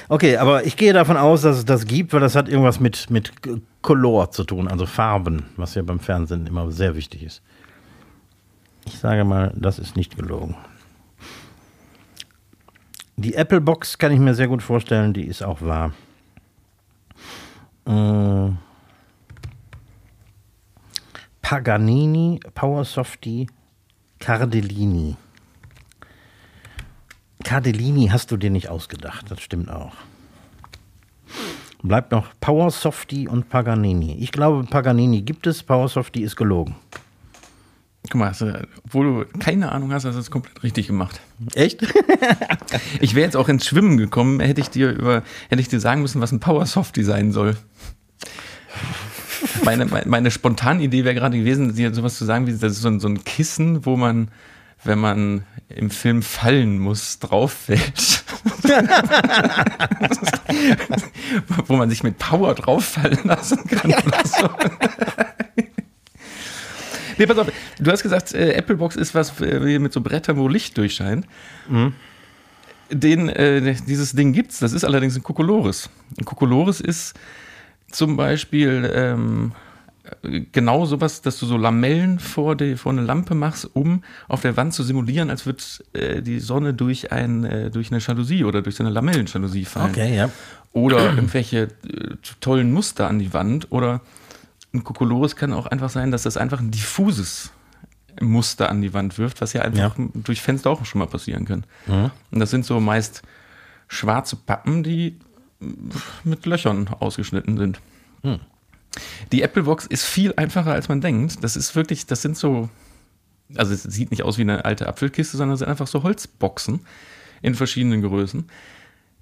Okay, 0.09 0.37
aber 0.37 0.67
ich 0.67 0.77
gehe 0.77 0.93
davon 0.93 1.17
aus, 1.17 1.41
dass 1.43 1.57
es 1.57 1.65
das 1.65 1.87
gibt, 1.87 2.13
weil 2.13 2.21
das 2.21 2.37
hat 2.37 2.49
irgendwas 2.49 2.81
mit, 2.81 3.09
mit 3.11 3.33
Color 3.81 4.31
zu 4.31 4.45
tun, 4.45 4.69
also 4.69 4.85
Farben, 4.85 5.47
was 5.57 5.75
ja 5.75 5.83
beim 5.83 6.01
Fernsehen 6.01 6.47
immer 6.47 6.71
sehr 6.71 6.95
wichtig 6.97 7.23
ist. 7.23 7.41
Ich 8.85 8.99
sage 8.99 9.25
mal, 9.25 9.53
das 9.57 9.79
ist 9.79 9.97
nicht 9.97 10.17
gelogen. 10.17 10.55
Die 13.17 13.35
Apple 13.35 13.61
Box 13.61 13.97
kann 13.99 14.13
ich 14.13 14.19
mir 14.19 14.35
sehr 14.35 14.49
gut 14.49 14.63
vorstellen, 14.63 15.15
die 15.15 15.25
ist 15.27 15.43
auch 15.43 15.63
wahr. 15.63 15.93
Äh, 17.87 18.51
Paganini, 21.53 22.40
Power 22.55 22.82
Softie, 22.82 23.46
Cardellini. 24.18 25.16
Cardellini 27.44 28.09
hast 28.09 28.30
du 28.30 28.38
dir 28.38 28.48
nicht 28.48 28.70
ausgedacht, 28.70 29.30
das 29.30 29.42
stimmt 29.42 29.70
auch. 29.70 29.92
Bleibt 31.82 32.11
noch 32.11 32.28
Power 32.40 32.70
Softie 32.70 33.28
und 33.28 33.50
Paganini. 33.50 34.16
Ich 34.18 34.32
glaube, 34.32 34.64
Paganini 34.64 35.20
gibt 35.20 35.46
es, 35.46 35.62
Power 35.62 35.88
Softie 35.88 36.22
ist 36.22 36.36
gelogen. 36.36 36.74
Guck 38.05 38.14
mal, 38.14 38.28
also, 38.28 38.50
obwohl 38.84 39.26
du 39.26 39.38
keine 39.38 39.72
Ahnung 39.72 39.92
hast, 39.92 40.07
hast 40.07 40.14
du 40.14 40.20
das 40.20 40.30
komplett 40.30 40.62
richtig 40.62 40.86
gemacht. 40.86 41.20
Echt? 41.53 41.82
Ich 43.00 43.14
wäre 43.14 43.26
jetzt 43.26 43.36
auch 43.36 43.50
ins 43.50 43.66
Schwimmen 43.66 43.98
gekommen, 43.98 44.40
hätte 44.40 44.62
ich 44.62 44.70
dir 44.70 44.90
über, 44.90 45.22
hätte 45.50 45.61
ich 45.61 45.68
dir 45.68 45.80
sagen 45.80 46.00
müssen, 46.00 46.22
was 46.22 46.32
ein 46.32 46.40
Power 46.40 46.64
Softie 46.64 47.03
sein 47.03 47.30
soll. 47.30 47.59
Meine, 49.64 49.86
meine, 49.86 50.09
meine 50.09 50.30
spontane 50.30 50.82
Idee 50.82 51.05
wäre 51.05 51.14
gerade 51.14 51.38
gewesen, 51.38 51.74
dir 51.74 51.95
sowas 51.95 52.16
zu 52.16 52.24
sagen, 52.24 52.47
wie 52.47 52.53
das 52.53 52.72
ist 52.72 52.82
so 52.82 52.88
ein, 52.88 53.01
so 53.01 53.09
ein 53.09 53.24
Kissen, 53.24 53.84
wo 53.84 53.97
man, 53.97 54.28
wenn 54.84 54.99
man 54.99 55.45
im 55.68 55.90
Film 55.90 56.22
fallen 56.22 56.78
muss, 56.78 57.18
drauf 57.18 57.53
fällt. 57.53 58.24
wo 61.66 61.76
man 61.76 61.90
sich 61.90 62.03
mit 62.03 62.18
Power 62.18 62.55
drauf 62.55 62.84
fallen 62.84 63.20
lassen 63.24 63.64
kann 63.66 63.93
oder 63.93 64.24
so. 64.24 64.49
Nee, 67.18 67.26
pass 67.26 67.38
auf, 67.38 67.53
du 67.78 67.90
hast 67.90 68.03
gesagt, 68.03 68.34
äh, 68.34 68.55
Apple 68.55 68.76
Box 68.76 68.97
ist 68.97 69.14
was 69.14 69.40
äh, 69.40 69.78
mit 69.78 69.93
so 69.93 70.01
Brettern, 70.01 70.38
wo 70.38 70.49
Licht 70.49 70.76
durchscheint. 70.76 71.26
Den, 72.90 73.28
äh, 73.28 73.74
dieses 73.86 74.12
Ding 74.12 74.32
gibt's, 74.32 74.59
das 74.59 74.72
ist 74.72 74.84
allerdings 74.84 75.16
ein 75.16 75.22
Kokolores. 75.22 75.88
Ein 76.18 76.24
Kokolores 76.24 76.80
ist 76.80 77.14
zum 77.93 78.16
Beispiel 78.16 78.90
ähm, 78.95 79.53
genau 80.53 80.84
sowas, 80.84 81.22
dass 81.22 81.38
du 81.38 81.47
so 81.47 81.57
Lamellen 81.57 82.18
vor, 82.18 82.57
die, 82.57 82.76
vor 82.76 82.93
eine 82.93 83.03
Lampe 83.03 83.34
machst, 83.34 83.70
um 83.74 84.03
auf 84.28 84.43
der 84.43 84.57
Wand 84.57 84.74
zu 84.74 84.82
simulieren, 84.82 85.30
als 85.30 85.47
würde 85.47 85.62
äh, 85.93 86.22
die 86.22 86.40
Sonne 86.40 86.74
durch, 86.74 87.12
ein, 87.12 87.45
äh, 87.45 87.70
durch 87.70 87.90
eine 87.90 88.01
Jalousie 88.01 88.45
oder 88.45 88.62
durch 88.62 88.76
so 88.76 88.82
eine 88.82 88.93
Lamellenjalousie 88.93 89.64
fallen 89.64 89.90
Okay, 89.90 90.16
ja. 90.16 90.30
oder 90.72 91.14
irgendwelche 91.14 91.62
äh, 91.62 91.68
tollen 92.40 92.72
Muster 92.72 93.09
an 93.09 93.18
die 93.18 93.32
Wand 93.32 93.70
oder 93.70 94.01
ein 94.74 94.84
Kokolores 94.84 95.36
kann 95.36 95.53
auch 95.53 95.66
einfach 95.66 95.90
sein, 95.90 96.11
dass 96.11 96.22
das 96.22 96.36
einfach 96.36 96.61
ein 96.61 96.70
diffuses 96.70 97.51
Muster 98.20 98.70
an 98.70 98.80
die 98.82 98.95
Wand 98.95 99.18
wirft, 99.18 99.40
was 99.40 99.53
ja 99.53 99.62
einfach 99.62 99.97
durch 100.14 100.40
Fenster 100.40 100.70
auch 100.70 100.84
schon 100.84 100.99
mal 100.99 101.07
passieren 101.07 101.45
kann. 101.45 101.64
Und 102.30 102.40
das 102.40 102.51
sind 102.51 102.64
so 102.64 102.80
meist 102.80 103.22
schwarze 103.88 104.36
Pappen, 104.36 104.82
die 104.82 105.18
mit 106.25 106.45
Löchern 106.47 106.89
ausgeschnitten 107.01 107.57
sind. 107.59 107.81
Die 109.33 109.43
Apple 109.43 109.63
Box 109.63 109.87
ist 109.87 110.05
viel 110.05 110.35
einfacher, 110.37 110.73
als 110.73 110.89
man 110.89 111.01
denkt. 111.01 111.43
Das 111.43 111.57
ist 111.57 111.75
wirklich, 111.75 112.07
das 112.07 112.23
sind 112.23 112.37
so, 112.37 112.69
also 113.57 113.73
es 113.73 113.83
sieht 113.83 114.11
nicht 114.11 114.23
aus 114.23 114.39
wie 114.39 114.43
eine 114.43 114.65
alte 114.65 114.87
Apfelkiste, 114.89 115.37
sondern 115.37 115.55
es 115.55 115.61
sind 115.61 115.69
einfach 115.69 115.87
so 115.87 116.03
Holzboxen 116.03 116.81
in 117.41 117.55
verschiedenen 117.55 118.03
Größen 118.03 118.49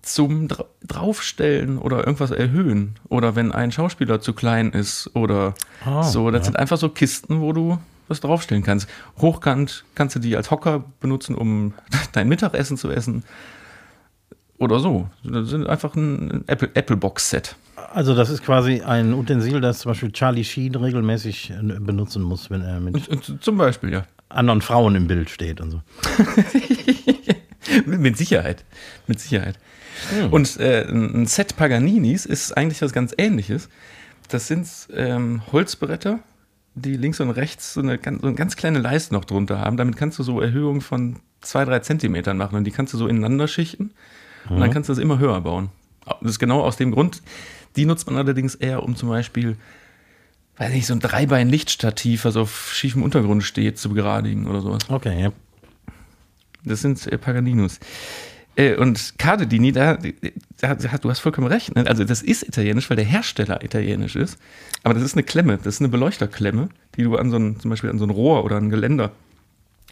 zum 0.03 0.49
Dra 0.49 0.65
draufstellen 0.87 1.77
oder 1.79 1.99
irgendwas 1.99 2.31
erhöhen 2.31 2.97
oder 3.09 3.37
wenn 3.37 3.53
ein 3.53 3.71
Schauspieler 3.71 4.21
zu 4.21 4.33
klein 4.33 4.71
ist 4.71 5.11
oder 5.15 5.55
Ah, 5.85 6.03
so, 6.03 6.31
das 6.31 6.41
ja. 6.41 6.45
sind 6.47 6.57
einfach 6.57 6.79
so 6.79 6.89
Kisten, 6.89 7.41
wo 7.43 7.53
du 7.53 7.79
was 8.09 8.21
draufstellen 8.21 8.63
kannst. 8.65 8.89
Hochkant 9.19 9.85
kannst 9.95 10.17
du 10.17 10.19
die 10.21 10.37
als 10.37 10.51
Hocker 10.51 10.85
benutzen, 11.01 11.35
um 11.35 11.75
dein 12.13 12.29
Mittagessen 12.29 12.77
zu 12.79 12.91
essen 12.91 13.25
oder 14.61 14.79
so. 14.79 15.09
Das 15.25 15.49
sind 15.49 15.67
einfach 15.67 15.97
ein 15.97 16.45
Apple, 16.47 16.71
Apple 16.75 16.97
Box 16.97 17.31
Set. 17.31 17.57
Also 17.93 18.15
das 18.15 18.31
ist 18.31 18.45
quasi 18.45 18.83
ein 18.83 19.13
Utensil, 19.15 19.61
das 19.61 19.81
zum 19.81 19.91
Beispiel 19.91 20.13
Charlie 20.13 20.45
Sheen 20.45 20.75
regelmäßig 20.77 21.53
benutzen 21.81 22.23
muss, 22.23 22.49
wenn 22.51 22.63
er 22.63 22.79
mit 22.79 23.09
Zum 23.41 23.57
Beispiel, 23.57 23.93
ja. 23.93 24.05
anderen 24.29 24.61
Frauen 24.63 24.95
im 24.95 25.09
Bild 25.09 25.29
steht 25.31 25.61
und 25.61 25.73
so. 25.73 25.81
Mit 27.87 28.17
Sicherheit. 28.17 28.65
Mit 29.07 29.21
Sicherheit. 29.21 29.59
Und 30.31 30.59
äh, 30.59 30.87
ein 30.89 31.27
Set 31.27 31.57
Paganinis 31.57 32.27
ist 32.27 32.57
eigentlich 32.57 32.83
was 32.83 32.93
ganz 32.93 33.13
ähnliches. 33.17 33.69
Das 34.29 34.49
sind 34.49 34.67
ähm, 34.95 35.43
Holzbretter, 35.53 36.21
die 36.75 36.97
links 36.97 37.21
und 37.21 37.31
rechts 37.31 37.75
so 37.75 37.81
eine, 37.81 37.99
ganz- 37.99 38.23
so 38.23 38.27
eine 38.29 38.37
ganz 38.37 38.57
kleine 38.57 38.79
Leiste 38.79 39.15
noch 39.15 39.25
drunter 39.25 39.59
haben. 39.59 39.77
Damit 39.77 39.97
kannst 39.97 40.19
du 40.19 40.23
so 40.23 40.41
Erhöhungen 40.41 40.81
von 40.81 41.17
zwei, 41.43 41.65
drei 41.65 41.81
Zentimetern 41.81 42.37
machen 42.37 42.57
und 42.57 42.65
die 42.65 42.71
kannst 42.71 42.95
du 42.95 42.99
so 42.99 43.07
ineinander 43.07 43.49
schichten 43.49 43.91
und 44.49 44.61
dann 44.61 44.71
kannst 44.71 44.89
du 44.89 44.93
das 44.93 45.03
immer 45.03 45.19
höher 45.19 45.41
bauen. 45.41 45.71
Das 46.21 46.33
ist 46.33 46.39
genau 46.39 46.63
aus 46.63 46.77
dem 46.77 46.93
Grund. 46.93 47.23
Die 47.77 47.85
nutzt 47.85 48.07
man 48.07 48.17
allerdings 48.17 48.55
eher, 48.55 48.83
um 48.83 48.97
zum 48.97 49.09
Beispiel, 49.09 49.57
weiß 50.57 50.73
nicht, 50.73 50.87
so 50.87 50.95
ein 50.95 51.01
Dreibein-Lichtstativ, 51.01 52.25
was 52.25 52.37
auf 52.37 52.73
schiefem 52.73 53.03
Untergrund 53.03 53.45
steht, 53.45 53.79
zu 53.79 53.91
begradigen 53.91 54.47
oder 54.47 54.61
sowas. 54.61 54.89
Okay, 54.89 55.21
ja. 55.21 55.33
Das 56.65 56.81
sind 56.81 57.07
äh, 57.07 57.17
Paganinos. 57.17 57.79
Äh, 58.57 58.75
und 58.75 59.15
Cardellini, 59.19 59.73
da, 59.73 59.97
da, 60.61 60.75
da, 60.75 60.99
du 60.99 61.09
hast 61.09 61.21
vollkommen 61.21 61.47
recht. 61.47 61.75
Ne? 61.75 61.87
Also 61.87 62.05
das 62.05 62.23
ist 62.23 62.43
italienisch, 62.43 62.91
weil 62.91 62.97
der 62.97 63.07
Hersteller 63.07 63.63
italienisch 63.63 64.17
ist. 64.17 64.39
Aber 64.83 64.95
das 64.95 65.03
ist 65.03 65.15
eine 65.15 65.23
Klemme, 65.23 65.57
das 65.59 65.77
ist 65.77 65.81
eine 65.81 65.89
Beleuchterklemme, 65.89 66.69
die 66.97 67.05
du 67.05 67.17
an 67.17 67.31
so 67.31 67.37
ein, 67.37 67.61
zum 67.61 67.71
Beispiel 67.71 67.91
an 67.91 67.99
so 67.99 68.05
ein 68.05 68.11
Rohr 68.11 68.45
oder 68.45 68.57
ein 68.57 68.71
Geländer 68.71 69.13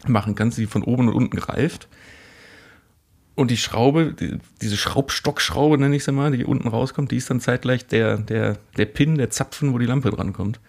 machen 0.07 0.35
kannst, 0.35 0.57
die 0.57 0.65
von 0.65 0.83
oben 0.83 1.07
und 1.07 1.15
unten 1.15 1.37
greift. 1.37 1.87
Und 3.39 3.51
die 3.51 3.57
Schraube, 3.57 4.13
die, 4.13 4.37
diese 4.61 4.75
Schraubstockschraube 4.75 5.77
nenne 5.77 5.95
ich 5.95 6.03
sie 6.03 6.11
mal, 6.11 6.29
die 6.35 6.43
unten 6.43 6.67
rauskommt, 6.67 7.09
die 7.11 7.15
ist 7.15 7.29
dann 7.29 7.39
zeitgleich 7.39 7.87
der, 7.87 8.17
der, 8.17 8.57
der 8.75 8.85
Pin, 8.85 9.17
der 9.17 9.29
Zapfen, 9.29 9.71
wo 9.71 9.77
die 9.77 9.85
Lampe 9.85 10.09
drankommt. 10.11 10.59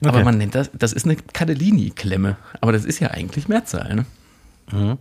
Aber 0.00 0.14
Okay. 0.14 0.24
man 0.24 0.38
nennt 0.38 0.54
das, 0.54 0.70
das 0.72 0.94
ist 0.94 1.04
eine 1.04 1.16
Cardellini-Klemme. 1.16 2.38
Aber 2.62 2.72
das 2.72 2.86
ist 2.86 2.98
ja 3.00 3.10
eigentlich 3.10 3.46
Mehrzahl, 3.46 3.94
ne? 3.94 4.06
Mhm. 4.72 4.96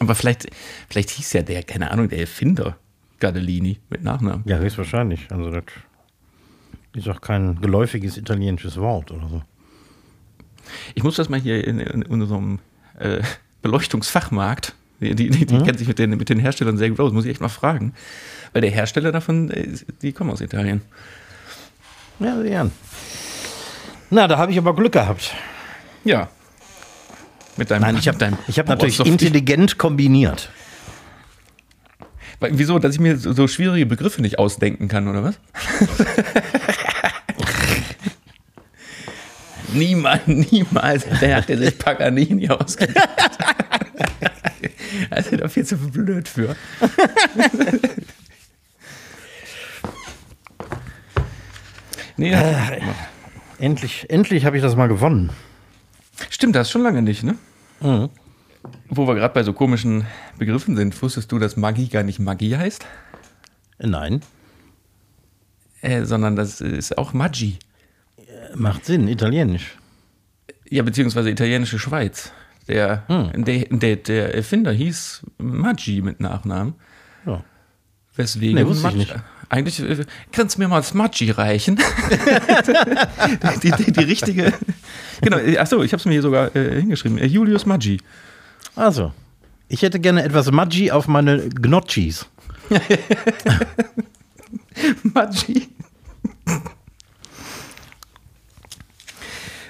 Aber 0.00 0.14
vielleicht, 0.14 0.48
vielleicht 0.90 1.08
hieß 1.10 1.32
ja 1.32 1.40
der, 1.42 1.62
keine 1.62 1.90
Ahnung, 1.90 2.10
der 2.10 2.18
Erfinder 2.20 2.76
Gardellini 3.20 3.78
mit 3.88 4.02
Nachnamen. 4.02 4.42
Ja, 4.46 4.58
höchstwahrscheinlich. 4.58 5.28
Also 5.30 5.50
das 5.50 5.64
ist 6.94 7.08
auch 7.08 7.22
kein 7.22 7.58
geläufiges 7.60 8.18
italienisches 8.18 8.76
Wort 8.76 9.10
oder 9.12 9.28
so. 9.30 9.42
Ich 10.94 11.02
muss 11.02 11.16
das 11.16 11.30
mal 11.30 11.40
hier 11.40 11.66
in, 11.66 11.80
in 11.80 12.02
unserem 12.02 12.58
äh, 12.98 13.22
Beleuchtungsfachmarkt, 13.64 14.74
die, 15.00 15.14
die, 15.14 15.30
die, 15.30 15.46
die 15.46 15.62
kennt 15.62 15.78
sich 15.78 15.88
mit 15.88 15.98
den, 15.98 16.10
mit 16.10 16.28
den 16.28 16.38
Herstellern 16.38 16.76
sehr 16.76 16.90
gut 16.90 17.00
aus, 17.00 17.12
muss 17.12 17.24
ich 17.24 17.30
echt 17.30 17.40
mal 17.40 17.48
fragen. 17.48 17.94
Weil 18.52 18.60
der 18.60 18.70
Hersteller 18.70 19.10
davon, 19.10 19.50
äh, 19.50 19.68
die 20.02 20.12
kommen 20.12 20.30
aus 20.30 20.42
Italien. 20.42 20.82
Ja, 22.20 22.40
sieh 22.42 22.54
an. 22.54 22.70
Na, 24.10 24.28
da 24.28 24.36
habe 24.36 24.52
ich 24.52 24.58
aber 24.58 24.76
Glück 24.76 24.92
gehabt. 24.92 25.34
Ja. 26.04 26.28
Mit 27.56 27.70
deinem, 27.70 27.82
Nein, 27.82 27.96
ich 27.96 28.06
habe 28.06 28.26
hab 28.26 28.68
natürlich 28.68 29.00
intelligent 29.00 29.78
kombiniert. 29.78 30.50
Wieso, 32.40 32.78
dass 32.78 32.94
ich 32.94 33.00
mir 33.00 33.16
so, 33.16 33.32
so 33.32 33.48
schwierige 33.48 33.86
Begriffe 33.86 34.20
nicht 34.20 34.38
ausdenken 34.38 34.88
kann, 34.88 35.08
oder 35.08 35.24
was? 35.24 35.38
niemals, 39.74 40.26
niemals 40.26 41.04
der 41.20 41.36
hat 41.36 41.48
der 41.48 41.58
sich 41.58 41.78
Paganini 41.78 42.48
ausgedacht. 42.48 43.08
Also 45.10 45.30
ist 45.30 45.40
da 45.42 45.48
viel 45.48 45.64
zu 45.66 45.76
blöd 45.76 46.28
für. 46.28 46.56
nee, 52.16 52.30
das- 52.30 52.72
Endlich, 53.58 54.10
endlich 54.10 54.44
habe 54.44 54.56
ich 54.56 54.62
das 54.62 54.76
mal 54.76 54.88
gewonnen. 54.88 55.30
stimmt, 56.30 56.56
das 56.56 56.70
schon 56.70 56.82
lange 56.82 57.02
nicht, 57.02 57.22
ne? 57.22 57.36
Mhm. 57.80 58.10
Wo 58.88 59.06
wir 59.06 59.14
gerade 59.14 59.32
bei 59.34 59.42
so 59.42 59.52
komischen 59.52 60.06
Begriffen 60.38 60.76
sind, 60.76 61.00
wusstest 61.02 61.30
du, 61.32 61.38
dass 61.38 61.56
Magie 61.56 61.88
gar 61.88 62.02
nicht 62.02 62.18
Magie 62.18 62.56
heißt? 62.56 62.84
Nein, 63.78 64.20
Äh, 65.82 66.04
sondern 66.04 66.34
das 66.34 66.60
ist 66.62 66.96
auch 66.98 67.12
Magi. 67.12 67.58
Macht 68.56 68.84
Sinn, 68.86 69.08
italienisch. 69.08 69.76
Ja, 70.68 70.82
beziehungsweise 70.82 71.30
italienische 71.30 71.78
Schweiz. 71.78 72.32
Der, 72.68 73.04
Hm. 73.08 73.44
der, 73.44 73.64
der, 73.70 73.96
der 73.96 74.34
Erfinder 74.34 74.72
hieß 74.72 75.22
Maggi 75.38 76.00
mit 76.00 76.20
Nachnamen. 76.20 76.74
Ja. 77.26 77.44
Weswegen? 78.16 78.54
Nee, 78.56 78.64
wusste 78.66 78.88
ich 78.88 78.94
Matsch- 78.94 78.98
nicht. 78.98 79.14
Eigentlich 79.50 79.80
äh, 79.80 80.04
kannst 80.32 80.56
du 80.56 80.60
mir 80.62 80.68
mal 80.68 80.78
das 80.78 80.94
Maggi 80.94 81.30
reichen. 81.30 81.76
die, 83.62 83.70
die, 83.70 83.92
die 83.92 84.00
richtige. 84.04 84.52
Genau, 85.20 85.36
äh, 85.36 85.58
achso, 85.58 85.82
ich 85.82 85.92
habe 85.92 85.98
es 86.00 86.06
mir 86.06 86.12
hier 86.12 86.22
sogar 86.22 86.56
äh, 86.56 86.80
hingeschrieben. 86.80 87.18
Äh, 87.18 87.26
Julius 87.26 87.66
Maggi. 87.66 87.98
Also, 88.74 89.12
ich 89.68 89.82
hätte 89.82 90.00
gerne 90.00 90.22
etwas 90.24 90.50
Maggi 90.50 90.90
auf 90.90 91.06
meine 91.06 91.48
Gnocchis. 91.50 92.26
Maggi. 95.02 95.68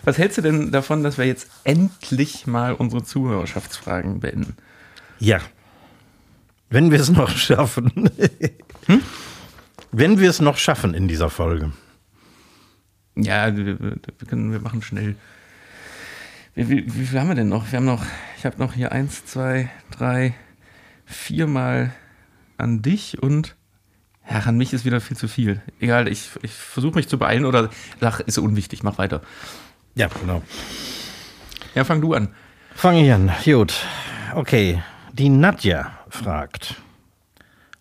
Was 0.05 0.19
hältst 0.19 0.39
du 0.39 0.43
denn 0.43 0.71
davon, 0.71 1.03
dass 1.03 1.19
wir 1.19 1.25
jetzt 1.25 1.49
endlich 1.65 2.47
mal 2.47 2.75
unsere 2.75 3.03
Zuhörerschaftsfragen 3.03 4.21
beenden? 4.21 4.57
Ja. 5.19 5.41
Wenn 6.69 6.91
wir 6.91 7.01
es 7.01 7.11
noch 7.11 7.31
schaffen. 7.31 8.11
Wenn 9.93 10.19
wir 10.19 10.29
es 10.29 10.41
noch 10.41 10.57
schaffen 10.57 10.93
in 10.93 11.09
dieser 11.09 11.31
Folge. 11.31 11.73
Ja, 13.17 13.57
wir, 13.57 13.67
wir, 13.67 13.79
wir 13.81 14.29
können, 14.29 14.53
wir 14.53 14.61
machen 14.61 14.83
schnell. 14.83 15.15
Wie, 16.55 16.69
wie, 16.69 16.85
wie 16.87 17.07
viel 17.07 17.21
haben 17.21 17.29
wir 17.29 17.35
denn 17.37 17.49
noch? 17.49 17.71
Wir 17.71 17.79
haben 17.79 17.85
noch, 17.85 18.05
ich 18.37 18.45
habe 18.45 18.59
noch 18.59 18.75
hier 18.75 18.93
eins, 18.93 19.25
zwei, 19.25 19.71
drei, 19.91 20.35
viermal 21.07 21.93
an 22.59 22.83
dich 22.83 23.23
und 23.23 23.57
ja, 24.29 24.39
an 24.41 24.57
mich 24.57 24.73
ist 24.73 24.85
wieder 24.85 25.01
viel 25.01 25.17
zu 25.17 25.29
viel. 25.29 25.63
Egal, 25.81 26.09
ich, 26.09 26.31
ich 26.43 26.53
versuche 26.53 26.95
mich 26.95 27.09
zu 27.09 27.19
beeilen 27.19 27.45
oder 27.45 27.71
sag, 28.01 28.21
ist 28.21 28.39
unwichtig, 28.39 28.83
mach 28.83 28.99
weiter. 28.99 29.21
Ja, 29.95 30.09
genau. 30.09 30.43
Ja, 31.75 31.85
fang 31.85 32.01
du 32.01 32.15
an. 32.15 32.29
Fange 32.75 33.05
ich 33.05 33.13
an. 33.13 33.33
Gut. 33.45 33.75
Okay. 34.35 34.83
Die 35.13 35.29
Nadja 35.29 35.93
fragt: 36.09 36.77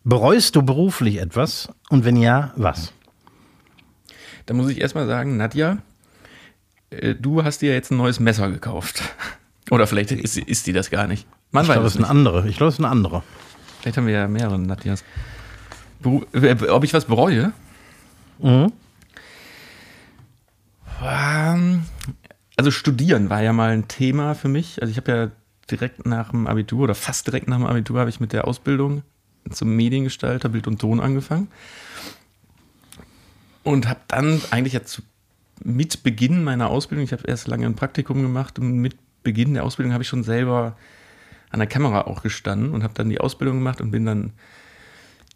Bereust 0.04 0.56
du 0.56 0.62
beruflich 0.62 1.18
etwas? 1.20 1.70
Und 1.90 2.06
wenn 2.06 2.18
ja, 2.18 2.54
was? 2.56 2.94
Da 4.46 4.54
muss 4.54 4.70
ich 4.70 4.82
erstmal 4.82 5.08
sagen, 5.08 5.38
Nadja, 5.38 5.78
äh, 6.90 7.16
du 7.16 7.44
hast 7.44 7.62
dir 7.62 7.74
jetzt 7.74 7.92
ein 7.92 7.98
neues 7.98 8.20
Messer 8.20 8.52
gekauft. 8.52 9.04
Oder 9.72 9.88
vielleicht 9.88 10.12
ist, 10.12 10.38
ist 10.38 10.68
die 10.68 10.74
das 10.74 10.92
gar 10.92 11.08
nicht. 11.08 11.26
Man 11.52 11.64
Ich 11.64 11.72
glaube, 11.72 11.88
es 11.88 11.94
ist 11.96 12.00
eine 12.00 12.10
andere. 12.10 12.48
Ich 12.48 12.58
glaube, 12.58 12.70
es 12.70 12.76
ist 12.76 12.80
eine 12.80 12.90
andere. 12.90 13.24
Vielleicht 13.80 13.98
haben 13.98 14.08
wir 14.08 14.14
ja 14.14 14.28
mehrere 14.28 14.60
Nadjas. 14.60 15.04
Beru 16.00 16.24
äh, 16.34 16.70
ob 16.70 16.84
ich 16.84 16.94
was 16.94 17.06
bereue? 17.06 17.54
Mhm. 18.40 18.72
Ähm, 21.02 21.86
Also 22.56 22.72
studieren 22.72 23.30
war 23.30 23.42
ja 23.42 23.54
mal 23.54 23.72
ein 23.72 23.88
Thema 23.88 24.36
für 24.36 24.48
mich. 24.48 24.82
Also 24.82 24.92
ich 24.92 24.98
habe 24.98 25.12
ja 25.12 25.32
direkt 25.70 26.06
nach 26.06 26.32
dem 26.32 26.48
Abitur 26.48 26.84
oder 26.84 26.96
fast 26.96 27.28
direkt 27.28 27.48
nach 27.48 27.58
dem 27.58 27.66
Abitur 27.66 28.00
habe 28.00 28.10
ich 28.10 28.20
mit 28.20 28.34
der 28.34 28.48
Ausbildung 28.48 29.04
zum 29.50 29.76
Mediengestalter 29.76 30.50
Bild 30.50 30.68
und 30.68 30.80
Ton 30.80 31.00
angefangen. 31.00 31.48
Und 33.64 33.88
habe 33.88 34.02
dann 34.08 34.42
eigentlich 34.52 34.74
ja 34.74 34.82
mit 35.64 36.04
Beginn 36.04 36.44
meiner 36.44 36.70
Ausbildung, 36.70 37.06
ich 37.06 37.14
habe 37.14 37.24
erst 37.26 37.48
lange 37.48 37.66
ein 37.66 37.76
Praktikum 37.76 38.22
gemacht 38.22 38.60
und 38.60 38.78
mit 38.78 38.96
Beginn 39.24 39.54
der 39.54 39.64
Ausbildung 39.64 39.94
habe 39.94 40.04
ich 40.04 40.10
schon 40.10 40.24
selber 40.24 40.76
an 41.50 41.60
der 41.60 41.68
Kamera 41.68 42.02
auch 42.02 42.24
gestanden 42.24 42.74
und 42.74 42.84
habe 42.84 42.94
dann 42.94 43.10
die 43.10 43.22
Ausbildung 43.22 43.58
gemacht 43.58 43.80
und 43.80 43.92
bin 43.92 44.06
dann 44.06 44.34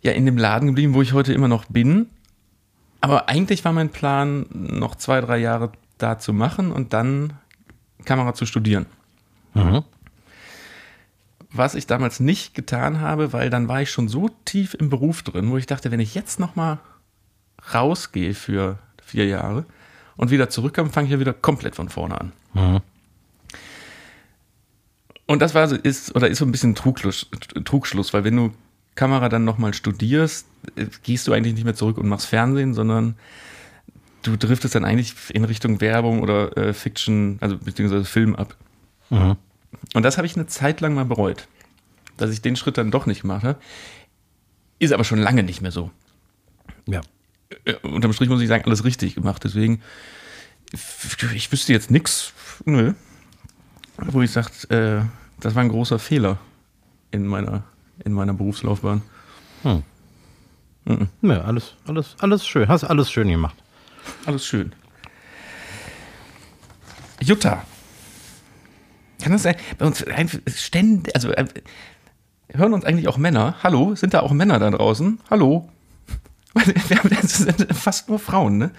ja 0.01 0.11
in 0.11 0.25
dem 0.25 0.37
Laden 0.37 0.67
geblieben, 0.67 0.93
wo 0.93 1.01
ich 1.01 1.13
heute 1.13 1.33
immer 1.33 1.47
noch 1.47 1.65
bin. 1.65 2.07
Aber 2.99 3.29
eigentlich 3.29 3.63
war 3.63 3.71
mein 3.71 3.89
Plan, 3.89 4.47
noch 4.51 4.95
zwei, 4.95 5.21
drei 5.21 5.37
Jahre 5.37 5.71
da 5.97 6.19
zu 6.19 6.33
machen 6.33 6.71
und 6.71 6.93
dann 6.93 7.33
Kamera 8.05 8.33
zu 8.33 8.45
studieren. 8.45 8.85
Mhm. 9.53 9.83
Was 11.51 11.75
ich 11.75 11.87
damals 11.87 12.19
nicht 12.19 12.53
getan 12.53 12.99
habe, 12.99 13.33
weil 13.33 13.49
dann 13.49 13.67
war 13.67 13.81
ich 13.81 13.89
schon 13.89 14.07
so 14.07 14.29
tief 14.45 14.73
im 14.73 14.89
Beruf 14.89 15.23
drin, 15.23 15.49
wo 15.49 15.57
ich 15.57 15.65
dachte, 15.65 15.91
wenn 15.91 15.99
ich 15.99 16.13
jetzt 16.13 16.39
noch 16.39 16.55
mal 16.55 16.79
rausgehe 17.73 18.33
für 18.33 18.79
vier 19.03 19.25
Jahre 19.25 19.65
und 20.17 20.29
wieder 20.29 20.49
zurückkomme, 20.49 20.89
fange 20.89 21.07
ich 21.07 21.13
ja 21.13 21.19
wieder 21.19 21.33
komplett 21.33 21.75
von 21.75 21.89
vorne 21.89 22.19
an. 22.19 22.31
Mhm. 22.53 22.81
Und 25.25 25.41
das 25.41 25.53
war 25.53 25.67
so, 25.67 25.75
ist 25.75 26.15
oder 26.15 26.29
ist 26.29 26.39
so 26.39 26.45
ein 26.45 26.51
bisschen 26.51 26.73
Trugschluss, 26.73 27.29
Trugschluss, 27.65 28.13
weil 28.13 28.23
wenn 28.23 28.35
du 28.35 28.53
Kamera 28.95 29.29
dann 29.29 29.43
nochmal 29.43 29.73
studierst, 29.73 30.47
gehst 31.03 31.27
du 31.27 31.33
eigentlich 31.33 31.53
nicht 31.53 31.65
mehr 31.65 31.75
zurück 31.75 31.97
und 31.97 32.07
machst 32.07 32.27
Fernsehen, 32.27 32.73
sondern 32.73 33.15
du 34.27 34.37
driftest 34.37 34.75
dann 34.75 34.85
eigentlich 34.85 35.13
in 35.29 35.43
Richtung 35.43 35.81
Werbung 35.81 36.21
oder 36.21 36.55
äh, 36.57 36.73
Fiction, 36.73 37.37
also 37.41 37.57
beziehungsweise 37.57 38.05
Film 38.05 38.35
ab. 38.35 38.55
Mhm. 39.09 39.37
Und 39.93 40.03
das 40.03 40.17
habe 40.17 40.27
ich 40.27 40.35
eine 40.35 40.47
Zeit 40.47 40.81
lang 40.81 40.93
mal 40.93 41.05
bereut, 41.05 41.47
dass 42.17 42.31
ich 42.31 42.41
den 42.41 42.55
Schritt 42.55 42.77
dann 42.77 42.91
doch 42.91 43.05
nicht 43.05 43.21
gemacht 43.21 43.43
habe. 43.43 43.59
Ist 44.79 44.93
aber 44.93 45.03
schon 45.03 45.19
lange 45.19 45.43
nicht 45.43 45.61
mehr 45.61 45.71
so. 45.71 45.91
Ja. 46.85 47.01
Äh, 47.65 47.75
unterm 47.83 48.13
Strich 48.13 48.29
muss 48.29 48.41
ich 48.41 48.47
sagen, 48.47 48.65
alles 48.65 48.83
richtig 48.83 49.15
gemacht. 49.15 49.43
Deswegen, 49.43 49.81
ich 50.71 51.51
wüsste 51.51 51.73
jetzt 51.73 51.91
nichts, 51.91 52.33
nö, 52.65 52.93
wo 53.97 54.21
ich 54.21 54.31
sage, 54.31 54.49
äh, 54.69 55.05
das 55.39 55.55
war 55.55 55.63
ein 55.63 55.69
großer 55.69 55.99
Fehler 55.99 56.37
in 57.11 57.25
meiner, 57.25 57.63
in 58.03 58.13
meiner 58.13 58.33
Berufslaufbahn. 58.33 59.01
Hm. 59.63 59.83
Mhm. 60.85 61.09
Ja, 61.21 61.41
alles, 61.41 61.73
alles, 61.85 62.15
alles 62.19 62.45
schön. 62.45 62.67
Hast 62.67 62.83
alles 62.83 63.11
schön 63.11 63.27
gemacht. 63.27 63.55
Alles 64.25 64.45
schön. 64.45 64.73
Jutta. 67.21 67.63
Kann 69.21 69.31
das 69.31 69.43
sein? 69.43 69.55
Bei 69.77 69.85
uns 69.85 70.05
ständig, 70.55 71.15
also 71.15 71.31
äh, 71.31 71.45
hören 72.53 72.73
uns 72.73 72.85
eigentlich 72.85 73.07
auch 73.07 73.17
Männer? 73.17 73.55
Hallo? 73.63 73.95
Sind 73.95 74.13
da 74.13 74.21
auch 74.21 74.31
Männer 74.31 74.59
da 74.59 74.69
draußen? 74.69 75.19
Hallo? 75.29 75.69
Wir 76.53 76.97
haben, 76.97 77.09
das 77.09 77.37
sind 77.37 77.75
fast 77.75 78.09
nur 78.09 78.19
Frauen, 78.19 78.57
ne? 78.57 78.71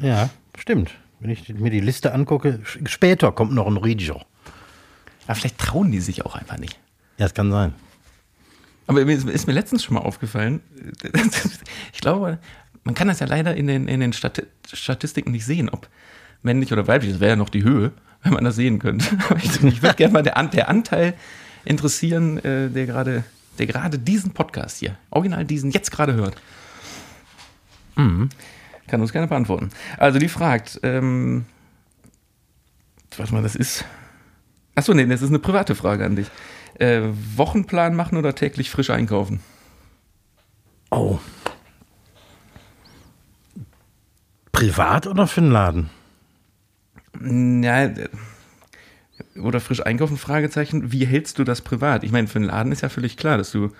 Ja, 0.00 0.30
stimmt. 0.56 0.92
Wenn 1.20 1.30
ich 1.30 1.48
mir 1.48 1.70
die 1.70 1.80
Liste 1.80 2.12
angucke, 2.12 2.60
später 2.64 3.32
kommt 3.32 3.52
noch 3.52 3.66
ein 3.66 3.76
Rijo. 3.76 4.22
Aber 5.26 5.34
vielleicht 5.34 5.58
trauen 5.58 5.90
die 5.90 6.00
sich 6.00 6.24
auch 6.24 6.36
einfach 6.36 6.58
nicht. 6.58 6.78
Ja, 7.18 7.26
das 7.26 7.34
kann 7.34 7.50
sein. 7.50 7.74
Aber 8.86 9.02
ist 9.02 9.46
mir 9.46 9.52
letztens 9.52 9.84
schon 9.84 9.94
mal 9.94 10.00
aufgefallen, 10.00 10.60
ich 11.92 12.00
glaube, 12.00 12.38
man 12.84 12.94
kann 12.94 13.08
das 13.08 13.20
ja 13.20 13.26
leider 13.26 13.54
in 13.56 13.66
den, 13.66 13.88
in 13.88 14.00
den 14.00 14.12
Stati 14.12 14.42
Statistiken 14.72 15.30
nicht 15.32 15.44
sehen, 15.44 15.68
ob 15.68 15.88
männlich 16.42 16.72
oder 16.72 16.86
weiblich. 16.86 17.12
Das 17.12 17.20
wäre 17.20 17.30
ja 17.30 17.36
noch 17.36 17.48
die 17.48 17.64
Höhe, 17.64 17.92
wenn 18.22 18.32
man 18.32 18.44
das 18.44 18.56
sehen 18.56 18.78
könnte. 18.78 19.06
Ich, 19.42 19.62
ich 19.62 19.82
würde 19.82 19.96
gerne 19.96 20.12
mal 20.12 20.22
der, 20.22 20.42
der 20.44 20.68
Anteil 20.68 21.14
interessieren, 21.64 22.38
äh, 22.38 22.68
der 22.70 22.86
gerade 22.86 23.24
der 23.58 23.66
diesen 23.98 24.32
Podcast 24.32 24.78
hier, 24.78 24.96
original 25.10 25.44
diesen, 25.44 25.72
jetzt 25.72 25.90
gerade 25.90 26.14
hört. 26.14 26.36
Kann 28.86 29.00
uns 29.00 29.12
gerne 29.12 29.26
beantworten. 29.26 29.70
Also 29.98 30.18
die 30.18 30.28
fragt, 30.28 30.80
ähm, 30.82 31.44
was 33.16 33.32
mal 33.32 33.42
das 33.42 33.56
ist. 33.56 33.84
Achso, 34.74 34.94
nee, 34.94 35.06
das 35.06 35.22
ist 35.22 35.28
eine 35.28 35.40
private 35.40 35.74
Frage 35.74 36.04
an 36.04 36.16
dich. 36.16 36.28
Äh, 36.78 37.02
Wochenplan 37.36 37.94
machen 37.94 38.16
oder 38.16 38.34
täglich 38.34 38.70
frisch 38.70 38.90
einkaufen? 38.90 39.40
Oh. 40.90 41.18
Privat 44.58 45.06
oder 45.06 45.26
für 45.26 45.40
den 45.40 45.52
Laden? 45.52 45.90
Ja, 47.62 47.84
äh, 47.84 48.08
oder 49.40 49.60
frisch 49.60 49.84
einkaufen, 49.84 50.16
Fragezeichen. 50.16 50.90
Wie 50.92 51.06
hältst 51.06 51.38
du 51.38 51.44
das 51.44 51.62
privat? 51.62 52.02
Ich 52.02 52.10
meine, 52.10 52.26
für 52.26 52.40
den 52.40 52.48
Laden 52.48 52.72
ist 52.72 52.80
ja 52.80 52.88
völlig 52.88 53.16
klar, 53.16 53.38
dass 53.38 53.52
du 53.52 53.70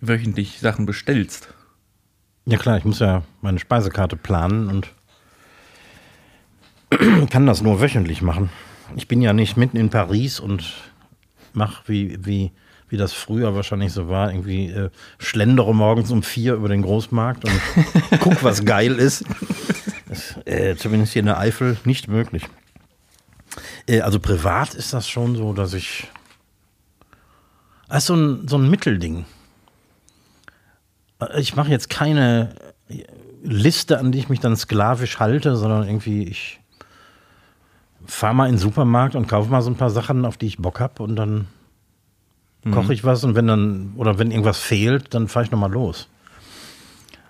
wöchentlich 0.00 0.58
Sachen 0.60 0.84
bestellst. 0.84 1.54
Ja 2.44 2.58
klar, 2.58 2.76
ich 2.76 2.84
muss 2.84 2.98
ja 2.98 3.22
meine 3.40 3.58
Speisekarte 3.58 4.16
planen 4.16 4.68
und 4.68 4.92
kann 7.30 7.46
das 7.46 7.62
nur 7.62 7.80
wöchentlich 7.80 8.20
machen. 8.20 8.50
Ich 8.96 9.08
bin 9.08 9.22
ja 9.22 9.32
nicht 9.32 9.56
mitten 9.56 9.78
in 9.78 9.88
Paris 9.88 10.40
und 10.40 10.74
mache, 11.54 11.84
wie, 11.86 12.18
wie, 12.24 12.50
wie 12.92 12.98
das 12.98 13.14
früher 13.14 13.54
wahrscheinlich 13.54 13.90
so 13.90 14.10
war, 14.10 14.30
irgendwie 14.30 14.66
äh, 14.66 14.90
schlendere 15.18 15.74
morgens 15.74 16.10
um 16.10 16.22
vier 16.22 16.52
über 16.52 16.68
den 16.68 16.82
Großmarkt 16.82 17.46
und 17.46 17.60
guck, 18.20 18.44
was 18.44 18.66
geil 18.66 18.96
ist. 18.96 19.24
Das, 20.06 20.36
äh, 20.44 20.76
zumindest 20.76 21.14
hier 21.14 21.20
in 21.20 21.26
der 21.26 21.38
Eifel 21.38 21.78
nicht 21.86 22.08
möglich. 22.08 22.44
Äh, 23.88 24.02
also 24.02 24.20
privat 24.20 24.74
ist 24.74 24.92
das 24.92 25.08
schon 25.08 25.36
so, 25.36 25.54
dass 25.54 25.72
ich. 25.72 26.06
Das 27.88 28.02
ist 28.02 28.06
so 28.08 28.14
ein, 28.14 28.46
so 28.46 28.58
ein 28.58 28.68
Mittelding. 28.68 29.24
Ich 31.36 31.56
mache 31.56 31.70
jetzt 31.70 31.88
keine 31.88 32.54
Liste, 33.42 33.98
an 33.98 34.12
die 34.12 34.18
ich 34.18 34.28
mich 34.28 34.40
dann 34.40 34.54
sklavisch 34.54 35.18
halte, 35.18 35.56
sondern 35.56 35.86
irgendwie 35.86 36.24
ich 36.24 36.60
fahre 38.04 38.34
mal 38.34 38.46
in 38.46 38.56
den 38.56 38.58
Supermarkt 38.58 39.14
und 39.14 39.28
kaufe 39.28 39.50
mal 39.50 39.62
so 39.62 39.70
ein 39.70 39.76
paar 39.76 39.90
Sachen, 39.90 40.26
auf 40.26 40.36
die 40.36 40.46
ich 40.46 40.58
Bock 40.58 40.78
habe 40.78 41.02
und 41.02 41.16
dann 41.16 41.46
koche 42.70 42.94
ich 42.94 43.04
was 43.04 43.24
und 43.24 43.34
wenn 43.34 43.46
dann 43.46 43.92
oder 43.96 44.18
wenn 44.18 44.30
irgendwas 44.30 44.58
fehlt, 44.58 45.14
dann 45.14 45.28
fahre 45.28 45.44
ich 45.44 45.50
nochmal 45.50 45.72
los. 45.72 46.08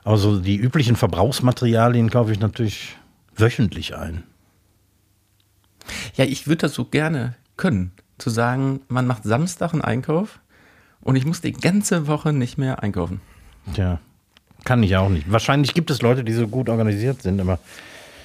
Aber 0.04 0.16
so 0.18 0.38
die 0.38 0.56
üblichen 0.56 0.96
Verbrauchsmaterialien 0.96 2.10
kaufe 2.10 2.32
ich 2.32 2.40
natürlich 2.40 2.96
wöchentlich 3.36 3.96
ein. 3.96 4.24
Ja, 6.16 6.24
ich 6.24 6.46
würde 6.46 6.62
das 6.62 6.74
so 6.74 6.84
gerne 6.84 7.34
können. 7.56 7.92
Zu 8.18 8.30
sagen, 8.30 8.80
man 8.88 9.06
macht 9.06 9.24
Samstag 9.24 9.72
einen 9.72 9.82
Einkauf 9.82 10.40
und 11.00 11.16
ich 11.16 11.24
muss 11.24 11.40
die 11.40 11.52
ganze 11.52 12.06
Woche 12.06 12.32
nicht 12.32 12.58
mehr 12.58 12.82
einkaufen. 12.82 13.20
Tja, 13.74 14.00
kann 14.64 14.82
ich 14.82 14.96
auch 14.96 15.08
nicht. 15.08 15.30
Wahrscheinlich 15.30 15.74
gibt 15.74 15.90
es 15.90 16.02
Leute, 16.02 16.24
die 16.24 16.32
so 16.32 16.46
gut 16.46 16.68
organisiert 16.68 17.22
sind, 17.22 17.40
aber 17.40 17.58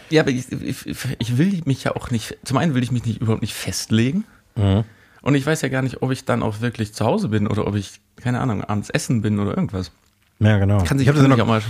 Ja, 0.09 0.21
aber 0.21 0.31
ich, 0.31 0.51
ich, 0.51 0.85
ich 1.19 1.37
will 1.37 1.61
mich 1.65 1.83
ja 1.83 1.95
auch 1.95 2.11
nicht, 2.11 2.37
zum 2.43 2.57
einen 2.57 2.73
will 2.75 2.83
ich 2.83 2.91
mich 2.91 3.05
nicht 3.05 3.21
überhaupt 3.21 3.41
nicht 3.41 3.53
festlegen. 3.53 4.25
Mhm. 4.55 4.83
Und 5.27 5.35
ich 5.35 5.45
weiß 5.45 5.59
ja 5.61 5.67
gar 5.67 5.81
nicht, 5.81 6.01
ob 6.01 6.11
ich 6.11 6.23
dann 6.23 6.41
auch 6.41 6.61
wirklich 6.61 6.93
zu 6.93 7.03
Hause 7.03 7.27
bin 7.27 7.47
oder 7.47 7.67
ob 7.67 7.75
ich, 7.75 7.99
keine 8.15 8.39
Ahnung, 8.39 8.63
abends 8.63 8.89
essen 8.89 9.21
bin 9.21 9.39
oder 9.41 9.57
irgendwas. 9.57 9.91
ja, 10.39 10.57
genau. 10.57 10.81
Kann 10.85 10.97
sich 10.97 11.05
ich 11.05 11.09
habe 11.09 11.17
das, 11.19 11.27
für 11.27 11.31
in 11.33 11.37
mich 11.37 11.41
auch 11.41 11.47
mal 11.47 11.61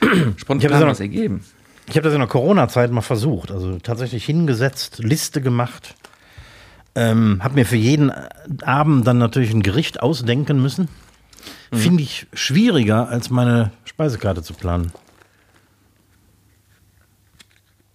Ich 0.36 0.40
spontan 0.40 0.70
das 0.70 0.80
ja 0.80 0.86
noch- 0.86 0.92
was 0.92 1.00
ergeben. 1.00 1.44
ich 1.86 1.96
hab 1.98 2.04
das 2.04 2.14
in 2.14 2.20
der 2.20 2.28
Corona-Zeit 2.28 2.90
mal 2.90 3.02
versucht. 3.02 3.50
Also 3.50 3.78
tatsächlich 3.78 4.24
hingesetzt, 4.24 5.00
Liste 5.00 5.42
gemacht. 5.42 5.96
Ähm, 6.94 7.40
habe 7.44 7.56
mir 7.56 7.66
für 7.66 7.76
jeden 7.76 8.10
Abend 8.62 9.06
dann 9.06 9.18
natürlich 9.18 9.50
ein 9.52 9.62
Gericht 9.62 10.00
ausdenken 10.02 10.62
müssen. 10.62 10.88
Finde 11.70 12.02
ich 12.02 12.26
schwieriger, 12.32 13.10
als 13.10 13.28
meine 13.28 13.70
Speisekarte 13.84 14.42
zu 14.42 14.54
planen. 14.54 14.92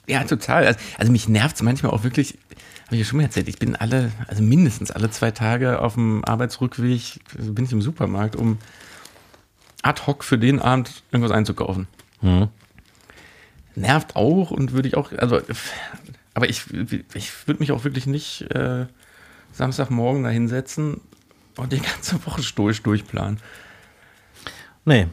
Ja, 0.07 0.23
total. 0.25 0.67
Also, 0.67 0.79
also 0.99 1.11
mich 1.11 1.27
nervt 1.29 1.55
es 1.55 1.63
manchmal 1.63 1.91
auch 1.91 2.03
wirklich, 2.03 2.37
habe 2.93 3.01
ich 3.01 3.07
ja 3.07 3.09
schon 3.09 3.17
mal 3.17 3.23
erzählt, 3.23 3.47
ich 3.47 3.57
bin 3.57 3.75
alle, 3.75 4.11
also 4.27 4.43
mindestens 4.43 4.91
alle 4.91 5.09
zwei 5.09 5.31
Tage 5.31 5.79
auf 5.79 5.95
dem 5.95 6.23
Arbeitsrückweg, 6.25 7.19
also 7.35 7.51
bin 7.51 7.65
ich 7.65 7.71
im 7.71 7.81
Supermarkt, 7.81 8.35
um 8.35 8.59
ad 9.81 10.03
hoc 10.05 10.23
für 10.23 10.37
den 10.37 10.59
Abend 10.59 11.01
irgendwas 11.11 11.35
einzukaufen. 11.35 11.87
Nervt 13.75 14.15
auch 14.15 14.51
und 14.51 14.73
würde 14.73 14.87
ich 14.87 14.95
auch, 14.95 15.11
also, 15.13 15.41
aber 16.35 16.47
ich, 16.47 16.65
ich 17.15 17.47
würde 17.47 17.61
mich 17.61 17.71
auch 17.71 17.83
wirklich 17.83 18.05
nicht 18.05 18.41
äh, 18.51 18.85
Samstagmorgen 19.53 20.23
da 20.23 20.29
hinsetzen 20.29 21.01
und 21.57 21.73
die 21.73 21.79
ganze 21.81 22.23
Woche 22.27 22.43
stoisch 22.43 22.83
durchplanen. 22.83 23.39
Nee, 24.85 25.07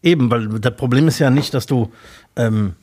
eben, 0.00 0.30
weil 0.30 0.46
das 0.60 0.76
Problem 0.76 1.08
ist 1.08 1.18
ja 1.18 1.30
nicht, 1.30 1.54
dass 1.54 1.66
du, 1.66 1.92
ähm, 2.36 2.76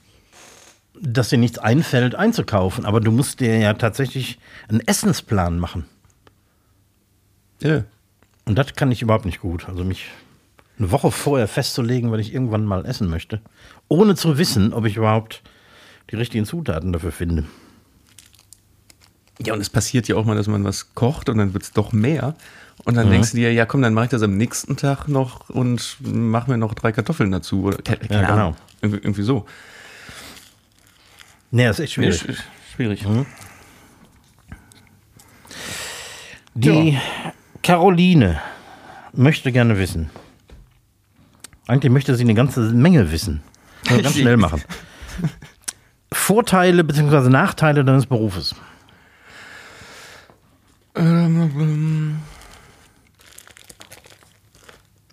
dass 1.05 1.29
dir 1.29 1.37
nichts 1.37 1.59
einfällt, 1.59 2.15
einzukaufen, 2.15 2.85
aber 2.85 3.01
du 3.01 3.11
musst 3.11 3.41
dir 3.41 3.57
ja 3.57 3.73
tatsächlich 3.73 4.39
einen 4.69 4.79
Essensplan 4.79 5.59
machen. 5.59 5.85
Ja. 7.61 7.83
Und 8.45 8.57
das 8.57 8.73
kann 8.75 8.91
ich 8.91 9.01
überhaupt 9.01 9.25
nicht 9.25 9.41
gut. 9.41 9.67
Also 9.67 9.83
mich 9.83 10.07
eine 10.79 10.91
Woche 10.91 11.11
vorher 11.11 11.47
festzulegen, 11.47 12.11
weil 12.11 12.19
ich 12.19 12.33
irgendwann 12.33 12.65
mal 12.65 12.85
essen 12.85 13.09
möchte, 13.09 13.41
ohne 13.89 14.15
zu 14.15 14.37
wissen, 14.37 14.73
ob 14.73 14.85
ich 14.85 14.97
überhaupt 14.97 15.43
die 16.09 16.15
richtigen 16.15 16.45
Zutaten 16.45 16.93
dafür 16.93 17.11
finde. 17.11 17.45
Ja, 19.39 19.53
und 19.53 19.61
es 19.61 19.69
passiert 19.69 20.07
ja 20.07 20.15
auch 20.15 20.25
mal, 20.25 20.35
dass 20.35 20.47
man 20.47 20.63
was 20.63 20.95
kocht 20.95 21.27
und 21.27 21.37
dann 21.37 21.53
wird 21.53 21.63
es 21.63 21.71
doch 21.71 21.91
mehr. 21.91 22.35
Und 22.85 22.95
dann 22.95 23.09
denkst 23.09 23.31
du 23.31 23.37
dir, 23.37 23.53
ja 23.53 23.65
komm, 23.65 23.81
dann 23.81 23.93
mache 23.93 24.05
ich 24.05 24.11
das 24.11 24.21
am 24.23 24.35
nächsten 24.37 24.77
Tag 24.77 25.07
noch 25.07 25.49
und 25.49 25.97
mach 26.01 26.47
mir 26.47 26.57
noch 26.57 26.73
drei 26.73 26.91
Kartoffeln 26.91 27.31
dazu. 27.31 27.63
Oder, 27.63 27.77
keine 27.77 28.01
Ja, 28.09 28.21
genau. 28.21 28.33
Ahnung. 28.33 28.55
Irgendwie, 28.81 28.99
irgendwie 28.99 29.23
so. 29.23 29.45
Nee, 31.55 31.65
das 31.65 31.77
ist 31.77 31.83
echt 31.83 31.93
schwierig. 31.93 32.19
Sch- 32.23 32.41
Schwierig. 32.75 33.05
Die 36.55 36.97
Caroline 37.61 38.41
möchte 39.13 39.51
gerne 39.51 39.77
wissen. 39.77 40.09
Eigentlich 41.67 41.91
möchte 41.91 42.15
sie 42.15 42.23
eine 42.23 42.33
ganze 42.33 42.59
Menge 42.71 43.11
wissen. 43.11 43.43
Also 43.87 44.01
ganz 44.01 44.15
schnell 44.19 44.37
machen. 44.37 44.63
Vorteile 46.11 46.83
bzw. 46.83 47.29
Nachteile 47.29 47.85
deines 47.85 48.07
Berufes. 48.07 48.55
Ähm, 50.95 52.19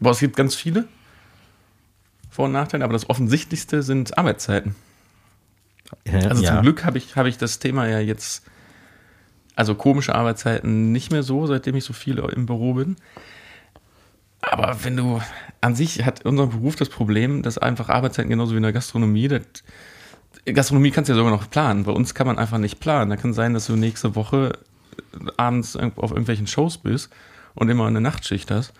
Boah, 0.01 0.13
es 0.13 0.21
gibt 0.21 0.37
ganz 0.37 0.55
viele 0.55 0.89
Vor- 2.31 2.47
und 2.47 2.53
Nachteile, 2.53 2.85
aber 2.85 2.95
das 2.95 3.11
Offensichtlichste 3.11 3.83
sind 3.83 4.17
Arbeitszeiten. 4.17 4.75
Also 6.29 6.43
ja. 6.43 6.53
zum 6.53 6.63
Glück 6.63 6.85
habe 6.85 6.99
ich, 6.99 7.17
habe 7.17 7.29
ich 7.29 7.39
das 7.39 7.59
Thema 7.59 7.87
ja 7.87 8.01
jetzt, 8.01 8.45
also 9.57 9.75
komische 9.75 10.15
Arbeitszeiten 10.15 10.93
nicht 10.93 11.11
mehr 11.11 11.23
so, 11.23 11.47
seitdem 11.47 11.77
ich 11.77 11.85
so 11.85 11.93
viel 11.93 12.19
im 12.19 12.47
Büro 12.47 12.75
bin. 12.75 12.97
Aber 14.43 14.85
wenn 14.85 14.97
du, 14.97 15.21
an 15.61 15.75
sich 15.75 16.05
hat 16.05 16.25
unser 16.25 16.47
Beruf 16.47 16.77
das 16.77 16.89
Problem, 16.89 17.43
dass 17.43 17.59
einfach 17.59 17.89
Arbeitszeiten 17.89 18.31
genauso 18.31 18.53
wie 18.53 18.57
in 18.57 18.63
der 18.63 18.73
Gastronomie, 18.73 19.29
das, 19.29 19.43
Gastronomie 20.47 20.91
kannst 20.91 21.09
du 21.09 21.13
ja 21.13 21.19
sogar 21.19 21.33
noch 21.33 21.51
planen. 21.51 21.85
Bei 21.85 21.93
uns 21.93 22.15
kann 22.15 22.27
man 22.27 22.39
einfach 22.39 22.59
nicht 22.59 22.81
planen. 22.81 23.11
Da 23.11 23.17
kann 23.17 23.35
sein, 23.35 23.55
dass 23.55 23.67
du 23.67 23.77
nächste 23.77 24.15
Woche 24.15 24.59
abends 25.37 25.77
auf 25.77 26.11
irgendwelchen 26.11 26.47
Shows 26.47 26.79
bist 26.79 27.11
und 27.55 27.69
immer 27.69 27.87
eine 27.87 28.01
Nachtschicht 28.01 28.51
hast. 28.51 28.73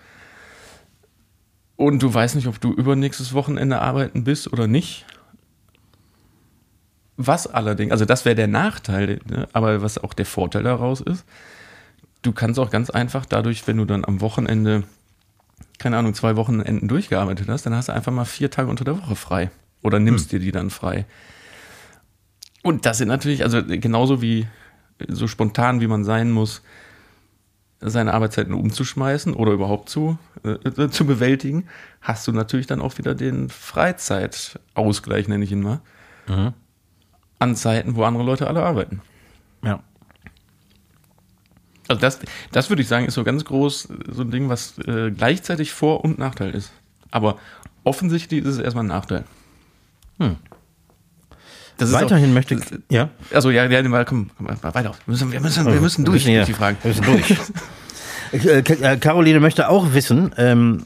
Und 1.75 2.01
du 2.01 2.13
weißt 2.13 2.35
nicht, 2.35 2.47
ob 2.47 2.59
du 2.61 2.73
übernächstes 2.73 3.33
Wochenende 3.33 3.81
arbeiten 3.81 4.23
bist 4.23 4.51
oder 4.51 4.67
nicht. 4.67 5.05
Was 7.27 7.47
allerdings, 7.47 7.91
also 7.91 8.05
das 8.05 8.25
wäre 8.25 8.35
der 8.35 8.47
Nachteil, 8.47 9.19
ne? 9.29 9.47
aber 9.53 9.81
was 9.81 9.97
auch 9.97 10.13
der 10.13 10.25
Vorteil 10.25 10.63
daraus 10.63 11.01
ist, 11.01 11.25
du 12.21 12.31
kannst 12.31 12.59
auch 12.59 12.69
ganz 12.69 12.89
einfach 12.89 13.25
dadurch, 13.25 13.67
wenn 13.67 13.77
du 13.77 13.85
dann 13.85 14.05
am 14.05 14.21
Wochenende, 14.21 14.83
keine 15.77 15.97
Ahnung, 15.97 16.13
zwei 16.13 16.35
Wochenenden 16.35 16.87
durchgearbeitet 16.87 17.47
hast, 17.47 17.65
dann 17.65 17.75
hast 17.75 17.89
du 17.89 17.93
einfach 17.93 18.11
mal 18.11 18.25
vier 18.25 18.49
Tage 18.49 18.69
unter 18.69 18.83
der 18.83 18.97
Woche 18.97 19.15
frei. 19.15 19.51
Oder 19.83 19.99
nimmst 19.99 20.31
dir 20.31 20.39
die 20.39 20.51
dann 20.51 20.69
frei. 20.69 21.05
Und 22.63 22.85
das 22.85 22.99
sind 22.99 23.07
natürlich, 23.07 23.43
also 23.43 23.63
genauso 23.63 24.21
wie 24.21 24.47
so 25.07 25.27
spontan, 25.27 25.81
wie 25.81 25.87
man 25.87 26.03
sein 26.03 26.31
muss, 26.31 26.61
seine 27.79 28.13
Arbeitszeiten 28.13 28.53
umzuschmeißen 28.53 29.33
oder 29.33 29.53
überhaupt 29.53 29.89
zu, 29.89 30.19
äh, 30.43 30.89
zu 30.89 31.05
bewältigen, 31.05 31.67
hast 31.99 32.27
du 32.27 32.31
natürlich 32.31 32.67
dann 32.67 32.81
auch 32.81 32.99
wieder 32.99 33.15
den 33.15 33.49
Freizeitausgleich, 33.49 35.27
nenne 35.27 35.43
ich 35.43 35.51
ihn 35.51 35.61
mal, 35.61 35.81
an 37.41 37.55
Zeiten, 37.55 37.95
wo 37.95 38.03
andere 38.03 38.23
Leute 38.23 38.47
alle 38.47 38.63
arbeiten. 38.63 39.01
ja. 39.63 39.81
Also 41.87 41.99
das, 41.99 42.19
das 42.53 42.69
würde 42.69 42.83
ich 42.83 42.87
sagen, 42.87 43.05
ist 43.05 43.15
so 43.15 43.25
ganz 43.25 43.43
groß 43.43 43.89
so 44.11 44.21
ein 44.21 44.31
Ding, 44.31 44.47
was 44.47 44.77
äh, 44.79 45.11
gleichzeitig 45.11 45.73
Vor- 45.73 46.05
und 46.05 46.19
Nachteil 46.19 46.51
ist. 46.51 46.71
Aber 47.09 47.37
offensichtlich 47.83 48.45
ist 48.45 48.47
es 48.47 48.59
erstmal 48.59 48.85
ein 48.85 48.87
Nachteil. 48.87 49.25
Das 51.77 51.89
ist 51.89 51.95
Weiterhin 51.95 52.29
auch, 52.29 52.35
möchte. 52.35 52.61
Ja. 52.89 53.09
Also 53.33 53.49
ja, 53.49 53.65
ja, 53.65 53.83
mal, 53.89 54.05
komm, 54.05 54.29
weiter. 54.37 54.83
Wir 54.83 54.91
müssen, 55.07 55.31
wir 55.33 55.41
müssen, 55.41 55.65
wir 55.65 55.81
müssen 55.81 56.05
durch, 56.05 56.23
durch 56.23 56.45
die 56.45 56.53
Fragen. 56.53 56.77
Wir 56.81 56.89
müssen 56.89 57.05
durch. 57.05 57.37
Äh, 58.33 58.59
äh, 58.59 58.97
Caroline 58.97 59.41
möchte 59.41 59.67
auch 59.67 59.93
wissen, 59.93 60.33
ähm, 60.37 60.83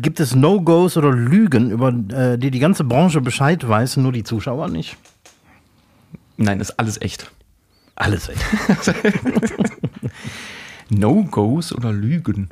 gibt 0.00 0.20
es 0.20 0.34
No-Gos 0.34 0.96
oder 0.96 1.12
Lügen, 1.12 1.70
über 1.70 1.88
äh, 1.88 2.38
die 2.38 2.50
die 2.50 2.58
ganze 2.58 2.84
Branche 2.84 3.20
Bescheid 3.20 3.66
weiß, 3.66 3.98
nur 3.98 4.12
die 4.12 4.24
Zuschauer 4.24 4.68
nicht? 4.68 4.96
Nein, 6.36 6.60
ist 6.60 6.78
alles 6.78 7.00
echt. 7.00 7.30
Alles 7.96 8.28
echt. 8.28 8.42
No-Gos 10.90 11.72
oder 11.72 11.92
Lügen? 11.92 12.50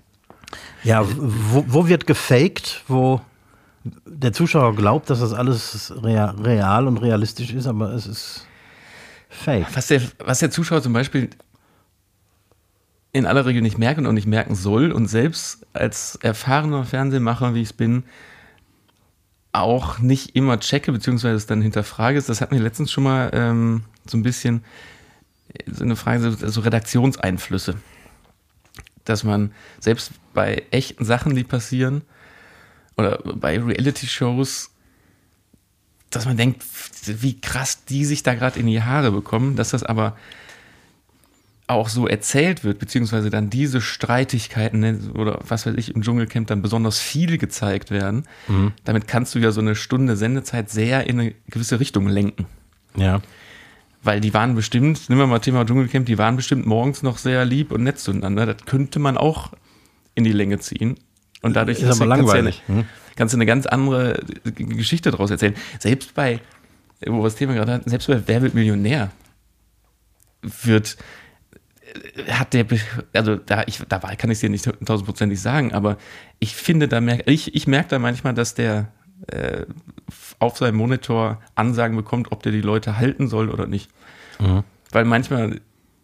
Ja, 0.85 1.05
wo, 1.07 1.65
wo 1.67 1.89
wird 1.89 2.07
gefaked, 2.07 2.83
wo 2.89 3.21
der 4.07 4.33
Zuschauer 4.33 4.77
glaubt, 4.77 5.11
dass 5.11 5.21
das 5.21 5.33
alles 5.33 5.93
rea 6.03 6.31
real 6.31 6.87
und 6.87 6.99
realistisch 6.99 7.53
ist, 7.53 7.67
aber 7.67 7.93
es 7.93 8.07
ist 8.07 8.47
fake. 9.29 9.67
Was 9.75 9.89
der, 9.89 10.03
was 10.25 10.39
der 10.39 10.51
Zuschauer 10.51 10.83
zum 10.83 10.93
Beispiel 10.93 11.31
in 13.13 13.27
aller 13.27 13.45
Regel 13.45 13.63
nicht 13.63 13.79
merken 13.79 14.07
und 14.07 14.15
nicht 14.15 14.27
merken 14.27 14.55
soll 14.55 14.91
und 14.91 15.07
selbst 15.07 15.67
als 15.75 16.17
erfahrener 16.17 16.85
Fernsehmacher, 16.85 17.55
wie 17.55 17.61
ich 17.61 17.69
es 17.69 17.73
bin, 17.73 18.05
auch 19.53 19.99
nicht 19.99 20.35
immer 20.35 20.59
checke, 20.59 20.93
beziehungsweise 20.93 21.37
es 21.37 21.47
dann 21.47 21.61
hinterfrage 21.61 22.17
ist. 22.17 22.31
Das 22.31 22.41
hatten 22.41 22.55
wir 22.55 22.63
letztens 22.63 22.91
schon 22.91 23.05
mal 23.05 23.31
ähm, 23.35 23.85
so 24.07 24.17
ein 24.17 24.23
bisschen 24.23 24.65
so 25.67 25.85
eine 25.85 25.97
Frage, 25.97 26.31
so, 26.31 26.49
so 26.49 26.61
Redaktionseinflüsse. 26.63 27.77
Dass 29.05 29.25
man 29.25 29.53
selbst 29.79 30.13
bei 30.33 30.65
echten 30.71 31.05
Sachen, 31.05 31.35
die 31.35 31.45
passieren, 31.45 32.03
oder 32.97 33.19
bei 33.19 33.59
Reality-Shows, 33.59 34.71
dass 36.11 36.25
man 36.25 36.37
denkt, 36.37 36.63
wie 37.07 37.41
krass 37.41 37.85
die 37.85 38.05
sich 38.05 38.23
da 38.23 38.35
gerade 38.35 38.59
in 38.59 38.67
die 38.67 38.83
Haare 38.83 39.11
bekommen, 39.13 39.57
dass 39.57 39.71
das 39.71 39.83
aber 39.83 40.17
auch 41.73 41.89
so 41.89 42.07
erzählt 42.07 42.65
wird, 42.65 42.79
beziehungsweise 42.79 43.31
dann 43.31 43.51
diese 43.51 43.81
Streitigkeiten 43.81 44.81
ne, 44.81 44.99
oder 45.15 45.41
was 45.47 45.67
weiß 45.67 45.75
ich 45.77 45.95
im 45.95 46.03
Dschungelcamp 46.03 46.47
dann 46.47 46.63
besonders 46.63 46.99
viel 46.99 47.39
gezeigt 47.39 47.91
werden. 47.91 48.25
Damit 48.85 49.09
kannst 49.09 49.35
du 49.35 49.39
ja 49.39 49.51
so 49.51 49.61
eine 49.61 49.75
Stunde 49.75 50.17
Sendezeit 50.17 50.71
sehr 50.71 51.07
in 51.07 51.21
eine 51.21 51.35
gewisse 51.49 51.81
Richtung 51.81 52.09
lenken. 52.09 52.47
Ja. 52.97 53.21
Weil 54.03 54.21
die 54.21 54.35
waren 54.35 54.55
bestimmt, 54.55 55.09
nehmen 55.09 55.21
wir 55.21 55.27
mal 55.27 55.39
Thema 55.39 55.65
Dschungelcamp, 55.65 56.07
die 56.07 56.19
waren 56.19 56.37
bestimmt 56.37 56.67
morgens 56.67 57.03
noch 57.03 57.19
sehr 57.19 57.45
lieb 57.45 57.71
und 57.71 57.85
nett 57.85 57.99
zueinander. 57.99 58.47
Das 58.47 58.65
könnte 58.67 58.99
man 58.99 59.17
auch 59.17 59.53
in 60.15 60.25
die 60.25 60.33
Länge 60.33 60.59
ziehen. 60.59 60.97
Und 61.43 61.55
dadurch 61.55 61.79
Ist 61.79 61.85
aber 61.85 61.91
kannst 61.91 62.01
du 62.01 62.05
langweilig, 62.07 62.63
Ja, 62.69 62.75
hm? 62.77 62.85
kannst 63.17 63.35
du 63.35 63.37
eine 63.37 63.47
ganz 63.47 63.67
andere 63.67 64.21
Geschichte 64.45 65.11
daraus 65.11 65.31
erzählen. 65.31 65.55
Selbst 65.79 66.15
bei, 66.15 66.41
wo 67.07 67.19
wir 67.19 67.25
das 67.25 67.37
Thema 67.37 67.55
gerade 67.55 67.73
hatten, 67.73 67.91
selbst 67.91 68.07
bei 68.09 68.23
Wer 68.27 68.43
wird 68.43 68.55
Millionär 68.55 69.11
wird 70.43 70.97
hat 72.29 72.55
der, 72.55 72.67
also 73.13 73.37
da, 73.37 73.65
ich, 73.67 73.79
da 73.89 73.99
kann 73.99 74.31
ich 74.31 74.37
es 74.37 74.41
dir 74.41 74.51
nicht 74.51 74.65
tausendprozentig 74.85 75.41
sagen, 75.41 75.73
aber 75.73 75.99
ich 76.39 76.55
finde, 76.55 76.89
da 76.89 77.01
merke 77.01 77.31
ich, 77.31 77.55
ich 77.55 77.67
merke 77.67 77.91
da 77.91 77.99
manchmal, 77.99 78.35
dass 78.35 78.55
der 78.55 78.89
äh, 79.29 79.67
auf 80.39 80.57
seinem 80.59 80.77
Monitor 80.77 81.41
Ansagen 81.55 81.97
bekommt, 81.97 82.33
ob 82.33 82.43
der 82.43 82.53
die 82.53 82.61
Leute 82.61 82.99
halten 82.99 83.29
soll 83.29 83.51
oder 83.51 83.67
nicht. 83.67 83.91
Mhm. 84.41 84.65
Weil 84.91 85.05
manchmal 85.05 85.61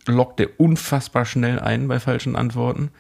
lockt 0.07 0.39
der 0.39 0.61
unfassbar 0.61 1.25
schnell 1.25 1.59
ein 1.59 1.89
bei 1.89 2.01
falschen 2.01 2.37
Antworten 2.37 2.91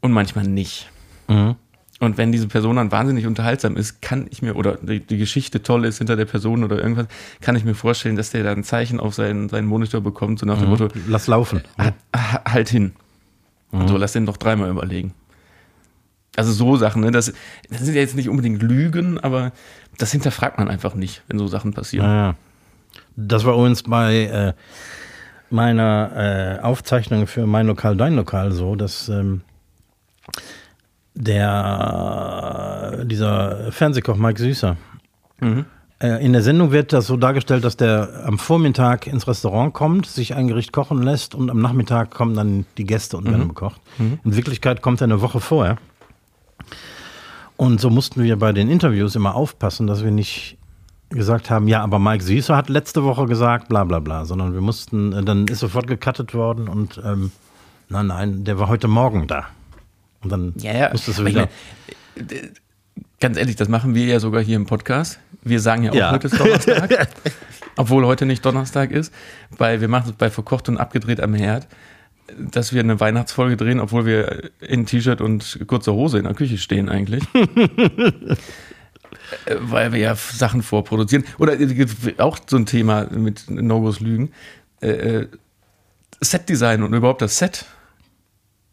und 0.00 0.12
manchmal 0.12 0.44
nicht. 0.44 0.90
Mhm. 1.28 1.56
Und 2.00 2.16
wenn 2.16 2.30
diese 2.30 2.46
Person 2.46 2.76
dann 2.76 2.92
wahnsinnig 2.92 3.26
unterhaltsam 3.26 3.76
ist, 3.76 4.00
kann 4.00 4.28
ich 4.30 4.40
mir, 4.40 4.54
oder 4.54 4.76
die, 4.76 5.00
die, 5.00 5.18
Geschichte 5.18 5.62
toll 5.62 5.84
ist 5.84 5.98
hinter 5.98 6.14
der 6.14 6.26
Person 6.26 6.62
oder 6.62 6.78
irgendwas, 6.78 7.08
kann 7.40 7.56
ich 7.56 7.64
mir 7.64 7.74
vorstellen, 7.74 8.14
dass 8.14 8.30
der 8.30 8.44
da 8.44 8.52
ein 8.52 8.62
Zeichen 8.62 9.00
auf 9.00 9.14
seinen, 9.14 9.48
seinen 9.48 9.66
Monitor 9.66 10.00
bekommt, 10.00 10.38
so 10.38 10.46
nach 10.46 10.58
dem 10.58 10.66
mhm. 10.66 10.70
Motto: 10.70 10.88
Lass 11.08 11.26
laufen. 11.26 11.62
Halt, 11.76 11.94
halt 12.14 12.68
hin. 12.68 12.92
Mhm. 13.72 13.80
Und 13.80 13.88
so, 13.88 13.96
lass 13.96 14.12
den 14.12 14.26
doch 14.26 14.36
dreimal 14.36 14.70
überlegen. 14.70 15.12
Also 16.36 16.52
so 16.52 16.76
Sachen, 16.76 17.02
ne? 17.02 17.10
das, 17.10 17.32
das 17.68 17.80
sind 17.80 17.94
ja 17.94 18.00
jetzt 18.00 18.14
nicht 18.14 18.28
unbedingt 18.28 18.62
Lügen, 18.62 19.18
aber 19.18 19.50
das 19.96 20.12
hinterfragt 20.12 20.56
man 20.58 20.68
einfach 20.68 20.94
nicht, 20.94 21.22
wenn 21.26 21.36
so 21.36 21.48
Sachen 21.48 21.72
passieren. 21.72 22.06
Ja, 22.06 22.34
Das 23.16 23.44
war 23.44 23.54
übrigens 23.54 23.82
bei 23.82 24.26
äh, 24.26 24.52
meiner 25.50 26.58
äh, 26.60 26.62
Aufzeichnung 26.62 27.26
für 27.26 27.44
mein 27.46 27.66
Lokal, 27.66 27.96
dein 27.96 28.14
Lokal 28.14 28.52
so, 28.52 28.76
dass 28.76 29.08
ähm, 29.08 29.40
der, 31.18 33.04
dieser 33.04 33.72
Fernsehkoch 33.72 34.16
Mike 34.16 34.40
Süßer, 34.40 34.76
mhm. 35.40 35.64
äh, 36.00 36.24
in 36.24 36.32
der 36.32 36.42
Sendung 36.42 36.70
wird 36.70 36.92
das 36.92 37.08
so 37.08 37.16
dargestellt, 37.16 37.64
dass 37.64 37.76
der 37.76 38.24
am 38.24 38.38
Vormittag 38.38 39.08
ins 39.08 39.26
Restaurant 39.26 39.74
kommt, 39.74 40.06
sich 40.06 40.34
ein 40.36 40.46
Gericht 40.46 40.72
kochen 40.72 41.02
lässt 41.02 41.34
und 41.34 41.50
am 41.50 41.60
Nachmittag 41.60 42.12
kommen 42.12 42.36
dann 42.36 42.66
die 42.76 42.84
Gäste 42.84 43.16
und 43.16 43.24
werden 43.26 43.44
mhm. 43.44 43.48
bekocht. 43.48 43.80
Mhm. 43.98 44.20
In 44.24 44.36
Wirklichkeit 44.36 44.80
kommt 44.80 45.00
er 45.00 45.06
eine 45.06 45.20
Woche 45.20 45.40
vorher. 45.40 45.76
Und 47.56 47.80
so 47.80 47.90
mussten 47.90 48.22
wir 48.22 48.38
bei 48.38 48.52
den 48.52 48.70
Interviews 48.70 49.16
immer 49.16 49.34
aufpassen, 49.34 49.88
dass 49.88 50.04
wir 50.04 50.12
nicht 50.12 50.56
gesagt 51.10 51.50
haben, 51.50 51.66
ja, 51.66 51.82
aber 51.82 51.98
Mike 51.98 52.22
Süßer 52.22 52.56
hat 52.56 52.68
letzte 52.68 53.02
Woche 53.02 53.26
gesagt, 53.26 53.68
bla 53.68 53.82
bla 53.82 53.98
bla, 53.98 54.24
sondern 54.24 54.52
wir 54.54 54.60
mussten, 54.60 55.12
äh, 55.12 55.24
dann 55.24 55.48
ist 55.48 55.58
sofort 55.58 55.88
gecuttet 55.88 56.32
worden 56.32 56.68
und 56.68 57.00
ähm, 57.04 57.32
nein, 57.88 58.06
nein, 58.06 58.44
der 58.44 58.60
war 58.60 58.68
heute 58.68 58.86
Morgen 58.86 59.26
da. 59.26 59.46
Und 60.22 60.30
dann 60.30 60.54
ja, 60.56 60.72
ja. 60.72 60.90
musstest 60.90 61.18
du 61.18 61.26
wieder. 61.26 61.48
Meine, 62.16 62.52
ganz 63.20 63.36
ehrlich, 63.36 63.56
das 63.56 63.68
machen 63.68 63.94
wir 63.94 64.06
ja 64.06 64.20
sogar 64.20 64.42
hier 64.42 64.56
im 64.56 64.66
Podcast. 64.66 65.20
Wir 65.42 65.60
sagen 65.60 65.84
ja 65.84 65.92
auch, 65.92 65.96
ja. 65.96 66.10
heute 66.10 66.26
ist 66.28 66.38
Donnerstag. 66.38 67.08
obwohl 67.76 68.04
heute 68.06 68.26
nicht 68.26 68.44
Donnerstag 68.44 68.90
ist, 68.90 69.14
weil 69.50 69.80
wir 69.80 69.88
machen 69.88 70.10
es 70.10 70.16
bei 70.16 70.30
Verkocht 70.30 70.68
und 70.68 70.76
Abgedreht 70.78 71.20
am 71.20 71.32
Herd, 71.34 71.68
dass 72.36 72.72
wir 72.72 72.80
eine 72.80 73.00
Weihnachtsfolge 73.00 73.56
drehen, 73.56 73.80
obwohl 73.80 74.04
wir 74.04 74.50
in 74.60 74.84
T-Shirt 74.84 75.20
und 75.20 75.60
kurzer 75.66 75.94
Hose 75.94 76.18
in 76.18 76.24
der 76.24 76.34
Küche 76.34 76.58
stehen 76.58 76.88
eigentlich. 76.88 77.22
weil 79.60 79.92
wir 79.92 80.00
ja 80.00 80.14
Sachen 80.14 80.62
vorproduzieren. 80.62 81.24
Oder 81.38 81.56
auch 82.18 82.38
so 82.46 82.56
ein 82.56 82.66
Thema 82.66 83.06
mit 83.10 83.48
No-Gos 83.48 84.00
Lügen. 84.00 84.32
Äh, 84.80 84.88
äh 84.90 85.28
Set-Design 86.20 86.82
und 86.82 86.92
überhaupt 86.94 87.22
das 87.22 87.38
Set 87.38 87.64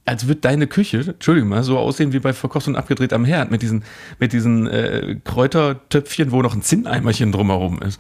als 0.06 0.28
wird 0.28 0.46
deine 0.46 0.68
Küche, 0.68 1.00
Entschuldigung 1.00 1.50
mal, 1.50 1.64
so 1.64 1.78
aussehen 1.78 2.14
wie 2.14 2.20
bei 2.20 2.32
Verkocht 2.34 2.68
und 2.68 2.76
abgedreht 2.76 3.12
am 3.12 3.26
Herd 3.26 3.52
mit 3.52 3.62
diesen, 3.62 3.84
mit 4.20 4.34
diesen 4.34 4.68
äh, 4.68 5.18
Kräutertöpfchen, 5.24 6.32
wo 6.32 6.42
noch 6.42 6.54
ein 6.54 6.62
Zinneimerchen 6.62 7.32
drumherum 7.32 7.82
ist. 7.82 8.00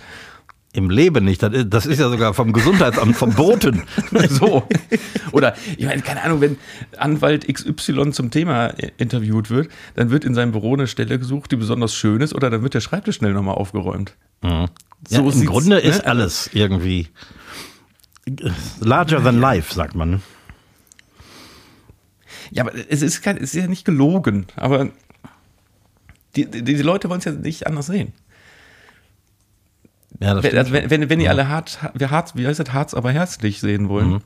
Im 0.74 0.89
Leben 0.89 1.24
nicht. 1.24 1.41
Das 1.41 1.86
ist 1.86 1.99
ja 1.99 2.10
sogar 2.10 2.34
vom 2.34 2.51
Gesundheitsamt 2.51 3.16
verboten. 3.16 3.84
so. 4.30 4.68
Oder, 5.32 5.56
ich 5.78 5.86
meine, 5.86 6.01
keine 6.01 6.22
Ahnung, 6.22 6.41
wenn 6.41 6.58
Anwalt 6.97 7.47
XY 7.47 8.12
zum 8.12 8.30
Thema 8.30 8.74
interviewt 8.97 9.49
wird, 9.49 9.70
dann 9.95 10.12
wird 10.12 10.26
in 10.26 10.36
seinem 10.36 10.51
Büro 10.51 10.74
eine 10.74 10.88
Stelle 10.88 11.18
gesucht, 11.18 11.53
die 11.53 11.56
besonders 11.56 11.95
schön 11.95 12.20
ist, 12.20 12.36
oder 12.36 12.49
dann 12.49 12.62
wird 12.62 12.74
der 12.74 12.82
Schreibtisch 12.82 13.16
schnell 13.16 13.32
nochmal 13.32 13.56
aufgeräumt. 13.56 14.16
Mhm. 14.41 14.68
Ja, 15.10 15.24
so 15.24 15.30
Im 15.30 15.45
Grunde 15.45 15.80
ist 15.80 15.99
ne? 15.99 16.08
alles 16.08 16.49
irgendwie 16.51 17.08
larger 18.82 19.24
than 19.24 19.39
life, 19.39 19.74
sagt 19.74 19.95
man. 19.95 20.22
Ja, 22.52 22.64
aber 22.64 22.74
es 22.89 23.02
ist, 23.02 23.22
kein, 23.22 23.38
es 23.38 23.54
ist 23.54 23.62
ja 23.62 23.68
nicht 23.68 23.86
gelogen, 23.86 24.48
aber 24.56 24.89
die, 26.36 26.46
die, 26.46 26.64
die 26.64 26.76
Leute 26.82 27.10
wollen 27.10 27.20
es 27.20 27.26
ja 27.26 27.32
nicht 27.32 27.68
anders 27.68 27.88
sehen. 27.88 28.14
Ja, 30.20 30.34
das 30.34 30.43
wenn, 30.43 30.58
also 30.58 30.72
wenn, 30.72 30.89
wenn, 30.89 31.10
wenn 31.10 31.20
die 31.20 31.26
ja. 31.26 31.32
alle 31.32 31.50
hart, 31.50 31.80
hart, 31.82 32.36
wie 32.36 32.48
heißt 32.48 32.60
das, 32.60 32.74
Harz 32.74 32.93
aber 32.93 33.12
herzlich 33.12 33.60
sehen 33.60 33.89
wollen, 33.89 34.10
mhm. 34.10 34.22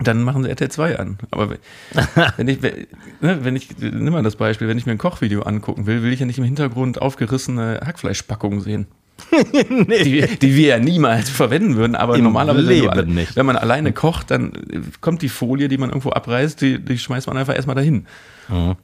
dann 0.00 0.22
machen 0.22 0.42
sie 0.42 0.50
RTL 0.50 0.70
2 0.70 0.98
an. 0.98 1.18
Aber 1.30 1.50
wenn, 1.50 1.58
wenn 2.36 2.48
ich, 2.48 2.60
ne, 2.62 3.44
wenn 3.44 3.56
ich, 3.56 3.78
nimm 3.78 4.12
mal 4.12 4.22
das 4.22 4.36
Beispiel, 4.36 4.68
wenn 4.68 4.78
ich 4.78 4.86
mir 4.86 4.92
ein 4.92 4.98
Kochvideo 4.98 5.42
angucken 5.42 5.86
will, 5.86 6.02
will 6.02 6.12
ich 6.12 6.20
ja 6.20 6.26
nicht 6.26 6.38
im 6.38 6.44
Hintergrund 6.44 7.00
aufgerissene 7.00 7.80
Hackfleischpackungen 7.84 8.60
sehen. 8.60 8.86
nee. 9.70 10.04
die, 10.04 10.38
die, 10.38 10.56
wir 10.56 10.68
ja 10.68 10.78
niemals 10.78 11.30
verwenden 11.30 11.76
würden, 11.76 11.94
aber 11.94 12.16
Im 12.16 12.24
normalerweise, 12.24 12.68
wenn, 12.68 13.16
du, 13.16 13.26
wenn, 13.34 13.46
man 13.46 13.56
alleine 13.56 13.92
kocht, 13.92 14.30
dann 14.30 14.52
kommt 15.00 15.22
die 15.22 15.28
Folie, 15.28 15.68
die 15.68 15.78
man 15.78 15.90
irgendwo 15.90 16.10
abreißt, 16.10 16.60
die, 16.60 16.84
die 16.84 16.98
schmeißt 16.98 17.26
man 17.26 17.36
einfach 17.36 17.54
erstmal 17.54 17.76
dahin. 17.76 18.06
Mhm. 18.48 18.76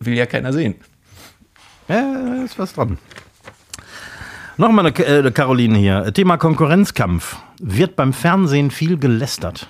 Will 0.00 0.14
ja 0.14 0.26
keiner 0.26 0.52
sehen. 0.52 0.76
Ja, 1.88 2.42
ist 2.44 2.58
was 2.58 2.74
dran. 2.74 2.98
Nochmal 4.56 4.86
eine, 4.86 5.26
äh, 5.26 5.30
Caroline 5.32 5.76
hier. 5.78 6.12
Thema 6.12 6.36
Konkurrenzkampf. 6.36 7.36
Wird 7.60 7.96
beim 7.96 8.12
Fernsehen 8.12 8.70
viel 8.70 8.98
gelästert? 8.98 9.68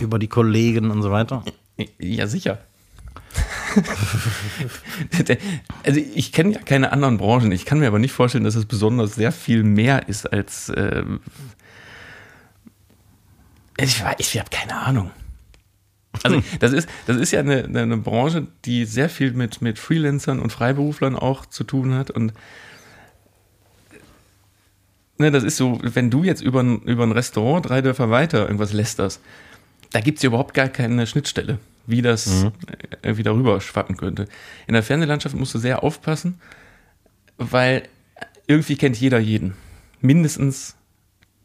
Über 0.00 0.18
die 0.18 0.28
Kollegen 0.28 0.90
und 0.90 1.02
so 1.02 1.10
weiter? 1.10 1.44
Ja, 1.98 2.26
sicher. 2.26 2.58
also 5.84 6.00
ich 6.14 6.32
kenne 6.32 6.54
ja 6.54 6.60
keine 6.60 6.92
anderen 6.92 7.18
Branchen. 7.18 7.52
Ich 7.52 7.64
kann 7.64 7.78
mir 7.78 7.86
aber 7.86 7.98
nicht 7.98 8.12
vorstellen, 8.12 8.44
dass 8.44 8.54
es 8.54 8.66
besonders 8.66 9.14
sehr 9.14 9.32
viel 9.32 9.62
mehr 9.62 10.08
ist 10.08 10.26
als. 10.26 10.68
Äh, 10.70 11.04
ich 13.78 14.02
ich 14.18 14.38
habe 14.38 14.50
keine 14.50 14.76
Ahnung. 14.76 15.10
Also 16.22 16.42
das 16.60 16.72
ist, 16.72 16.88
das 17.06 17.16
ist 17.16 17.30
ja 17.30 17.40
eine, 17.40 17.64
eine 17.64 17.96
Branche, 17.96 18.46
die 18.64 18.84
sehr 18.84 19.08
viel 19.08 19.32
mit, 19.32 19.62
mit 19.62 19.78
Freelancern 19.78 20.40
und 20.40 20.50
Freiberuflern 20.50 21.16
auch 21.16 21.46
zu 21.46 21.64
tun 21.64 21.94
hat. 21.94 22.10
Und 22.10 22.32
ne, 25.18 25.30
das 25.30 25.44
ist 25.44 25.56
so, 25.56 25.78
wenn 25.82 26.10
du 26.10 26.24
jetzt 26.24 26.42
über 26.42 26.62
ein, 26.62 26.82
über 26.82 27.04
ein 27.04 27.12
Restaurant 27.12 27.68
drei 27.68 27.80
Dörfer 27.80 28.10
weiter 28.10 28.42
irgendwas 28.42 28.72
lästerst, 28.72 29.20
da 29.92 30.00
gibt 30.00 30.18
es 30.18 30.22
ja 30.22 30.28
überhaupt 30.28 30.54
gar 30.54 30.68
keine 30.68 31.06
Schnittstelle 31.06 31.58
wie 31.86 32.02
das 32.02 32.26
mhm. 32.26 32.52
irgendwie 33.02 33.22
darüber 33.22 33.60
schwappen 33.60 33.96
könnte. 33.96 34.26
In 34.66 34.74
der 34.74 34.82
Fernsehlandschaft 34.82 35.34
musst 35.34 35.54
du 35.54 35.58
sehr 35.58 35.82
aufpassen, 35.82 36.40
weil 37.38 37.82
irgendwie 38.46 38.76
kennt 38.76 38.96
jeder 39.00 39.18
jeden. 39.18 39.54
Mindestens, 40.00 40.76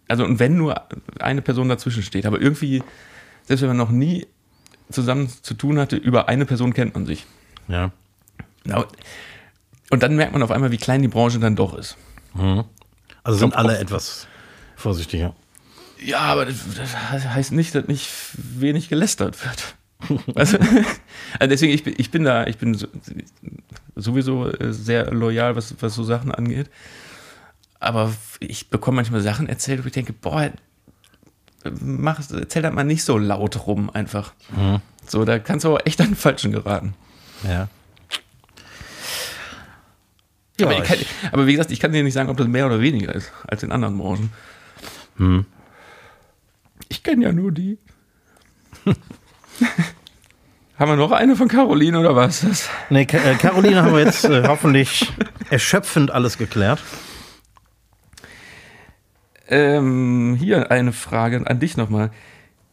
also 0.07 0.23
und 0.23 0.39
wenn 0.39 0.57
nur 0.57 0.81
eine 1.19 1.41
Person 1.41 1.69
dazwischen 1.69 2.03
steht, 2.03 2.25
aber 2.25 2.39
irgendwie, 2.39 2.83
selbst 3.43 3.61
wenn 3.61 3.69
man 3.69 3.77
noch 3.77 3.91
nie 3.91 4.27
zusammen 4.89 5.29
zu 5.29 5.53
tun 5.53 5.79
hatte, 5.79 5.95
über 5.95 6.27
eine 6.29 6.45
Person 6.45 6.73
kennt 6.73 6.93
man 6.93 7.05
sich. 7.05 7.25
Ja. 7.67 7.91
Und 9.89 10.03
dann 10.03 10.15
merkt 10.15 10.33
man 10.33 10.43
auf 10.43 10.51
einmal, 10.51 10.71
wie 10.71 10.77
klein 10.77 11.01
die 11.01 11.07
Branche 11.07 11.39
dann 11.39 11.55
doch 11.55 11.73
ist. 11.73 11.97
Mhm. 12.33 12.63
Also 13.23 13.39
sind 13.39 13.55
alle 13.55 13.77
etwas 13.77 14.27
vorsichtiger. 14.75 15.35
Ja, 16.03 16.19
aber 16.19 16.45
das, 16.45 16.57
das 16.75 16.95
heißt 16.95 17.51
nicht, 17.51 17.73
dass 17.73 17.87
nicht 17.87 18.09
wenig 18.33 18.89
gelästert 18.89 19.43
wird. 19.43 19.75
Also, 20.35 20.57
also 20.57 21.49
deswegen, 21.49 21.73
ich 21.73 21.83
bin, 21.83 21.95
ich 21.97 22.11
bin 22.11 22.23
da, 22.23 22.45
ich 22.47 22.57
bin 22.57 22.77
sowieso 23.95 24.51
äh, 24.51 24.73
sehr 24.73 25.11
loyal, 25.11 25.55
was, 25.55 25.75
was 25.79 25.95
so 25.95 26.03
Sachen 26.03 26.31
angeht. 26.31 26.69
Aber 27.79 28.13
ich 28.39 28.69
bekomme 28.69 28.97
manchmal 28.97 29.21
Sachen 29.21 29.47
erzählt, 29.47 29.83
wo 29.83 29.87
ich 29.87 29.93
denke, 29.93 30.13
boah, 30.13 30.51
mach, 31.81 32.19
erzähl 32.31 32.61
das 32.61 32.73
mal 32.73 32.83
nicht 32.83 33.03
so 33.03 33.17
laut 33.17 33.67
rum 33.67 33.89
einfach. 33.89 34.33
Mhm. 34.55 34.81
So, 35.05 35.25
da 35.25 35.39
kannst 35.39 35.65
du 35.65 35.69
aber 35.69 35.85
echt 35.87 36.01
an 36.01 36.07
den 36.07 36.15
Falschen 36.15 36.51
geraten. 36.51 36.93
Ja. 37.43 37.67
ja 40.59 40.67
aber, 40.67 40.81
kann, 40.81 40.97
aber, 41.31 41.47
wie 41.47 41.51
gesagt, 41.51 41.71
ich 41.71 41.79
kann 41.79 41.91
dir 41.91 42.03
nicht 42.03 42.13
sagen, 42.13 42.29
ob 42.29 42.37
das 42.37 42.47
mehr 42.47 42.65
oder 42.65 42.81
weniger 42.81 43.13
ist 43.13 43.31
als 43.47 43.63
in 43.63 43.71
anderen 43.71 43.97
Branchen. 43.97 44.31
Hm. 45.17 45.45
Ich 46.89 47.03
kenne 47.03 47.25
ja 47.25 47.31
nur 47.31 47.51
die. 47.51 47.77
haben 50.77 50.91
wir 50.91 50.95
noch 50.95 51.11
eine 51.11 51.35
von 51.35 51.47
Caroline 51.47 51.99
oder 51.99 52.15
was? 52.15 52.45
Nee, 52.89 53.03
äh, 53.03 53.35
Caroline 53.35 53.83
haben 53.83 53.93
wir 53.93 54.03
jetzt 54.03 54.25
äh, 54.25 54.43
hoffentlich 54.47 55.11
erschöpfend 55.49 56.11
alles 56.11 56.37
geklärt. 56.37 56.81
Ähm, 59.47 60.35
hier 60.39 60.71
eine 60.71 60.91
Frage 60.91 61.45
an 61.45 61.59
dich 61.59 61.77
nochmal. 61.77 62.11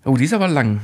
Oh, 0.04 0.16
die 0.16 0.24
ist 0.24 0.34
aber 0.34 0.48
lang. 0.48 0.80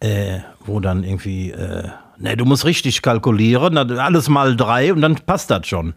Äh, 0.00 0.40
wo 0.64 0.80
dann 0.80 1.04
irgendwie, 1.04 1.52
äh, 1.52 1.88
ne, 2.18 2.36
du 2.36 2.44
musst 2.44 2.66
richtig 2.66 3.02
kalkulieren, 3.02 3.78
alles 3.78 4.28
mal 4.28 4.54
drei 4.54 4.92
und 4.92 5.00
dann 5.00 5.14
passt 5.16 5.50
das 5.50 5.66
schon. 5.66 5.94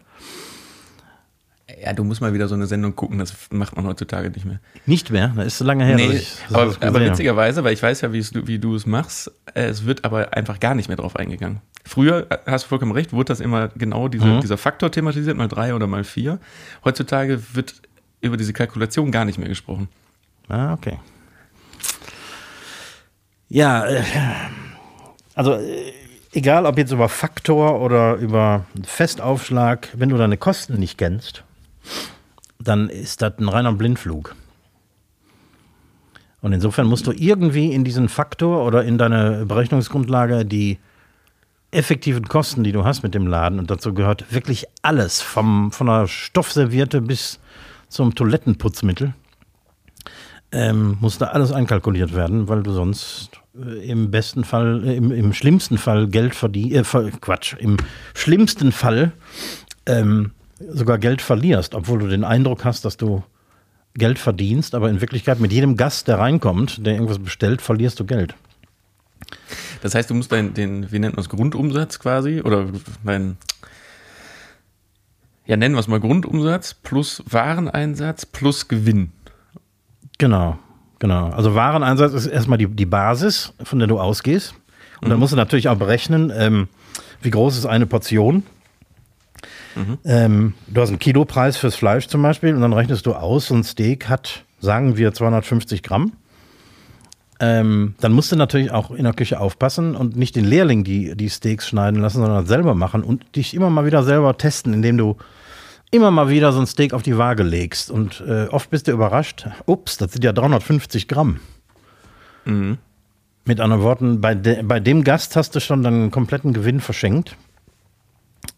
Ja, 1.82 1.94
du 1.94 2.04
musst 2.04 2.20
mal 2.20 2.34
wieder 2.34 2.46
so 2.46 2.54
eine 2.54 2.66
Sendung 2.66 2.94
gucken, 2.94 3.18
das 3.18 3.34
macht 3.50 3.74
man 3.74 3.86
heutzutage 3.86 4.28
nicht 4.30 4.44
mehr. 4.44 4.60
Nicht 4.84 5.10
mehr? 5.10 5.32
Das 5.34 5.46
ist 5.46 5.58
so 5.58 5.64
lange 5.64 5.84
her. 5.84 5.96
Nee, 5.96 6.08
ich, 6.08 6.38
aber, 6.50 6.76
aber 6.80 7.00
witzigerweise, 7.00 7.64
weil 7.64 7.72
ich 7.72 7.82
weiß 7.82 8.02
ja, 8.02 8.12
wie 8.12 8.58
du 8.58 8.74
es 8.74 8.84
machst, 8.84 9.32
äh, 9.54 9.64
es 9.64 9.86
wird 9.86 10.04
aber 10.04 10.34
einfach 10.36 10.60
gar 10.60 10.74
nicht 10.74 10.88
mehr 10.88 10.98
drauf 10.98 11.16
eingegangen. 11.16 11.60
Früher, 11.86 12.26
äh, 12.30 12.38
hast 12.46 12.64
du 12.64 12.68
vollkommen 12.68 12.92
recht, 12.92 13.14
wurde 13.14 13.28
das 13.28 13.40
immer 13.40 13.68
genau 13.68 14.08
diese, 14.08 14.26
mhm. 14.26 14.40
dieser 14.40 14.58
Faktor 14.58 14.90
thematisiert, 14.90 15.38
mal 15.38 15.48
drei 15.48 15.74
oder 15.74 15.86
mal 15.86 16.04
vier. 16.04 16.38
Heutzutage 16.84 17.40
wird 17.54 17.80
über 18.20 18.36
diese 18.36 18.52
Kalkulation 18.52 19.10
gar 19.10 19.24
nicht 19.24 19.38
mehr 19.38 19.48
gesprochen. 19.48 19.88
Ah, 20.48 20.74
okay. 20.74 20.98
Ja, 23.48 23.86
äh, 23.86 24.02
also 25.34 25.58
egal 26.32 26.66
ob 26.66 26.76
jetzt 26.76 26.92
über 26.92 27.08
Faktor 27.08 27.80
oder 27.80 28.16
über 28.16 28.66
Festaufschlag, 28.84 29.88
wenn 29.94 30.10
du 30.10 30.18
deine 30.18 30.36
Kosten 30.36 30.78
nicht 30.78 30.98
kennst, 30.98 31.44
dann 32.58 32.88
ist 32.88 33.22
das 33.22 33.38
ein 33.38 33.48
reiner 33.48 33.72
Blindflug. 33.72 34.34
Und 36.42 36.52
insofern 36.52 36.86
musst 36.86 37.06
du 37.06 37.12
irgendwie 37.12 37.72
in 37.72 37.84
diesen 37.84 38.08
Faktor 38.08 38.64
oder 38.64 38.84
in 38.84 38.98
deine 38.98 39.44
Berechnungsgrundlage 39.46 40.44
die 40.44 40.78
effektiven 41.70 42.26
Kosten, 42.26 42.64
die 42.64 42.72
du 42.72 42.84
hast 42.84 43.02
mit 43.02 43.14
dem 43.14 43.26
Laden, 43.26 43.58
und 43.58 43.70
dazu 43.70 43.94
gehört 43.94 44.32
wirklich 44.32 44.66
alles, 44.82 45.20
vom, 45.20 45.70
von 45.70 45.86
der 45.86 46.06
Stoffserviette 46.08 47.00
bis 47.00 47.38
zum 47.88 48.14
Toilettenputzmittel, 48.14 49.14
ähm, 50.52 50.96
muss 51.00 51.18
da 51.18 51.26
alles 51.26 51.52
einkalkuliert 51.52 52.14
werden, 52.14 52.48
weil 52.48 52.62
du 52.62 52.72
sonst 52.72 53.30
äh, 53.54 53.88
im 53.88 54.10
besten 54.10 54.42
Fall, 54.42 54.82
äh, 54.84 54.96
im, 54.96 55.12
im 55.12 55.32
schlimmsten 55.32 55.78
Fall 55.78 56.08
Geld 56.08 56.34
verdienst, 56.34 56.94
äh, 56.94 57.10
Quatsch, 57.20 57.54
im 57.58 57.76
schlimmsten 58.14 58.72
Fall 58.72 59.12
ähm, 59.86 60.32
sogar 60.68 60.98
Geld 60.98 61.22
verlierst, 61.22 61.74
obwohl 61.74 61.98
du 61.98 62.08
den 62.08 62.24
Eindruck 62.24 62.64
hast, 62.64 62.84
dass 62.84 62.96
du 62.96 63.22
Geld 63.94 64.18
verdienst, 64.18 64.74
aber 64.74 64.88
in 64.88 65.00
Wirklichkeit 65.00 65.40
mit 65.40 65.52
jedem 65.52 65.76
Gast, 65.76 66.06
der 66.06 66.18
reinkommt, 66.18 66.86
der 66.86 66.94
irgendwas 66.94 67.18
bestellt, 67.18 67.60
verlierst 67.60 67.98
du 67.98 68.04
Geld. 68.04 68.34
Das 69.82 69.94
heißt, 69.94 70.10
du 70.10 70.14
musst 70.14 70.30
deinen, 70.30 70.54
den, 70.54 70.92
wie 70.92 70.98
nennt 70.98 71.16
man 71.16 71.22
es, 71.22 71.28
Grundumsatz 71.28 71.98
quasi 71.98 72.42
oder 72.42 72.66
dein, 73.04 73.36
ja, 75.46 75.56
nennen 75.56 75.74
wir 75.74 75.80
es 75.80 75.88
mal 75.88 76.00
Grundumsatz 76.00 76.74
plus 76.74 77.22
Wareneinsatz 77.28 78.26
plus 78.26 78.68
Gewinn. 78.68 79.12
Genau, 80.18 80.58
genau. 80.98 81.30
Also 81.30 81.54
Wareneinsatz 81.54 82.12
ist 82.12 82.26
erstmal 82.26 82.58
die, 82.58 82.68
die 82.68 82.86
Basis, 82.86 83.54
von 83.62 83.78
der 83.78 83.88
du 83.88 83.98
ausgehst. 83.98 84.54
Und 85.00 85.08
mhm. 85.08 85.10
dann 85.10 85.18
musst 85.18 85.32
du 85.32 85.36
natürlich 85.36 85.68
auch 85.68 85.78
berechnen, 85.78 86.30
ähm, 86.34 86.68
wie 87.22 87.30
groß 87.30 87.56
ist 87.56 87.66
eine 87.66 87.86
Portion. 87.86 88.44
Mhm. 89.76 89.98
Ähm, 90.04 90.54
du 90.66 90.80
hast 90.80 90.88
einen 90.88 90.98
Kilopreis 90.98 91.56
fürs 91.56 91.76
Fleisch 91.76 92.06
zum 92.08 92.22
Beispiel 92.22 92.54
und 92.54 92.60
dann 92.60 92.72
rechnest 92.72 93.06
du 93.06 93.14
aus, 93.14 93.46
so 93.46 93.54
ein 93.54 93.64
Steak 93.64 94.08
hat, 94.08 94.44
sagen 94.60 94.96
wir, 94.96 95.12
250 95.12 95.82
Gramm. 95.82 96.12
Ähm, 97.42 97.94
dann 98.00 98.12
musst 98.12 98.30
du 98.30 98.36
natürlich 98.36 98.70
auch 98.70 98.90
in 98.90 99.04
der 99.04 99.14
Küche 99.14 99.40
aufpassen 99.40 99.96
und 99.96 100.14
nicht 100.14 100.36
den 100.36 100.44
Lehrling 100.44 100.84
die, 100.84 101.16
die 101.16 101.30
Steaks 101.30 101.68
schneiden 101.68 102.00
lassen, 102.00 102.20
sondern 102.20 102.44
selber 102.46 102.74
machen 102.74 103.02
und 103.02 103.34
dich 103.34 103.54
immer 103.54 103.70
mal 103.70 103.86
wieder 103.86 104.02
selber 104.02 104.36
testen, 104.36 104.74
indem 104.74 104.98
du 104.98 105.16
immer 105.90 106.10
mal 106.10 106.28
wieder 106.28 106.52
so 106.52 106.60
ein 106.60 106.66
Steak 106.66 106.92
auf 106.92 107.02
die 107.02 107.16
Waage 107.16 107.42
legst. 107.42 107.90
Und 107.90 108.22
äh, 108.26 108.46
oft 108.48 108.68
bist 108.68 108.88
du 108.88 108.92
überrascht, 108.92 109.46
ups, 109.64 109.96
das 109.96 110.12
sind 110.12 110.22
ja 110.22 110.32
350 110.32 111.08
Gramm. 111.08 111.40
Mhm. 112.44 112.76
Mit 113.46 113.58
anderen 113.60 113.82
Worten, 113.82 114.20
bei, 114.20 114.34
de, 114.34 114.62
bei 114.62 114.78
dem 114.78 115.02
Gast 115.02 115.34
hast 115.34 115.54
du 115.54 115.60
schon 115.60 115.82
deinen 115.82 116.10
kompletten 116.10 116.52
Gewinn 116.52 116.80
verschenkt. 116.80 117.36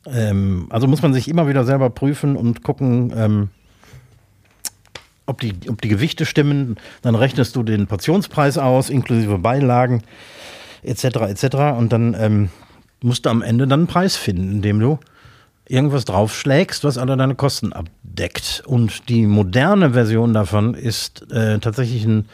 Ähm, 0.06 0.66
also 0.70 0.86
muss 0.86 1.02
man 1.02 1.12
sich 1.12 1.28
immer 1.28 1.48
wieder 1.48 1.64
selber 1.64 1.90
prüfen 1.90 2.36
und 2.36 2.62
gucken, 2.62 3.12
ähm, 3.16 3.48
ob, 5.26 5.40
die, 5.40 5.54
ob 5.68 5.80
die 5.80 5.88
Gewichte 5.88 6.26
stimmen. 6.26 6.76
Dann 7.02 7.14
rechnest 7.14 7.56
du 7.56 7.62
den 7.62 7.86
Portionspreis 7.86 8.58
aus, 8.58 8.90
inklusive 8.90 9.38
Beilagen 9.38 10.02
etc. 10.82 11.04
etc. 11.04 11.44
Und 11.76 11.92
dann 11.92 12.14
ähm, 12.18 12.50
musst 13.02 13.26
du 13.26 13.30
am 13.30 13.42
Ende 13.42 13.66
dann 13.66 13.80
einen 13.80 13.86
Preis 13.86 14.16
finden, 14.16 14.50
indem 14.50 14.80
du 14.80 14.98
irgendwas 15.68 16.04
draufschlägst, 16.04 16.84
was 16.84 16.98
alle 16.98 17.16
deine 17.16 17.34
Kosten 17.34 17.72
abdeckt. 17.72 18.62
Und 18.66 19.08
die 19.08 19.26
moderne 19.26 19.92
Version 19.92 20.34
davon 20.34 20.74
ist 20.74 21.30
äh, 21.30 21.58
tatsächlich 21.60 22.04
ein, 22.04 22.28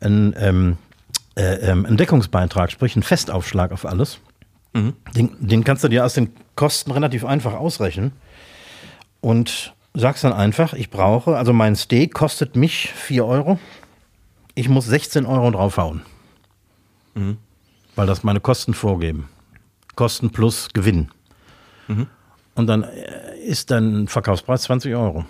ein, 0.00 0.34
ähm, 0.38 0.76
äh, 1.36 1.70
ähm, 1.70 1.86
ein 1.86 1.96
Deckungsbeitrag, 1.96 2.70
sprich 2.70 2.94
ein 2.96 3.02
Festaufschlag 3.02 3.72
auf 3.72 3.86
alles. 3.86 4.20
Mhm. 4.76 4.92
Den, 5.14 5.30
den 5.40 5.64
kannst 5.64 5.84
du 5.84 5.88
dir 5.88 6.04
aus 6.04 6.14
den 6.14 6.32
Kosten 6.54 6.90
relativ 6.90 7.24
einfach 7.24 7.54
ausrechnen. 7.54 8.12
Und 9.22 9.74
sagst 9.94 10.22
dann 10.24 10.34
einfach, 10.34 10.74
ich 10.74 10.90
brauche, 10.90 11.36
also 11.36 11.54
mein 11.54 11.74
Steak 11.74 12.12
kostet 12.12 12.54
mich 12.56 12.92
4 12.92 13.24
Euro. 13.24 13.58
Ich 14.54 14.68
muss 14.68 14.84
16 14.84 15.24
Euro 15.24 15.50
draufhauen. 15.50 16.02
Mhm. 17.14 17.38
Weil 17.94 18.06
das 18.06 18.22
meine 18.22 18.40
Kosten 18.40 18.74
vorgeben. 18.74 19.28
Kosten 19.94 20.30
plus 20.30 20.68
Gewinn. 20.74 21.10
Mhm. 21.88 22.06
Und 22.54 22.66
dann 22.66 22.82
äh, 22.82 23.38
ist 23.38 23.70
dann 23.70 24.08
Verkaufspreis 24.08 24.62
20 24.62 24.94
Euro. 24.94 25.24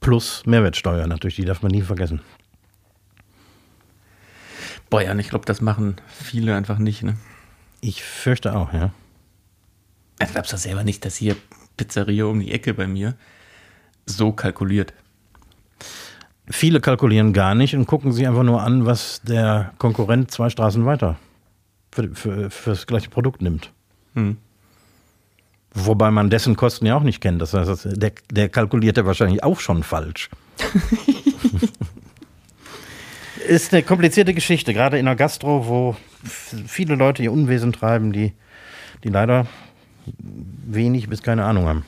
Plus 0.00 0.44
Mehrwertsteuer 0.44 1.06
natürlich, 1.06 1.36
die 1.36 1.44
darf 1.46 1.62
man 1.62 1.70
nie 1.70 1.82
vergessen. 1.82 2.20
Boah, 4.90 5.00
ja, 5.00 5.14
ich 5.14 5.30
glaube, 5.30 5.46
das 5.46 5.62
machen 5.62 5.96
viele 6.06 6.54
einfach 6.54 6.76
nicht, 6.76 7.02
ne? 7.02 7.16
Ich 7.84 8.02
fürchte 8.04 8.54
auch, 8.54 8.72
ja. 8.72 8.90
Ich 10.22 10.30
glaube 10.30 10.46
doch 10.48 10.56
selber 10.56 10.84
nicht, 10.84 11.04
dass 11.04 11.16
hier 11.16 11.36
Pizzeria 11.76 12.26
um 12.26 12.38
die 12.38 12.52
Ecke 12.52 12.74
bei 12.74 12.86
mir 12.86 13.14
so 14.06 14.32
kalkuliert. 14.32 14.94
Viele 16.48 16.80
kalkulieren 16.80 17.32
gar 17.32 17.56
nicht 17.56 17.74
und 17.74 17.86
gucken 17.86 18.12
sich 18.12 18.26
einfach 18.26 18.44
nur 18.44 18.62
an, 18.62 18.86
was 18.86 19.20
der 19.22 19.72
Konkurrent 19.78 20.30
zwei 20.30 20.48
Straßen 20.48 20.86
weiter 20.86 21.18
für, 21.90 22.14
für, 22.14 22.50
für 22.50 22.70
das 22.70 22.86
gleiche 22.86 23.10
Produkt 23.10 23.42
nimmt. 23.42 23.72
Hm. 24.14 24.36
Wobei 25.74 26.12
man 26.12 26.30
dessen 26.30 26.54
Kosten 26.54 26.86
ja 26.86 26.96
auch 26.96 27.02
nicht 27.02 27.20
kennt. 27.20 27.42
Das 27.42 27.52
heißt, 27.52 28.00
der, 28.00 28.12
der 28.30 28.48
kalkuliert 28.48 28.96
ja 28.96 29.06
wahrscheinlich 29.06 29.42
auch 29.42 29.58
schon 29.58 29.82
falsch. 29.82 30.30
ist 33.48 33.72
eine 33.72 33.82
komplizierte 33.82 34.34
Geschichte, 34.34 34.74
gerade 34.74 34.98
in 34.98 35.06
der 35.06 35.16
Gastro, 35.16 35.66
wo 35.66 35.96
viele 36.24 36.94
Leute 36.94 37.22
ihr 37.22 37.32
Unwesen 37.32 37.72
treiben, 37.72 38.12
die, 38.12 38.32
die 39.04 39.08
leider 39.08 39.46
wenig 40.06 41.08
bis 41.08 41.22
keine 41.22 41.44
Ahnung 41.44 41.66
haben. 41.66 41.84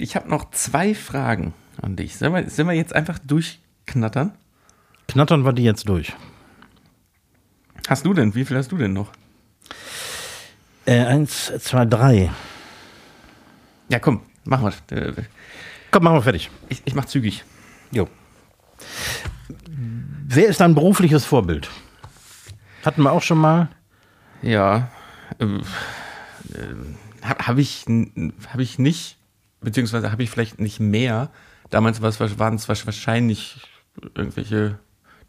Ich 0.00 0.16
habe 0.16 0.28
noch 0.28 0.50
zwei 0.50 0.94
Fragen 0.94 1.54
an 1.80 1.96
dich. 1.96 2.16
Sollen 2.16 2.34
wir, 2.34 2.50
sollen 2.50 2.68
wir 2.68 2.74
jetzt 2.74 2.94
einfach 2.94 3.18
durchknattern? 3.18 4.32
Knattern 5.08 5.44
wir 5.44 5.52
die 5.52 5.62
jetzt 5.62 5.88
durch. 5.88 6.12
Hast 7.88 8.04
du 8.04 8.14
denn? 8.14 8.34
Wie 8.34 8.44
viel 8.44 8.56
hast 8.56 8.72
du 8.72 8.76
denn 8.76 8.92
noch? 8.92 9.12
Äh, 10.86 11.00
eins, 11.00 11.52
zwei, 11.60 11.84
drei. 11.84 12.30
Ja, 13.88 13.98
komm, 13.98 14.22
machen 14.44 14.72
wir. 14.90 14.96
Äh, 14.96 15.12
komm, 15.90 16.04
machen 16.04 16.16
wir 16.16 16.22
fertig. 16.22 16.50
Ich, 16.68 16.82
ich 16.84 16.94
mach 16.94 17.04
zügig. 17.04 17.44
Jo. 17.94 18.08
Wer 20.26 20.48
ist 20.48 20.60
dein 20.60 20.74
berufliches 20.74 21.24
Vorbild? 21.24 21.70
Hatten 22.84 23.02
wir 23.02 23.12
auch 23.12 23.22
schon 23.22 23.38
mal. 23.38 23.68
Ja. 24.42 24.90
Äh, 25.38 25.44
äh, 25.44 25.60
habe 27.22 27.60
ich, 27.60 27.86
hab 28.48 28.60
ich 28.60 28.78
nicht, 28.78 29.16
beziehungsweise 29.60 30.10
habe 30.10 30.24
ich 30.24 30.30
vielleicht 30.30 30.60
nicht 30.60 30.80
mehr. 30.80 31.30
Damals 31.70 32.02
waren 32.02 32.56
es 32.56 32.68
wahrscheinlich 32.68 33.60
irgendwelche 34.14 34.78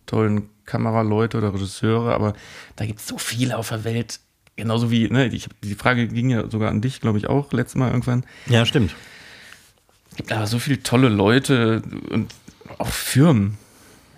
tollen 0.07 0.49
Kameraleute 0.65 1.37
oder 1.37 1.53
Regisseure, 1.53 2.13
aber 2.13 2.33
da 2.75 2.85
gibt 2.85 2.99
es 2.99 3.07
so 3.07 3.17
viele 3.17 3.57
auf 3.57 3.69
der 3.69 3.83
Welt. 3.83 4.19
Genauso 4.55 4.89
wie, 4.89 5.07
ne, 5.09 5.27
ich, 5.27 5.49
die 5.63 5.75
Frage 5.75 6.07
ging 6.07 6.29
ja 6.29 6.49
sogar 6.49 6.69
an 6.69 6.81
dich, 6.81 6.99
glaube 6.99 7.17
ich, 7.19 7.27
auch 7.27 7.53
letztes 7.53 7.75
Mal 7.75 7.89
irgendwann. 7.89 8.25
Ja, 8.47 8.65
stimmt. 8.65 8.95
Es 10.11 10.17
gibt 10.17 10.31
aber 10.31 10.47
so 10.47 10.59
viele 10.59 10.81
tolle 10.81 11.09
Leute 11.09 11.83
und 12.09 12.33
auch 12.79 12.89
Firmen. 12.89 13.57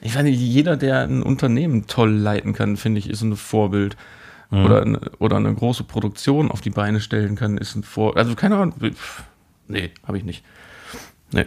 Ich 0.02 0.16
weiß 0.16 0.24
nicht, 0.24 0.40
jeder, 0.40 0.78
der 0.78 1.02
ein 1.02 1.24
Unternehmen 1.24 1.88
toll 1.88 2.12
leiten 2.12 2.54
kann, 2.54 2.78
finde 2.78 3.00
ich, 3.00 3.10
ist 3.10 3.22
ein 3.22 3.36
Vorbild. 3.36 3.98
Mhm. 4.50 4.66
Oder, 4.66 4.82
eine, 4.82 5.00
oder 5.20 5.36
eine 5.38 5.54
große 5.54 5.84
Produktion 5.84 6.52
auf 6.52 6.62
die 6.62 6.70
Beine 6.70 7.02
stellen 7.02 7.36
kann, 7.36 7.58
ist 7.58 7.76
ein 7.76 7.84
Vorbild. 7.84 8.18
Also 8.18 8.36
keine 8.36 8.58
Ahnung. 8.58 8.76
Nee, 9.68 9.92
habe 10.06 10.18
ich 10.18 10.24
nicht. 10.24 10.44
Nee. 11.32 11.46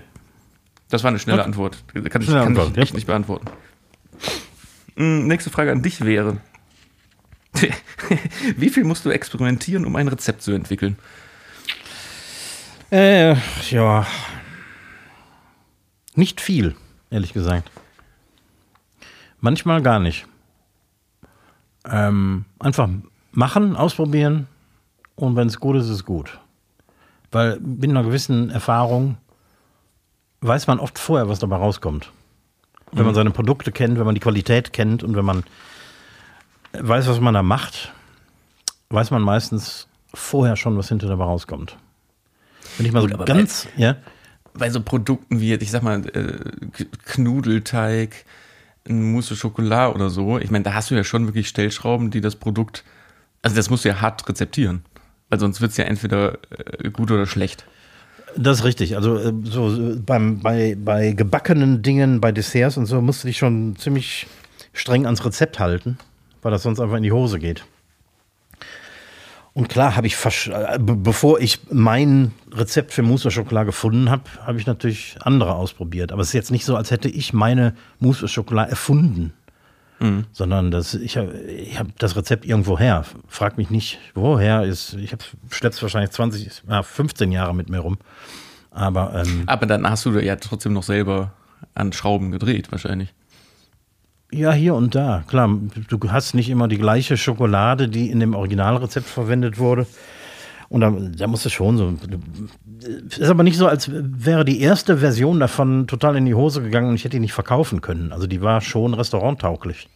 Das 0.90 1.04
war 1.04 1.08
eine 1.08 1.18
schnelle 1.18 1.38
okay. 1.38 1.46
Antwort. 1.46 1.82
Kann, 1.92 2.22
ich, 2.22 2.28
kann 2.28 2.36
Antwort. 2.36 2.76
ich, 2.76 2.90
ja. 2.90 2.94
nicht 2.94 3.06
beantworten. 3.06 3.46
Hm, 4.96 5.26
nächste 5.28 5.50
Frage 5.50 5.72
an 5.72 5.82
dich 5.82 6.04
wäre: 6.04 6.38
Wie 8.56 8.68
viel 8.68 8.84
musst 8.84 9.04
du 9.04 9.10
experimentieren, 9.10 9.86
um 9.86 9.96
ein 9.96 10.08
Rezept 10.08 10.42
zu 10.42 10.52
entwickeln? 10.52 10.98
Äh, 12.90 13.36
ja. 13.70 14.06
Nicht 16.14 16.40
viel, 16.40 16.74
ehrlich 17.10 17.32
gesagt. 17.32 17.70
Manchmal 19.40 19.82
gar 19.82 20.00
nicht. 20.00 20.26
Ähm, 21.84 22.44
einfach 22.58 22.88
machen, 23.32 23.76
ausprobieren 23.76 24.46
und 25.16 25.36
wenn 25.36 25.48
es 25.48 25.60
gut 25.60 25.76
ist, 25.76 25.84
ist 25.84 25.90
es 25.90 26.04
gut. 26.04 26.38
Weil 27.30 27.58
mit 27.60 27.90
einer 27.90 28.02
gewissen 28.02 28.50
Erfahrung 28.50 29.16
weiß 30.40 30.66
man 30.66 30.78
oft 30.78 30.98
vorher, 30.98 31.28
was 31.28 31.38
dabei 31.38 31.56
rauskommt. 31.56 32.10
Wenn 32.92 33.04
man 33.04 33.14
seine 33.14 33.30
Produkte 33.30 33.70
kennt, 33.70 33.98
wenn 33.98 34.06
man 34.06 34.16
die 34.16 34.20
Qualität 34.20 34.72
kennt 34.72 35.04
und 35.04 35.14
wenn 35.14 35.24
man 35.24 35.44
weiß, 36.72 37.06
was 37.08 37.20
man 37.20 37.34
da 37.34 37.42
macht, 37.42 37.92
weiß 38.88 39.12
man 39.12 39.22
meistens 39.22 39.86
vorher 40.12 40.56
schon, 40.56 40.76
was 40.76 40.88
hinter 40.88 41.06
dabei 41.06 41.24
rauskommt. 41.24 41.76
Wenn 42.76 42.86
ich 42.86 42.92
mal 42.92 43.02
Gut, 43.02 43.12
so 43.12 43.24
ganz, 43.24 43.68
ja, 43.76 43.96
Bei 44.54 44.70
so 44.70 44.80
Produkten 44.80 45.40
wie, 45.40 45.54
ich 45.54 45.70
sag 45.70 45.82
mal, 45.82 46.04
äh, 46.08 46.38
Knudelteig, 47.06 48.24
ein 48.88 49.12
Mousse 49.12 49.34
au 49.34 49.36
Chocolat 49.36 49.94
oder 49.94 50.10
so, 50.10 50.38
ich 50.38 50.50
meine, 50.50 50.64
da 50.64 50.74
hast 50.74 50.90
du 50.90 50.94
ja 50.94 51.04
schon 51.04 51.26
wirklich 51.26 51.48
Stellschrauben, 51.48 52.10
die 52.10 52.20
das 52.20 52.36
Produkt, 52.36 52.84
also 53.42 53.56
das 53.56 53.70
musst 53.70 53.84
du 53.84 53.88
ja 53.88 54.00
hart 54.00 54.28
rezeptieren. 54.28 54.82
Weil 55.28 55.38
sonst 55.38 55.60
wird 55.60 55.70
es 55.70 55.76
ja 55.76 55.84
entweder 55.84 56.38
äh, 56.80 56.90
gut 56.90 57.10
oder 57.10 57.26
schlecht. 57.26 57.64
Das 58.36 58.58
ist 58.58 58.64
richtig. 58.64 58.96
Also 58.96 59.16
äh, 59.16 59.32
so 59.44 59.96
beim, 60.04 60.40
bei, 60.40 60.76
bei 60.82 61.12
gebackenen 61.12 61.82
Dingen, 61.82 62.20
bei 62.20 62.32
Desserts 62.32 62.76
und 62.76 62.86
so, 62.86 63.00
musst 63.00 63.22
du 63.22 63.28
dich 63.28 63.38
schon 63.38 63.76
ziemlich 63.76 64.26
streng 64.72 65.06
ans 65.06 65.24
Rezept 65.24 65.58
halten, 65.58 65.98
weil 66.42 66.52
das 66.52 66.62
sonst 66.62 66.80
einfach 66.80 66.96
in 66.96 67.02
die 67.02 67.12
Hose 67.12 67.38
geht. 67.38 67.64
Und 69.52 69.68
klar 69.68 69.96
habe 69.96 70.06
ich, 70.06 70.16
äh, 70.46 70.78
be- 70.78 70.94
bevor 70.96 71.40
ich 71.40 71.58
mein 71.72 72.32
Rezept 72.52 72.92
für 72.92 73.02
Mousse 73.02 73.28
au 73.28 73.30
Chocolat 73.32 73.66
gefunden 73.66 74.08
habe, 74.10 74.22
habe 74.46 74.58
ich 74.58 74.66
natürlich 74.66 75.16
andere 75.22 75.54
ausprobiert. 75.54 76.12
Aber 76.12 76.22
es 76.22 76.28
ist 76.28 76.34
jetzt 76.34 76.50
nicht 76.52 76.64
so, 76.64 76.76
als 76.76 76.90
hätte 76.92 77.08
ich 77.08 77.32
meine 77.32 77.74
Mousse 77.98 78.26
au 78.26 78.28
Chocolat 78.28 78.70
erfunden. 78.70 79.32
Sondern 80.32 80.70
das, 80.70 80.94
ich 80.94 81.18
habe 81.18 81.32
ich 81.42 81.78
hab 81.78 81.98
das 81.98 82.16
Rezept 82.16 82.46
irgendwo 82.46 82.78
her. 82.78 83.04
Frag 83.28 83.58
mich 83.58 83.68
nicht, 83.68 83.98
woher 84.14 84.64
ist. 84.64 84.94
Ich 84.94 85.12
habe 85.12 85.22
schlepp's 85.50 85.82
wahrscheinlich 85.82 86.10
20, 86.12 86.62
ja, 86.70 86.82
15 86.82 87.30
Jahre 87.32 87.54
mit 87.54 87.68
mir 87.68 87.80
rum. 87.80 87.98
Aber 88.70 89.12
ähm, 89.14 89.42
Aber 89.46 89.66
dann 89.66 89.88
hast 89.90 90.06
du 90.06 90.18
ja 90.18 90.36
trotzdem 90.36 90.72
noch 90.72 90.84
selber 90.84 91.32
an 91.74 91.92
Schrauben 91.92 92.30
gedreht, 92.30 92.72
wahrscheinlich. 92.72 93.12
Ja, 94.32 94.52
hier 94.52 94.74
und 94.74 94.94
da. 94.94 95.24
Klar, 95.26 95.50
du 95.88 95.98
hast 96.10 96.34
nicht 96.34 96.50
immer 96.50 96.68
die 96.68 96.78
gleiche 96.78 97.16
Schokolade, 97.16 97.88
die 97.88 98.10
in 98.10 98.20
dem 98.20 98.34
Originalrezept 98.34 99.06
verwendet 99.06 99.58
wurde. 99.58 99.86
Und 100.68 100.82
da, 100.82 100.90
da 100.90 101.26
musst 101.26 101.44
du 101.44 101.48
schon 101.48 101.76
so. 101.76 101.94
Es 103.08 103.18
ist 103.18 103.28
aber 103.28 103.42
nicht 103.42 103.56
so, 103.56 103.66
als 103.66 103.90
wäre 103.92 104.44
die 104.44 104.60
erste 104.60 104.98
Version 104.98 105.40
davon 105.40 105.88
total 105.88 106.16
in 106.16 106.26
die 106.26 106.34
Hose 106.34 106.62
gegangen 106.62 106.90
und 106.90 106.94
ich 106.94 107.02
hätte 107.02 107.16
die 107.16 107.20
nicht 107.20 107.32
verkaufen 107.32 107.80
können. 107.80 108.12
Also 108.12 108.28
die 108.28 108.40
war 108.40 108.60
schon 108.60 108.94
restauranttauglich. 108.94 109.88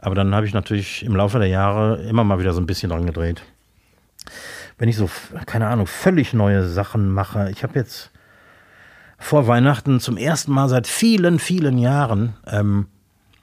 Aber 0.00 0.16
dann 0.16 0.34
habe 0.34 0.46
ich 0.46 0.52
natürlich 0.52 1.04
im 1.04 1.14
Laufe 1.14 1.38
der 1.38 1.46
Jahre 1.46 2.02
immer 2.02 2.24
mal 2.24 2.40
wieder 2.40 2.52
so 2.52 2.60
ein 2.60 2.66
bisschen 2.66 2.90
dran 2.90 3.06
gedreht. 3.06 3.42
Wenn 4.78 4.88
ich 4.88 4.96
so, 4.96 5.08
keine 5.46 5.68
Ahnung, 5.68 5.86
völlig 5.86 6.34
neue 6.34 6.66
Sachen 6.66 7.12
mache. 7.12 7.50
Ich 7.50 7.62
habe 7.62 7.78
jetzt 7.78 8.10
vor 9.18 9.46
Weihnachten 9.46 10.00
zum 10.00 10.16
ersten 10.16 10.50
Mal 10.52 10.68
seit 10.68 10.88
vielen, 10.88 11.38
vielen 11.38 11.78
Jahren 11.78 12.34
ähm, 12.50 12.86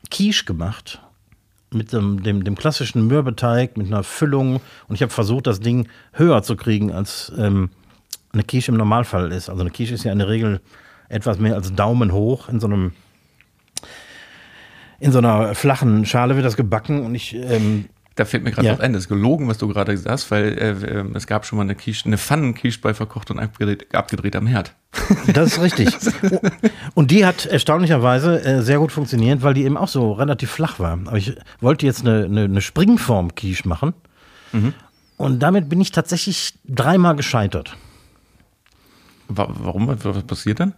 Quiche 0.10 0.45
gemacht. 0.45 1.01
Mit 1.70 1.91
dem, 1.91 2.24
dem, 2.24 2.45
dem 2.45 2.55
klassischen 2.55 3.08
Mürbeteig, 3.08 3.76
mit 3.76 3.88
einer 3.88 4.03
Füllung. 4.03 4.62
Und 4.88 4.95
ich 4.95 5.01
habe 5.01 5.12
versucht, 5.12 5.47
das 5.47 5.60
Ding 5.60 5.89
höher 6.14 6.41
zu 6.41 6.55
kriegen, 6.55 6.93
als 6.93 7.32
ähm, 7.38 7.72
eine 8.32 8.43
Quiche 8.43 8.72
im 8.72 8.78
Normalfall 8.78 9.32
ist. 9.34 9.49
Also 9.49 9.62
eine 9.62 9.72
Quiche 9.72 9.93
ist 9.93 10.05
ja 10.05 10.14
in 10.14 10.20
der 10.20 10.30
Regel 10.30 10.62
etwas 11.10 11.39
mehr 11.39 11.55
als 11.55 11.74
Daumen 11.74 12.14
hoch. 12.14 12.47
In 12.47 12.60
so 12.60 12.68
einem 12.68 12.93
in 14.99 15.12
so 15.12 15.20
einer 15.20 15.53
flachen 15.53 16.05
Schale 16.05 16.36
wird 16.36 16.45
das 16.45 16.58
gebacken 16.58 17.05
und 17.05 17.14
ich 17.14 17.36
ähm, 17.36 17.86
Da 18.18 18.26
fällt 18.26 18.43
mir 18.43 18.51
gerade 18.51 18.68
Ja. 18.68 18.74
was 18.74 18.80
ein, 18.82 18.91
das 18.93 19.03
ist 19.03 19.07
gelogen, 19.09 19.47
was 19.47 19.57
du 19.59 19.68
gerade 19.70 19.93
gesagt 19.93 20.09
hast, 20.11 20.32
weil 20.32 20.57
äh, 20.57 20.72
äh, 20.72 21.05
es 21.13 21.28
gab 21.28 21.45
schon 21.45 21.57
mal 21.57 21.63
eine 21.63 21.76
Quiche, 21.76 22.05
eine 22.07 22.18
Pfannenquiche 22.18 22.82
bei 22.82 22.93
verkocht 22.93 23.32
und 23.32 23.39
abgedreht, 23.39 23.95
abgedreht 23.95 24.36
am 24.36 24.47
Herd. 24.47 24.74
Das 25.34 25.53
ist 25.53 25.61
richtig. 25.61 25.89
Und 26.95 27.11
die 27.11 27.26
hat 27.26 27.45
erstaunlicherweise 27.45 28.43
äh, 28.43 28.61
sehr 28.63 28.80
gut 28.80 28.91
funktioniert, 28.91 29.43
weil 29.43 29.53
die 29.53 29.63
eben 29.65 29.78
auch 29.78 29.88
so 29.88 30.13
relativ 30.13 30.49
flach 30.51 30.80
war. 30.80 30.93
Aber 30.93 31.18
ich 31.18 31.36
wollte 31.61 31.86
jetzt 31.86 32.01
eine, 32.01 32.26
eine, 32.26 32.43
eine 32.45 32.61
Springform-Quiche 32.61 33.68
machen. 33.68 33.93
Und 35.18 35.39
damit 35.39 35.70
bin 35.70 35.80
ich 35.82 35.91
tatsächlich 35.91 36.55
dreimal 36.65 37.15
gescheitert. 37.15 37.76
Wa- 39.28 39.49
Warum? 39.59 39.88
Was 39.89 40.24
passiert 40.24 40.59
dann? 40.59 40.74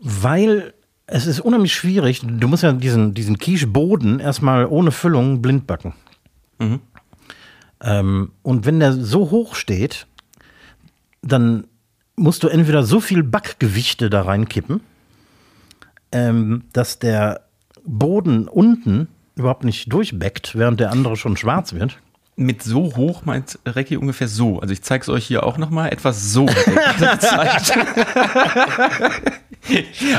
Weil 0.00 0.72
es 1.06 1.26
ist 1.26 1.40
unheimlich 1.40 1.74
schwierig. 1.74 2.22
Du 2.24 2.48
musst 2.48 2.62
ja 2.62 2.72
diesen, 2.72 3.14
diesen 3.14 3.38
Quiche-Boden 3.38 4.18
erstmal 4.20 4.66
ohne 4.66 4.90
Füllung 4.90 5.42
blind 5.42 5.66
backen. 5.66 5.94
Ähm, 7.80 8.32
und 8.42 8.66
wenn 8.66 8.80
der 8.80 8.92
so 8.92 9.30
hoch 9.30 9.54
steht, 9.54 10.06
dann 11.22 11.66
musst 12.16 12.42
du 12.42 12.48
entweder 12.48 12.82
so 12.82 13.00
viel 13.00 13.22
Backgewichte 13.22 14.10
da 14.10 14.22
reinkippen, 14.22 14.80
ähm, 16.12 16.64
dass 16.72 16.98
der 16.98 17.42
Boden 17.84 18.48
unten 18.48 19.08
überhaupt 19.36 19.64
nicht 19.64 19.92
durchbackt, 19.92 20.56
während 20.56 20.80
der 20.80 20.90
andere 20.90 21.16
schon 21.16 21.36
schwarz 21.36 21.74
wird. 21.74 21.98
Mit 22.38 22.62
so 22.62 22.96
hoch 22.96 23.24
meint 23.24 23.58
Recki 23.64 23.96
ungefähr 23.96 24.28
so. 24.28 24.60
Also 24.60 24.72
ich 24.72 24.82
zeige 24.82 25.02
es 25.02 25.08
euch 25.08 25.24
hier 25.26 25.44
auch 25.44 25.56
nochmal. 25.56 25.90
Etwas 25.90 26.32
so. 26.32 26.46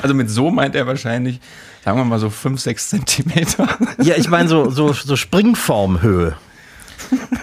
also 0.01 0.15
mit 0.15 0.29
so 0.29 0.49
meint 0.49 0.75
er 0.75 0.88
wahrscheinlich, 0.88 1.39
sagen 1.88 1.99
wir 1.99 2.03
mal 2.03 2.19
so 2.19 2.29
5, 2.29 2.59
6 2.59 2.89
Zentimeter. 2.89 3.65
Ja, 4.03 4.15
ich 4.17 4.29
meine 4.29 4.49
so, 4.49 4.69
so, 4.69 4.91
so 4.91 5.15
Springformhöhe. 5.15 6.35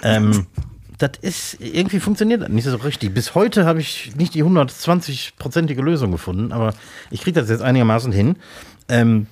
ähm, 0.02 0.46
das 0.98 1.12
ist, 1.22 1.56
irgendwie 1.60 1.98
funktioniert 1.98 2.42
das 2.42 2.50
nicht 2.50 2.66
so 2.66 2.76
richtig. 2.76 3.14
Bis 3.14 3.34
heute 3.34 3.64
habe 3.64 3.80
ich 3.80 4.14
nicht 4.16 4.34
die 4.34 4.44
120-prozentige 4.44 5.80
Lösung 5.80 6.12
gefunden, 6.12 6.52
aber 6.52 6.74
ich 7.10 7.22
kriege 7.22 7.40
das 7.40 7.48
jetzt 7.48 7.62
einigermaßen 7.62 8.12
hin. 8.12 8.36
Ähm, 8.90 9.28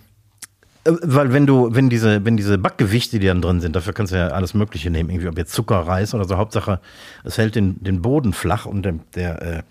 äh, 0.85 0.93
weil 1.03 1.35
wenn 1.35 1.47
du, 1.47 1.75
wenn 1.75 1.91
diese, 1.91 2.25
wenn 2.25 2.39
diese 2.39 2.57
Backgewichte, 2.57 3.19
die 3.19 3.27
dann 3.27 3.43
drin 3.43 3.61
sind, 3.61 3.77
dafür 3.77 3.93
kannst 3.93 4.15
du 4.15 4.17
ja 4.17 4.29
alles 4.29 4.55
Mögliche 4.55 4.89
nehmen, 4.89 5.11
irgendwie, 5.11 5.29
ob 5.29 5.37
jetzt 5.37 5.53
Zucker, 5.53 5.81
Reis 5.81 6.15
oder 6.15 6.25
so, 6.25 6.39
Hauptsache, 6.39 6.81
es 7.23 7.37
hält 7.37 7.55
den, 7.55 7.85
den 7.85 8.01
Boden 8.01 8.33
flach 8.33 8.65
und 8.65 8.83
der, 8.85 8.95
der 9.15 9.43
äh, 9.43 9.63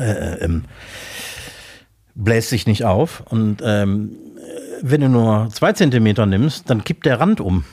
äh, 0.00 0.44
ähm, 0.44 0.62
bläst 2.14 2.50
sich 2.50 2.68
nicht 2.68 2.84
auf. 2.84 3.24
Und 3.28 3.60
ähm, 3.64 4.12
wenn 4.82 5.00
du 5.00 5.08
nur 5.08 5.48
zwei 5.52 5.72
Zentimeter 5.72 6.26
nimmst, 6.26 6.68
dann 6.70 6.84
kippt 6.84 7.06
der 7.06 7.20
Rand 7.20 7.40
um. 7.40 7.64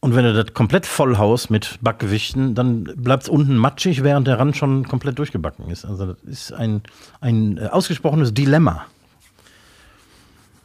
Und 0.00 0.14
wenn 0.14 0.24
du 0.24 0.34
das 0.34 0.52
komplett 0.52 0.84
vollhaust 0.84 1.50
mit 1.50 1.78
Backgewichten, 1.80 2.54
dann 2.54 2.84
bleibt 2.84 3.22
es 3.22 3.28
unten 3.28 3.56
matschig, 3.56 4.02
während 4.02 4.26
der 4.26 4.38
Rand 4.38 4.56
schon 4.56 4.86
komplett 4.86 5.18
durchgebacken 5.18 5.70
ist. 5.70 5.84
Also 5.84 6.06
das 6.12 6.22
ist 6.24 6.52
ein, 6.52 6.82
ein 7.22 7.56
äh, 7.56 7.68
ausgesprochenes 7.68 8.34
Dilemma. 8.34 8.84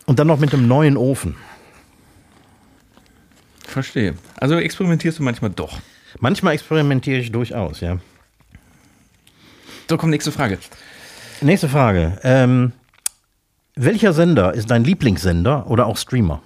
Und 0.05 0.19
dann 0.19 0.27
noch 0.27 0.39
mit 0.39 0.53
einem 0.53 0.67
neuen 0.67 0.97
Ofen. 0.97 1.35
Verstehe. 3.65 4.15
Also 4.37 4.55
experimentierst 4.55 5.19
du 5.19 5.23
manchmal 5.23 5.51
doch. 5.51 5.79
Manchmal 6.19 6.55
experimentiere 6.55 7.19
ich 7.19 7.31
durchaus, 7.31 7.79
ja. 7.79 7.99
So, 9.89 9.97
kommt 9.97 10.11
nächste 10.11 10.31
Frage. 10.31 10.57
Nächste 11.41 11.69
Frage. 11.69 12.19
Ähm, 12.23 12.73
welcher 13.81 14.13
Sender 14.13 14.53
ist 14.53 14.69
dein 14.69 14.83
Lieblingssender 14.83 15.67
oder 15.67 15.85
auch 15.85 15.97
Streamer? 15.97 16.41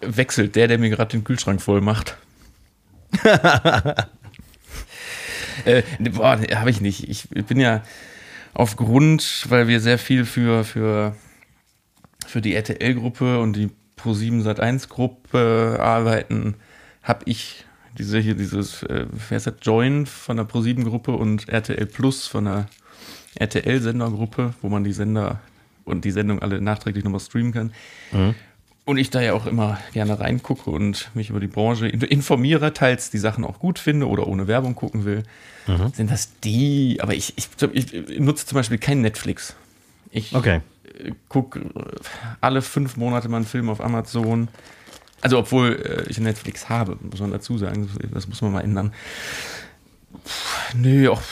Wechselt 0.00 0.54
der, 0.54 0.68
der 0.68 0.78
mir 0.78 0.90
gerade 0.90 1.10
den 1.10 1.24
Kühlschrank 1.24 1.60
voll 1.60 1.80
macht. 1.80 2.16
äh, 5.64 5.82
ne, 5.98 6.10
boah, 6.10 6.38
habe 6.54 6.70
ich 6.70 6.80
nicht. 6.80 7.08
Ich 7.08 7.28
bin 7.28 7.58
ja 7.58 7.82
aufgrund, 8.54 9.46
weil 9.48 9.66
wir 9.66 9.80
sehr 9.80 9.98
viel 9.98 10.24
für, 10.24 10.64
für, 10.64 11.16
für 12.26 12.40
die 12.40 12.54
RTL-Gruppe 12.54 13.40
und 13.40 13.54
die 13.54 13.70
Pro7 13.98 14.44
Sat1-Gruppe 14.44 15.78
arbeiten, 15.80 16.54
habe 17.02 17.24
ich 17.24 17.64
diese 17.98 18.18
hier, 18.18 18.34
dieses, 18.34 18.82
äh, 18.84 19.06
wer 19.28 19.36
ist 19.36 19.46
das, 19.46 19.54
Join 19.62 20.06
von 20.06 20.36
der 20.36 20.46
Pro7-Gruppe 20.46 21.12
und 21.12 21.48
RTL 21.48 21.86
Plus 21.86 22.26
von 22.26 22.44
der 22.44 22.66
RTL-Sendergruppe, 23.36 24.54
wo 24.62 24.68
man 24.68 24.84
die 24.84 24.92
Sender 24.92 25.40
und 25.84 26.04
die 26.04 26.10
Sendung 26.10 26.40
alle 26.42 26.60
nachträglich 26.60 27.04
nochmal 27.04 27.20
streamen 27.20 27.52
kann. 27.52 27.72
Und 28.84 28.98
ich 28.98 29.10
da 29.10 29.20
ja 29.20 29.32
auch 29.32 29.46
immer 29.46 29.78
gerne 29.92 30.18
reingucke 30.20 30.70
und 30.70 31.10
mich 31.14 31.30
über 31.30 31.40
die 31.40 31.46
Branche 31.48 31.88
in- 31.88 32.00
informiere, 32.02 32.72
teils 32.72 33.10
die 33.10 33.18
Sachen 33.18 33.44
auch 33.44 33.58
gut 33.58 33.78
finde 33.78 34.08
oder 34.08 34.26
ohne 34.28 34.46
Werbung 34.46 34.74
gucken 34.76 35.04
will, 35.04 35.22
sind 35.94 36.10
das 36.10 36.38
die, 36.44 36.98
aber 37.00 37.14
ich, 37.14 37.34
ich, 37.36 37.48
ich 37.72 38.20
nutze 38.20 38.46
zum 38.46 38.54
Beispiel 38.56 38.78
kein 38.78 39.00
Netflix. 39.00 39.56
Ich 40.12 40.34
Okay. 40.34 40.60
gucke 41.28 41.60
alle 42.40 42.62
fünf 42.62 42.96
Monate 42.96 43.28
mal 43.28 43.38
einen 43.38 43.46
Film 43.46 43.68
auf 43.70 43.80
Amazon. 43.80 44.46
Also, 45.22 45.38
obwohl 45.38 46.04
äh, 46.06 46.08
ich 46.10 46.18
Netflix 46.20 46.68
habe, 46.68 46.96
muss 47.02 47.18
man 47.20 47.32
dazu 47.32 47.58
sagen. 47.58 47.88
Das 48.14 48.28
muss 48.28 48.40
man 48.42 48.52
mal 48.52 48.60
ändern. 48.60 48.92
Puh, 50.12 50.76
nee, 50.78 51.08
auch. 51.08 51.22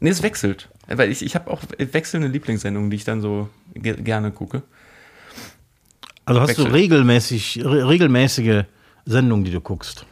Nee, 0.00 0.10
es 0.10 0.22
wechselt. 0.22 0.68
Weil 0.88 1.10
ich, 1.10 1.22
ich 1.22 1.34
habe 1.34 1.50
auch 1.50 1.62
wechselnde 1.78 2.28
Lieblingssendungen, 2.28 2.90
die 2.90 2.96
ich 2.96 3.04
dann 3.04 3.20
so 3.20 3.48
ge 3.74 4.00
gerne 4.00 4.30
gucke. 4.30 4.62
Also 6.24 6.40
hast 6.40 6.58
du 6.58 6.64
Wechselt. 6.64 6.74
regelmäßig, 6.74 7.60
re 7.64 7.88
regelmäßige 7.88 8.64
Sendungen, 9.04 9.44
die 9.44 9.52
du 9.52 9.60
guckst. 9.60 10.06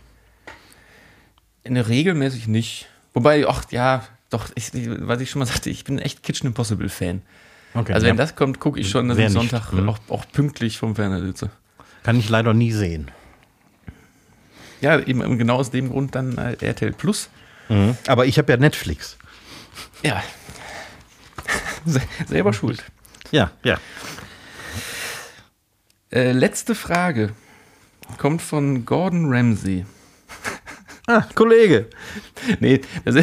Ne, 1.68 1.86
regelmäßig 1.86 2.46
nicht. 2.46 2.88
Wobei, 3.14 3.46
ach 3.48 3.64
ja, 3.70 4.04
doch, 4.30 4.48
ich, 4.54 4.70
was 4.72 5.20
ich 5.20 5.30
schon 5.30 5.40
mal 5.40 5.46
sagte, 5.46 5.70
ich 5.70 5.84
bin 5.84 5.98
echt 5.98 6.22
Kitchen 6.22 6.48
Impossible 6.48 6.88
Fan. 6.88 7.22
Okay. 7.74 7.92
Also 7.92 8.06
ja. 8.06 8.10
wenn 8.10 8.16
das 8.16 8.36
kommt, 8.36 8.60
gucke 8.60 8.78
ich 8.78 8.88
schon, 8.88 9.08
dass 9.08 9.18
Wer 9.18 9.26
ich 9.26 9.32
Sonntag 9.32 9.72
hm. 9.72 9.88
auch, 9.88 9.98
auch 10.08 10.24
pünktlich 10.32 10.78
vom 10.78 10.94
Fernseher 10.94 11.24
sitze. 11.26 11.50
Kann 12.04 12.18
ich 12.18 12.28
leider 12.28 12.54
nie 12.54 12.72
sehen. 12.72 13.10
Ja, 14.80 15.00
eben 15.00 15.38
genau 15.38 15.56
aus 15.56 15.70
dem 15.70 15.90
Grund 15.90 16.14
dann 16.14 16.36
äh, 16.38 16.56
RTL 16.60 16.92
Plus. 16.92 17.28
Aber 18.06 18.26
ich 18.26 18.38
habe 18.38 18.52
ja 18.52 18.58
Netflix. 18.58 19.16
Ja. 20.02 20.22
Se 21.86 22.00
selber 22.26 22.52
schuld. 22.52 22.84
Ja, 23.30 23.50
ja. 23.62 23.78
Äh, 26.10 26.32
letzte 26.32 26.74
Frage 26.74 27.34
kommt 28.18 28.42
von 28.42 28.84
Gordon 28.84 29.32
Ramsay. 29.32 29.86
Ah, 31.06 31.26
Kollege. 31.34 31.90
nee, 32.60 32.80
ist, 33.04 33.18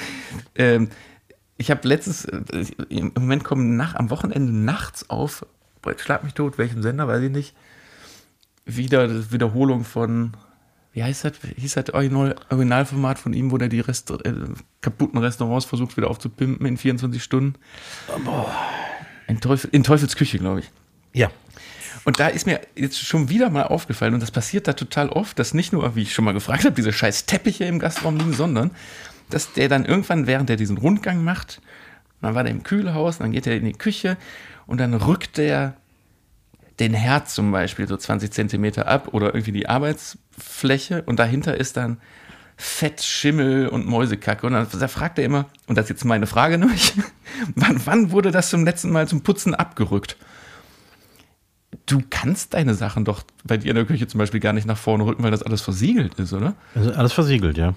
ähm, 0.54 0.88
ich 1.58 1.70
habe 1.70 1.86
letztes, 1.86 2.24
äh, 2.24 2.64
im 2.88 3.12
Moment 3.14 3.44
kommen 3.44 3.76
nach, 3.76 3.94
am 3.94 4.08
Wochenende 4.08 4.50
nachts 4.50 5.10
auf, 5.10 5.44
schlag 5.98 6.24
mich 6.24 6.32
tot, 6.32 6.56
welchem 6.56 6.82
Sender, 6.82 7.08
weiß 7.08 7.24
ich 7.24 7.30
nicht, 7.30 7.54
wieder 8.64 9.30
Wiederholung 9.30 9.84
von, 9.84 10.32
wie 10.92 11.04
heißt 11.04 11.24
das, 11.24 11.32
hieß 11.56 11.74
das 11.74 11.90
Original, 11.90 12.36
Originalformat 12.50 13.18
von 13.18 13.32
ihm, 13.32 13.50
wo 13.50 13.58
der 13.58 13.68
die 13.68 13.80
Rest, 13.80 14.10
äh, 14.10 14.32
kaputten 14.80 15.18
Restaurants 15.18 15.64
versucht 15.64 15.96
wieder 15.96 16.10
aufzupimpen 16.10 16.66
in 16.66 16.76
24 16.76 17.22
Stunden. 17.22 17.54
In, 19.28 19.40
Teufel, 19.40 19.70
in 19.72 19.84
Teufels 19.84 20.16
Küche, 20.16 20.38
glaube 20.38 20.60
ich. 20.60 20.70
Ja. 21.12 21.30
Und 22.04 22.18
da 22.18 22.28
ist 22.28 22.46
mir 22.46 22.60
jetzt 22.74 22.98
schon 22.98 23.28
wieder 23.28 23.50
mal 23.50 23.64
aufgefallen, 23.64 24.14
und 24.14 24.22
das 24.22 24.30
passiert 24.30 24.66
da 24.66 24.72
total 24.72 25.10
oft, 25.10 25.38
dass 25.38 25.54
nicht 25.54 25.72
nur, 25.72 25.94
wie 25.94 26.02
ich 26.02 26.14
schon 26.14 26.24
mal 26.24 26.32
gefragt 26.32 26.64
habe, 26.64 26.74
diese 26.74 26.92
scheiß 26.92 27.26
Teppiche 27.26 27.64
im 27.64 27.78
Gastraum 27.78 28.16
liegen, 28.16 28.32
sondern 28.32 28.70
dass 29.28 29.52
der 29.52 29.68
dann 29.68 29.84
irgendwann, 29.84 30.26
während 30.26 30.50
er 30.50 30.56
diesen 30.56 30.78
Rundgang 30.78 31.22
macht, 31.22 31.60
dann 32.20 32.34
war 32.34 32.42
der 32.42 32.52
im 32.52 32.62
Kühlhaus, 32.62 33.18
dann 33.18 33.32
geht 33.32 33.46
er 33.46 33.56
in 33.56 33.64
die 33.64 33.72
Küche 33.72 34.16
und 34.66 34.78
dann 34.78 34.94
rückt 34.94 35.36
der 35.38 35.76
den 36.80 36.94
Herd 36.94 37.28
zum 37.28 37.52
Beispiel 37.52 37.86
so 37.86 37.96
20 37.96 38.32
Zentimeter 38.32 38.88
ab 38.88 39.08
oder 39.12 39.34
irgendwie 39.34 39.52
die 39.52 39.68
Arbeitsfläche 39.68 41.02
und 41.02 41.18
dahinter 41.18 41.56
ist 41.56 41.76
dann 41.76 41.98
Fett, 42.56 43.02
Schimmel 43.02 43.68
und 43.68 43.86
Mäusekacke. 43.86 44.46
Und 44.46 44.52
dann 44.52 44.66
da 44.78 44.88
fragt 44.88 45.18
er 45.18 45.24
immer, 45.24 45.46
und 45.66 45.76
das 45.76 45.84
ist 45.86 45.90
jetzt 45.90 46.04
meine 46.04 46.26
Frage 46.26 46.58
nämlich, 46.58 46.92
wann, 47.54 47.80
wann 47.84 48.10
wurde 48.10 48.30
das 48.30 48.50
zum 48.50 48.64
letzten 48.64 48.90
Mal 48.90 49.08
zum 49.08 49.22
Putzen 49.22 49.54
abgerückt? 49.54 50.16
Du 51.86 52.02
kannst 52.10 52.54
deine 52.54 52.74
Sachen 52.74 53.04
doch 53.04 53.22
bei 53.44 53.56
dir 53.56 53.70
in 53.70 53.76
der 53.76 53.84
Küche 53.84 54.06
zum 54.06 54.18
Beispiel 54.18 54.40
gar 54.40 54.52
nicht 54.52 54.66
nach 54.66 54.76
vorne 54.76 55.04
rücken, 55.04 55.22
weil 55.22 55.30
das 55.30 55.42
alles 55.42 55.62
versiegelt 55.62 56.14
ist, 56.18 56.32
oder? 56.32 56.54
Also 56.74 56.92
alles 56.92 57.12
versiegelt, 57.12 57.56
ja. 57.56 57.74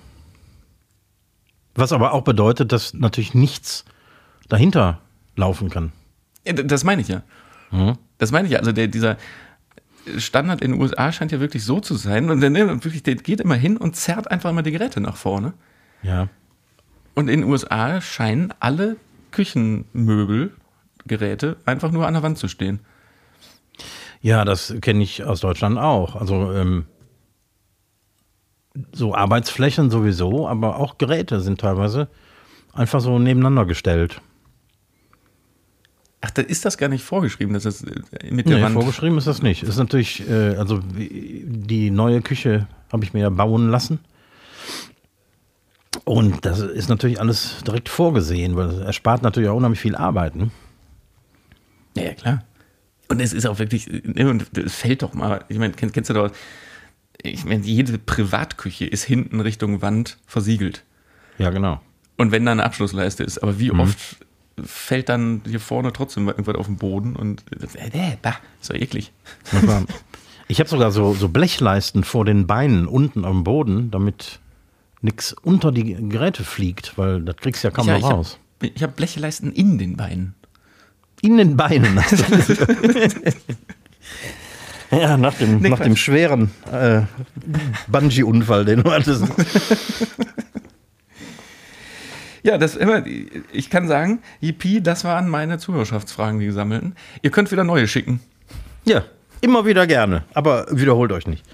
Was 1.76 1.92
aber 1.92 2.14
auch 2.14 2.24
bedeutet, 2.24 2.72
dass 2.72 2.94
natürlich 2.94 3.34
nichts 3.34 3.86
dahinter 4.50 5.02
laufen 5.36 5.70
kann. 5.70 5.92
Das 6.44 6.84
meine 6.84 7.02
ich 7.02 7.08
ja. 7.08 7.24
Das 8.24 8.32
meine 8.32 8.48
ich 8.48 8.54
ja. 8.54 8.60
Also 8.60 8.72
der, 8.72 8.88
dieser 8.88 9.18
Standard 10.18 10.62
in 10.62 10.72
den 10.72 10.82
USA 10.82 11.12
scheint 11.12 11.32
ja 11.32 11.40
wirklich 11.40 11.64
so 11.64 11.80
zu 11.80 11.94
sein. 11.96 12.30
Und 12.30 12.42
der, 12.42 12.50
ne, 12.50 12.84
wirklich, 12.84 13.04
der 13.04 13.14
geht 13.16 13.40
immer 13.42 13.56
hin 13.56 13.78
und 13.78 13.96
zerrt 13.96 14.30
einfach 14.32 14.50
immer 14.50 14.64
die 14.64 14.72
Geräte 14.72 15.02
nach 15.02 15.18
vorne. 15.18 15.54
Ja. 16.02 16.30
Und 17.16 17.30
in 17.30 17.42
den 17.42 17.50
USA 17.50 18.02
scheinen 18.02 18.54
alle 18.60 18.96
Küchenmöbelgeräte 19.32 21.58
einfach 21.66 21.92
nur 21.92 22.08
an 22.08 22.14
der 22.14 22.24
Wand 22.24 22.38
zu 22.38 22.48
stehen. 22.48 22.80
Ja, 24.22 24.46
das 24.46 24.74
kenne 24.82 25.04
ich 25.04 25.26
aus 25.26 25.42
Deutschland 25.42 25.78
auch. 25.78 26.16
Also 26.16 26.54
ähm, 26.54 26.86
so 28.94 29.14
Arbeitsflächen 29.14 29.90
sowieso, 29.90 30.48
aber 30.48 30.78
auch 30.78 30.98
Geräte 30.98 31.42
sind 31.42 31.60
teilweise 31.60 32.08
einfach 32.74 33.02
so 33.02 33.20
nebeneinander 33.20 33.66
gestellt. 33.66 34.22
Ach, 36.26 36.32
da 36.32 36.42
ist 36.42 36.64
das 36.64 36.78
gar 36.78 36.88
nicht 36.88 37.04
vorgeschrieben, 37.04 37.54
dass 37.54 37.64
das 37.64 37.84
äh, 37.84 37.92
mit 38.32 38.48
der 38.48 38.58
Nee, 38.58 38.64
Wand. 38.64 38.74
vorgeschrieben 38.76 39.18
ist 39.18 39.28
das 39.28 39.42
nicht. 39.42 39.62
Ist 39.64 39.78
natürlich, 39.78 40.28
äh, 40.30 40.56
also 40.56 40.80
die 40.88 41.92
neue 41.92 42.22
Küche 42.22 42.68
habe 42.94 43.04
ich 43.04 43.14
mir 43.14 43.20
ja 43.22 43.30
bauen 43.30 43.70
lassen. 43.70 44.00
Und 46.06 46.46
das 46.46 46.60
ist 46.60 46.90
natürlich 46.90 47.20
alles 47.20 47.58
direkt 47.68 47.90
vorgesehen, 47.90 48.56
weil 48.56 48.70
es 48.70 48.80
erspart 48.80 49.22
natürlich 49.22 49.50
auch 49.50 49.56
unheimlich 49.58 49.80
viel 49.82 49.96
Arbeit. 49.96 50.36
Ne? 50.36 50.50
Ja, 51.96 52.14
klar. 52.14 52.44
Und 53.10 53.20
es 53.22 53.34
ist 53.34 53.46
auch 53.46 53.60
wirklich, 53.60 53.88
ne, 54.04 54.30
und 54.30 54.58
es 54.58 54.74
fällt 54.76 55.04
doch 55.04 55.14
mal, 55.14 55.44
ich 55.50 55.58
meine, 55.60 55.74
kennst, 55.74 55.94
kennst 55.94 56.10
du 56.10 56.14
doch, 56.14 56.32
ich 57.22 57.46
meine, 57.46 57.64
jede 57.64 57.98
Privatküche 58.00 58.86
ist 58.86 59.04
hinten 59.04 59.40
Richtung 59.40 59.82
Wand 59.82 60.18
versiegelt. 60.26 60.84
Ja, 61.38 61.50
genau. 61.52 61.82
Und 62.18 62.32
wenn 62.32 62.46
da 62.46 62.54
eine 62.54 62.64
Abschlussleiste 62.64 63.24
ist, 63.24 63.40
aber 63.40 63.60
wie 63.60 63.72
oft 63.72 64.18
fällt 64.62 65.10
dann 65.10 65.42
hier 65.48 65.60
vorne 65.60 65.94
trotzdem 65.94 66.28
irgendwas 66.28 66.56
auf 66.56 66.68
den 66.68 66.78
Boden 66.78 67.16
und 67.16 67.44
äh, 67.52 68.18
bah, 68.22 68.36
ist 68.62 68.70
doch 68.70 68.76
eklig. 68.76 69.12
Ich 70.48 70.60
habe 70.60 70.70
sogar 70.70 70.92
so, 70.92 71.14
so 71.14 71.30
Blechleisten 71.30 72.04
vor 72.04 72.26
den 72.26 72.46
Beinen 72.46 72.88
unten 72.88 73.26
am 73.26 73.44
Boden, 73.44 73.90
damit 73.92 74.40
nichts 75.02 75.34
unter 75.34 75.72
die 75.72 75.96
Geräte 76.10 76.44
fliegt, 76.44 76.98
weil 76.98 77.22
das 77.22 77.38
kriegst 77.38 77.64
du 77.64 77.70
ja 77.70 77.72
kaum 77.72 77.88
ja, 77.88 77.94
noch 77.94 78.00
ich 78.00 78.06
habe 78.06 78.16
raus. 78.16 78.38
hab 78.82 78.96
Blechleisten 78.96 79.52
in 79.52 79.78
den 79.78 79.98
Beinen. 79.98 80.36
In 81.22 81.38
den 81.38 81.56
Beinen. 81.56 81.96
ja, 84.92 85.16
nach 85.18 85.36
dem, 85.36 85.60
Nee, 85.60 85.70
nach 85.70 85.80
dem 85.80 85.96
schweren 85.96 86.52
äh, 86.72 87.04
Bungee-Unfall, 87.88 88.66
den 88.66 88.84
du 88.84 88.92
hattest. 88.92 89.24
Ja, 92.44 92.58
das 92.58 92.76
immer, 92.76 93.06
ich 93.54 93.70
kann 93.70 93.88
sagen, 93.88 94.22
Yippie, 94.42 94.82
das 94.82 95.06
waren 95.06 95.30
meine 95.30 95.58
Zuhörerschaftsfragen, 95.58 96.42
die 96.42 96.46
gesammelten. 96.46 96.96
Ihr 97.22 97.32
könnt 97.32 97.52
wieder 97.52 97.64
neue 97.64 97.88
schicken. 97.88 98.20
Ja, 98.84 99.06
immer 99.40 99.66
wieder 99.66 99.88
gerne, 99.88 100.26
aber 100.34 100.68
wiederholt 100.70 101.14
euch 101.14 101.26
nicht. 101.26 101.46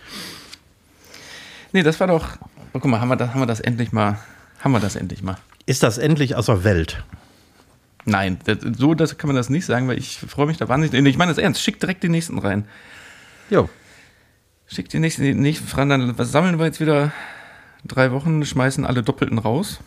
Nee, 1.73 1.83
das 1.83 1.99
war 1.99 2.07
doch, 2.07 2.37
oh, 2.73 2.79
guck 2.79 2.85
mal, 2.85 2.99
haben 2.99 3.09
wir, 3.09 3.17
das, 3.17 3.29
haben 3.29 3.39
wir 3.39 3.45
das 3.45 3.59
endlich 3.59 3.91
mal, 3.91 4.17
haben 4.61 4.71
wir 4.71 4.79
das 4.79 4.95
endlich 4.95 5.21
mal. 5.21 5.37
Ist 5.67 5.83
das 5.83 5.99
endlich 5.99 6.35
aus 6.35 6.47
der 6.47 6.63
Welt? 6.63 7.03
Nein, 8.05 8.39
das, 8.45 8.57
so 8.75 8.95
das 8.95 9.19
kann 9.19 9.27
man 9.27 9.35
das 9.35 9.51
nicht 9.51 9.67
sagen, 9.67 9.87
weil 9.87 9.99
ich 9.99 10.17
freue 10.17 10.47
mich 10.47 10.57
da 10.57 10.67
wahnsinnig. 10.69 11.05
Ich 11.05 11.17
meine 11.19 11.31
das 11.31 11.37
ernst, 11.37 11.61
schickt 11.61 11.83
direkt 11.83 12.01
die 12.01 12.09
nächsten 12.09 12.39
rein. 12.39 12.65
Jo. 13.51 13.69
Schickt 14.65 14.91
die 14.93 14.99
nächsten, 14.99 15.21
die 15.21 15.35
nächsten 15.35 15.67
Fragen, 15.67 15.89
dann 15.91 16.17
was 16.17 16.31
sammeln 16.31 16.57
wir 16.57 16.65
jetzt 16.65 16.79
wieder 16.79 17.11
drei 17.85 18.11
Wochen, 18.11 18.43
schmeißen 18.43 18.85
alle 18.85 19.03
Doppelten 19.03 19.37
raus 19.37 19.79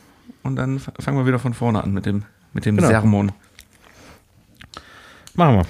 und 0.43 0.57
dann 0.57 0.79
fangen 0.79 1.19
wir 1.19 1.27
wieder 1.27 1.39
von 1.39 1.55
vorne 1.55 1.83
an 1.83 1.93
mit 1.93 2.07
dem, 2.07 2.25
mit 2.53 2.67
dem 2.67 2.77
Genau. 2.77 2.89
Sermon. 2.89 3.33
Machen 5.35 5.57
wir. 5.57 5.67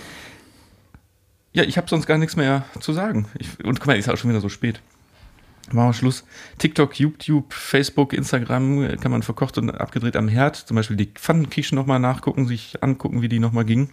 Ja, 1.55 1.63
ich 1.65 1.77
habe 1.77 1.89
sonst 1.89 2.07
gar 2.07 2.19
nichts 2.19 2.37
mehr 2.37 2.65
zu 2.81 2.93
sagen. 2.93 3.27
Ich, 3.39 3.63
und 3.65 3.79
guck 3.79 3.87
mal, 3.87 3.97
ist 3.99 4.09
auch 4.09 4.17
schon 4.17 4.31
wieder 4.31 4.41
so 4.41 4.49
spät. 4.49 4.81
Machen 5.71 5.89
wir 5.91 5.93
Schluss. 5.95 6.25
TikTok, 6.59 6.99
YouTube, 6.99 7.53
Facebook, 7.53 8.13
Instagram 8.13 8.83
äh, 8.83 8.97
kann 8.97 9.13
man 9.13 9.23
verkocht 9.23 9.59
und 9.59 9.71
abgedreht 9.71 10.17
am 10.17 10.29
Herd. 10.29 10.57
Zum 10.57 10.75
Beispiel 10.75 10.97
die 10.97 11.07
Pfannenquiche 11.15 11.75
nochmal 11.75 12.01
nachgucken, 12.01 12.47
sich 12.47 12.83
angucken, 12.83 13.23
wie 13.23 13.29
die 13.29 13.39
nochmal 13.39 13.65
ging. 13.65 13.91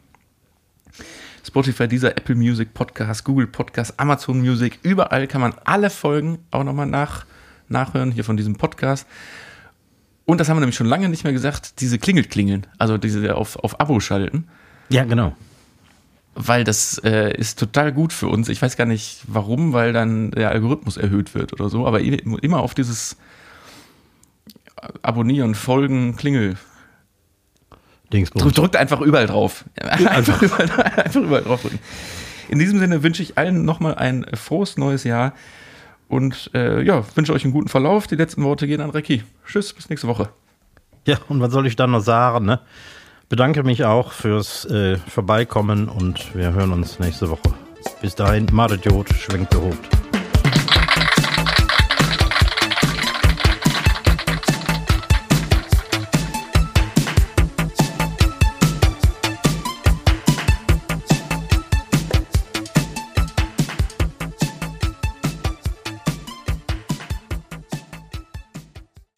Spotify, 1.45 1.88
dieser 1.88 2.11
Apple 2.18 2.35
Music 2.35 2.73
Podcast, 2.73 3.23
Google 3.23 3.47
Podcast, 3.47 3.99
Amazon 3.99 4.39
Music, 4.41 4.80
überall 4.84 5.26
kann 5.27 5.41
man 5.41 5.53
alle 5.65 5.89
Folgen 5.89 6.39
auch 6.51 6.64
nochmal 6.64 6.85
nach, 6.85 7.26
nachhören 7.69 8.11
hier 8.11 8.23
von 8.23 8.35
diesem 8.38 8.56
Podcast. 8.56 9.07
Und 10.30 10.38
das 10.38 10.47
haben 10.47 10.57
wir 10.57 10.60
nämlich 10.60 10.76
schon 10.76 10.85
lange 10.85 11.10
nicht 11.10 11.23
mehr 11.23 11.34
gesagt, 11.34 11.81
diese 11.81 11.97
Klingelklingeln, 11.97 12.68
also 12.77 12.99
diese 12.99 13.35
auf, 13.35 13.56
auf 13.56 13.80
Abo 13.80 13.99
schalten 13.99 14.47
Ja, 14.89 15.03
genau. 15.03 15.35
weil 16.35 16.64
das 16.64 16.99
äh, 17.03 17.35
ist 17.35 17.57
total 17.57 17.91
gut 17.91 18.14
für 18.14 18.27
uns. 18.27 18.47
Ich 18.47 18.61
weiß 18.61 18.77
gar 18.77 18.85
nicht 18.85 19.22
warum, 19.26 19.73
weil 19.73 19.91
dann 19.91 20.30
der 20.30 20.51
Algorithmus 20.51 20.97
erhöht 20.97 21.34
wird 21.34 21.53
oder 21.53 21.69
so, 21.69 21.88
aber 21.88 22.01
immer 22.01 22.60
auf 22.60 22.76
dieses 22.76 23.18
Abonnieren, 25.01 25.56
Folgen, 25.56 26.15
Klingel. 26.15 26.57
Dingsbums. 28.14 28.53
Drückt, 28.53 28.76
einfach 28.76 29.01
überall 29.01 29.26
drauf. 29.26 29.65
Einfach, 29.81 30.43
überall, 30.43 30.69
einfach 30.69 31.22
überall 31.22 31.41
drauf 31.41 31.64
drücken. 31.64 31.80
In 32.49 32.60
diesem 32.60 32.77
Sinne 32.77 33.01
wünsche 33.01 33.23
ich 33.23 33.35
allen 33.35 33.65
nochmal 33.65 33.95
ein 33.95 34.27
frohes 34.35 34.77
neues 34.77 35.06
Jahr 35.06 35.34
und 36.10 36.52
äh, 36.53 36.81
ja, 36.84 37.03
wünsche 37.15 37.31
euch 37.31 37.45
einen 37.45 37.53
guten 37.53 37.69
Verlauf. 37.69 38.07
Die 38.07 38.15
letzten 38.15 38.44
Worte 38.44 38.68
gehen 38.68 38.81
an 38.81 38.90
Recki. 38.90 39.23
Tschüss, 39.45 39.72
bis 39.73 39.90
nächste 39.90 40.07
Woche. 40.07 40.30
Ja, 41.07 41.18
und 41.30 41.40
was 41.40 41.53
soll 41.53 41.65
ich 41.65 41.77
dann 41.77 41.91
noch 41.91 42.02
sagen, 42.02 42.45
ne? 42.45 42.60
bedanke 43.30 43.64
mich 43.64 43.86
auch 43.86 44.11
fürs 44.11 44.65
äh, 44.65 44.98
Vorbeikommen 44.98 45.88
und 45.88 46.36
wir 46.36 46.52
hören 46.52 46.73
uns 46.73 46.99
nächste 46.99 47.30
Woche. 47.30 47.53
Bis 48.02 48.15
dahin, 48.15 48.48
Madet 48.52 48.86
Jod, 48.86 49.07
schwenkt 49.14 49.56
Hut. 49.56 49.77